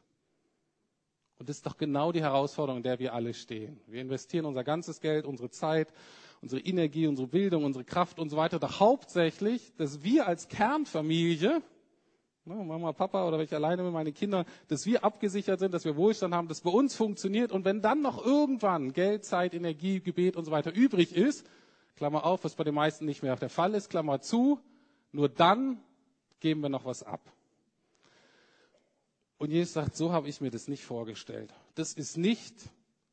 Und 1.38 1.50
das 1.50 1.58
ist 1.58 1.66
doch 1.66 1.78
genau 1.78 2.12
die 2.12 2.22
Herausforderung, 2.22 2.78
in 2.78 2.84
der 2.84 3.00
wir 3.00 3.14
alle 3.14 3.34
stehen. 3.34 3.80
Wir 3.88 4.02
investieren 4.02 4.46
unser 4.46 4.64
ganzes 4.64 5.02
Geld, 5.02 5.26
unsere 5.26 5.50
Zeit, 5.50 5.94
unsere 6.42 6.62
Energie, 6.62 7.08
unsere 7.08 7.28
Bildung, 7.28 7.64
unsere 7.64 7.86
Kraft 7.86 8.20
und 8.20 8.30
so 8.30 8.38
weiter, 8.38 8.60
doch 8.60 8.80
hauptsächlich, 8.80 9.74
dass 9.78 10.04
wir 10.04 10.28
als 10.28 10.48
Kernfamilie, 10.48 11.62
ne, 12.46 12.56
Mama, 12.56 12.94
Papa 12.94 13.28
oder 13.28 13.38
wenn 13.38 13.46
ich 13.46 13.54
alleine 13.54 13.84
mit 13.84 13.94
meinen 13.94 14.14
Kindern, 14.14 14.46
dass 14.68 14.86
wir 14.86 15.04
abgesichert 15.04 15.60
sind, 15.60 15.74
dass 15.74 15.86
wir 15.86 15.96
Wohlstand 15.96 16.34
haben, 16.34 16.48
dass 16.48 16.62
bei 16.62 16.70
uns 16.72 16.96
funktioniert 16.96 17.52
und 17.52 17.64
wenn 17.66 17.82
dann 17.82 18.02
noch 18.02 18.26
irgendwann 18.26 18.94
Geld, 18.94 19.24
Zeit, 19.24 19.54
Energie, 19.54 20.00
Gebet 20.00 20.36
und 20.36 20.46
so 20.46 20.52
weiter 20.52 20.74
übrig 20.74 21.16
ist, 21.16 21.46
Klammer 21.96 22.26
auf, 22.26 22.44
was 22.44 22.56
bei 22.56 22.64
den 22.64 22.76
meisten 22.76 23.06
nicht 23.06 23.24
mehr 23.24 23.36
der 23.36 23.50
Fall 23.50 23.74
ist, 23.76 23.90
Klammer 23.90 24.22
zu, 24.22 24.60
nur 25.12 25.30
dann 25.30 25.82
geben 26.40 26.62
wir 26.62 26.70
noch 26.70 26.86
was 26.86 27.04
ab. 27.04 27.22
Und 29.38 29.52
Jesus 29.52 29.74
sagt, 29.74 29.96
so 29.96 30.12
habe 30.12 30.30
ich 30.30 30.42
mir 30.42 30.52
das 30.52 30.68
nicht 30.68 30.84
vorgestellt. 30.86 31.54
Das 31.76 31.94
ist 31.94 32.18
nicht 32.18 32.56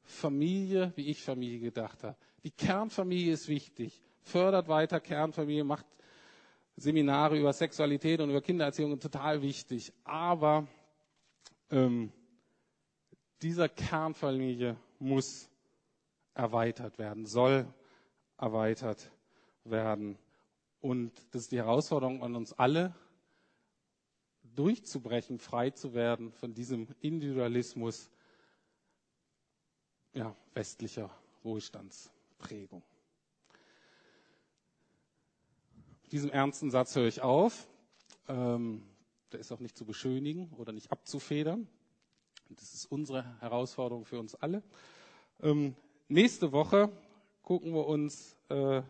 Familie, 0.03 0.93
wie 0.97 1.09
ich 1.09 1.23
Familie 1.23 1.61
gedacht 1.61 2.03
habe. 2.05 2.17
Die 2.45 2.51
Kernfamilie 2.51 3.33
ist 3.33 3.49
wichtig. 3.49 4.01
Fördert 4.23 4.69
weiter 4.69 5.01
Kernfamilie, 5.01 5.65
macht 5.65 5.87
Seminare 6.77 7.39
über 7.39 7.53
Sexualität 7.53 8.21
und 8.21 8.31
über 8.31 8.41
Kindererziehung 8.41 8.99
total 8.99 9.43
wichtig. 9.43 9.93
Aber 10.05 10.67
ähm, 11.71 12.13
dieser 13.43 13.69
Kernfamilie 13.69 14.77
muss 14.99 15.49
erweitert 16.35 16.99
werden, 16.99 17.27
soll 17.27 17.67
erweitert 18.41 19.11
werden. 19.65 20.19
Und 20.81 21.13
das 21.33 21.43
ist 21.43 21.53
die 21.53 21.59
Herausforderung 21.59 22.23
an 22.23 22.35
uns 22.35 22.53
alle, 22.53 22.95
durchzubrechen, 24.55 25.39
frei 25.39 25.71
zu 25.71 25.95
werden 25.95 26.33
von 26.33 26.55
diesem 26.55 26.89
Individualismus, 27.01 28.11
ja, 30.13 30.35
westlicher 30.55 31.11
Wohlstandsprägung. 31.43 32.83
Mit 36.03 36.13
diesem 36.13 36.31
ernsten 36.31 36.71
Satz 36.71 36.97
höre 36.97 37.07
ich 37.07 37.21
auf. 37.21 37.69
Ähm, 38.27 38.83
der 39.31 39.39
ist 39.39 39.53
auch 39.53 39.61
nicht 39.61 39.77
zu 39.77 39.85
beschönigen 39.85 40.53
oder 40.55 40.73
nicht 40.73 40.91
abzufedern. 40.91 41.69
Das 42.49 42.75
ist 42.75 42.87
unsere 42.87 43.39
Herausforderung 43.41 44.05
für 44.05 44.19
uns 44.19 44.35
alle. 44.35 44.65
Ähm, 45.41 45.77
nächste 46.09 46.51
Woche 46.51 46.91
gucken 47.43 47.73
wir 47.73 47.87
uns 47.87 48.37
äh, 48.49 48.83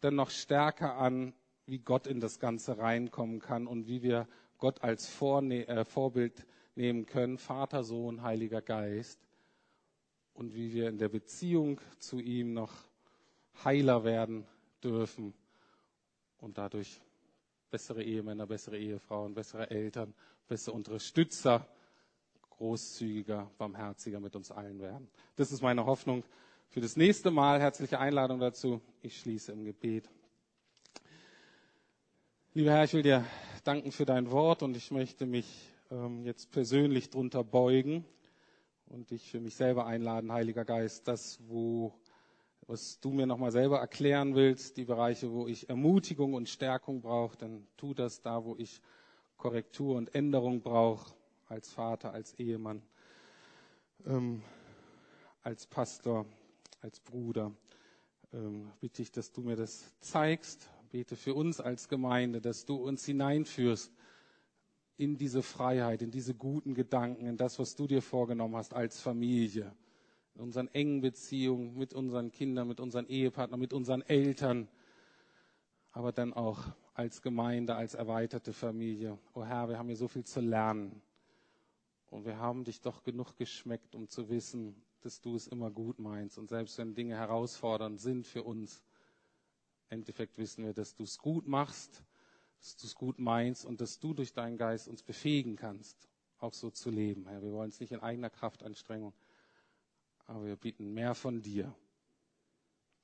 dann 0.00 0.14
noch 0.14 0.30
stärker 0.30 0.96
an, 0.96 1.32
wie 1.66 1.78
Gott 1.78 2.06
in 2.06 2.20
das 2.20 2.38
Ganze 2.38 2.78
reinkommen 2.78 3.40
kann 3.40 3.66
und 3.66 3.86
wie 3.86 4.02
wir 4.02 4.28
Gott 4.58 4.82
als 4.82 5.08
Vorne 5.08 5.66
äh, 5.68 5.84
Vorbild 5.84 6.46
nehmen 6.74 7.06
können, 7.06 7.38
Vater, 7.38 7.84
Sohn, 7.84 8.22
Heiliger 8.22 8.62
Geist, 8.62 9.20
und 10.34 10.54
wie 10.54 10.72
wir 10.72 10.88
in 10.88 10.98
der 10.98 11.08
Beziehung 11.08 11.80
zu 11.98 12.18
ihm 12.18 12.52
noch 12.52 12.72
heiler 13.64 14.04
werden 14.04 14.46
dürfen 14.82 15.34
und 16.38 16.58
dadurch 16.58 17.00
bessere 17.70 18.02
Ehemänner, 18.02 18.46
bessere 18.46 18.78
Ehefrauen, 18.78 19.34
bessere 19.34 19.70
Eltern, 19.70 20.14
bessere 20.48 20.74
Unterstützer, 20.74 21.66
großzügiger, 22.50 23.50
barmherziger 23.58 24.20
mit 24.20 24.36
uns 24.36 24.50
allen 24.50 24.80
werden. 24.80 25.08
Das 25.36 25.52
ist 25.52 25.62
meine 25.62 25.86
Hoffnung 25.86 26.24
für 26.72 26.80
das 26.80 26.96
nächste 26.96 27.30
Mal. 27.30 27.60
Herzliche 27.60 27.98
Einladung 28.00 28.40
dazu. 28.40 28.80
Ich 29.02 29.20
schließe 29.20 29.52
im 29.52 29.62
Gebet. 29.62 30.08
Lieber 32.54 32.70
Herr, 32.70 32.84
ich 32.84 32.94
will 32.94 33.02
dir 33.02 33.26
danken 33.62 33.92
für 33.92 34.06
dein 34.06 34.30
Wort 34.30 34.62
und 34.62 34.74
ich 34.74 34.90
möchte 34.90 35.26
mich 35.26 35.68
ähm, 35.90 36.24
jetzt 36.24 36.50
persönlich 36.50 37.10
drunter 37.10 37.44
beugen 37.44 38.06
und 38.86 39.10
dich 39.10 39.30
für 39.30 39.38
mich 39.38 39.54
selber 39.54 39.84
einladen, 39.84 40.32
Heiliger 40.32 40.64
Geist, 40.64 41.06
das, 41.08 41.40
wo, 41.46 41.92
was 42.66 42.98
du 43.00 43.10
mir 43.10 43.26
nochmal 43.26 43.52
selber 43.52 43.78
erklären 43.78 44.34
willst, 44.34 44.78
die 44.78 44.86
Bereiche, 44.86 45.30
wo 45.30 45.46
ich 45.46 45.68
Ermutigung 45.68 46.32
und 46.32 46.48
Stärkung 46.48 47.02
brauche, 47.02 47.36
dann 47.36 47.66
tu 47.76 47.92
das 47.92 48.22
da, 48.22 48.46
wo 48.46 48.56
ich 48.56 48.80
Korrektur 49.36 49.96
und 49.96 50.14
Änderung 50.14 50.62
brauche, 50.62 51.14
als 51.50 51.70
Vater, 51.70 52.14
als 52.14 52.32
Ehemann, 52.38 52.80
ähm, 54.06 54.42
als 55.42 55.66
Pastor, 55.66 56.24
als 56.82 57.00
Bruder. 57.00 57.52
Ähm, 58.32 58.70
bitte 58.80 59.02
ich, 59.02 59.12
dass 59.12 59.32
du 59.32 59.40
mir 59.40 59.56
das 59.56 59.94
zeigst. 60.00 60.68
Bete 60.90 61.16
für 61.16 61.34
uns 61.34 61.60
als 61.60 61.88
Gemeinde, 61.88 62.40
dass 62.40 62.66
du 62.66 62.76
uns 62.76 63.04
hineinführst 63.06 63.92
in 64.96 65.16
diese 65.16 65.42
Freiheit, 65.42 66.02
in 66.02 66.10
diese 66.10 66.34
guten 66.34 66.74
Gedanken, 66.74 67.26
in 67.26 67.36
das, 67.36 67.58
was 67.58 67.76
du 67.76 67.86
dir 67.86 68.02
vorgenommen 68.02 68.56
hast 68.56 68.74
als 68.74 69.00
Familie, 69.00 69.74
in 70.34 70.42
unseren 70.42 70.68
engen 70.68 71.00
Beziehungen 71.00 71.78
mit 71.78 71.94
unseren 71.94 72.30
Kindern, 72.30 72.68
mit 72.68 72.80
unseren 72.80 73.06
Ehepartnern, 73.06 73.58
mit 73.60 73.72
unseren 73.72 74.02
Eltern, 74.02 74.68
aber 75.92 76.12
dann 76.12 76.32
auch 76.32 76.60
als 76.94 77.22
Gemeinde, 77.22 77.74
als 77.74 77.94
erweiterte 77.94 78.52
Familie. 78.52 79.18
Oh 79.34 79.44
Herr, 79.44 79.68
wir 79.68 79.78
haben 79.78 79.88
hier 79.88 79.96
so 79.96 80.08
viel 80.08 80.24
zu 80.24 80.40
lernen. 80.40 81.00
Und 82.10 82.26
wir 82.26 82.36
haben 82.36 82.64
dich 82.64 82.82
doch 82.82 83.02
genug 83.02 83.36
geschmeckt, 83.36 83.94
um 83.94 84.08
zu 84.08 84.28
wissen, 84.28 84.74
dass 85.04 85.20
du 85.20 85.36
es 85.36 85.46
immer 85.46 85.70
gut 85.70 85.98
meinst. 85.98 86.38
Und 86.38 86.48
selbst 86.48 86.78
wenn 86.78 86.94
Dinge 86.94 87.16
herausfordernd 87.16 88.00
sind 88.00 88.26
für 88.26 88.42
uns, 88.42 88.82
im 89.90 89.98
Endeffekt 89.98 90.38
wissen 90.38 90.64
wir, 90.64 90.72
dass 90.72 90.94
du 90.94 91.02
es 91.02 91.18
gut 91.18 91.46
machst 91.46 92.02
dass 92.62 92.76
du 92.76 92.86
es 92.86 92.94
gut 92.94 93.18
meinst 93.18 93.64
und 93.66 93.80
dass 93.80 93.98
du 93.98 94.14
durch 94.14 94.32
deinen 94.32 94.56
Geist 94.56 94.86
uns 94.86 95.02
befähigen 95.02 95.56
kannst, 95.56 96.08
auch 96.38 96.52
so 96.52 96.70
zu 96.70 96.90
leben. 96.90 97.26
Herr, 97.26 97.42
wir 97.42 97.50
wollen 97.50 97.70
es 97.70 97.80
nicht 97.80 97.90
in 97.90 97.98
eigener 97.98 98.30
Kraftanstrengung, 98.30 99.12
aber 100.26 100.46
wir 100.46 100.54
bieten 100.54 100.94
mehr 100.94 101.16
von 101.16 101.42
dir, 101.42 101.74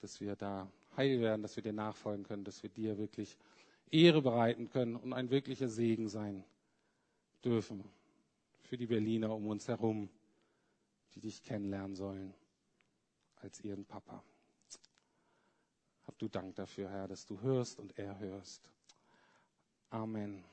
dass 0.01 0.21
wir 0.21 0.37
da 0.37 0.71
heil 0.97 1.21
werden, 1.21 1.43
dass 1.43 1.57
wir 1.57 1.63
dir 1.65 1.73
nachfolgen 1.73 2.25
können, 2.25 2.45
dass 2.45 2.63
wir 2.63 2.71
dir 2.71 2.99
wirklich 2.99 3.37
Ehre 3.91 4.23
bereiten 4.23 4.71
können 4.71 4.95
und 4.95 5.13
ein 5.13 5.31
wirklicher 5.31 5.69
Segen 5.69 6.09
sein 6.09 6.45
dürfen 7.45 7.83
für 8.63 8.77
die 8.77 8.87
Berliner 8.87 9.35
um 9.35 9.49
uns 9.49 9.67
herum, 9.67 10.09
die 11.15 11.21
dich 11.21 11.43
kennenlernen 11.43 11.97
sollen 11.97 12.35
als 13.37 13.61
ihren 13.61 13.85
Papa. 13.85 14.23
Hab 16.05 16.19
du 16.19 16.29
Dank 16.29 16.55
dafür, 16.57 16.89
Herr, 16.91 17.09
dass 17.09 17.27
du 17.27 17.41
hörst 17.41 17.79
und 17.79 17.99
er 17.99 18.19
hörst. 18.19 18.71
Amen. 19.91 20.45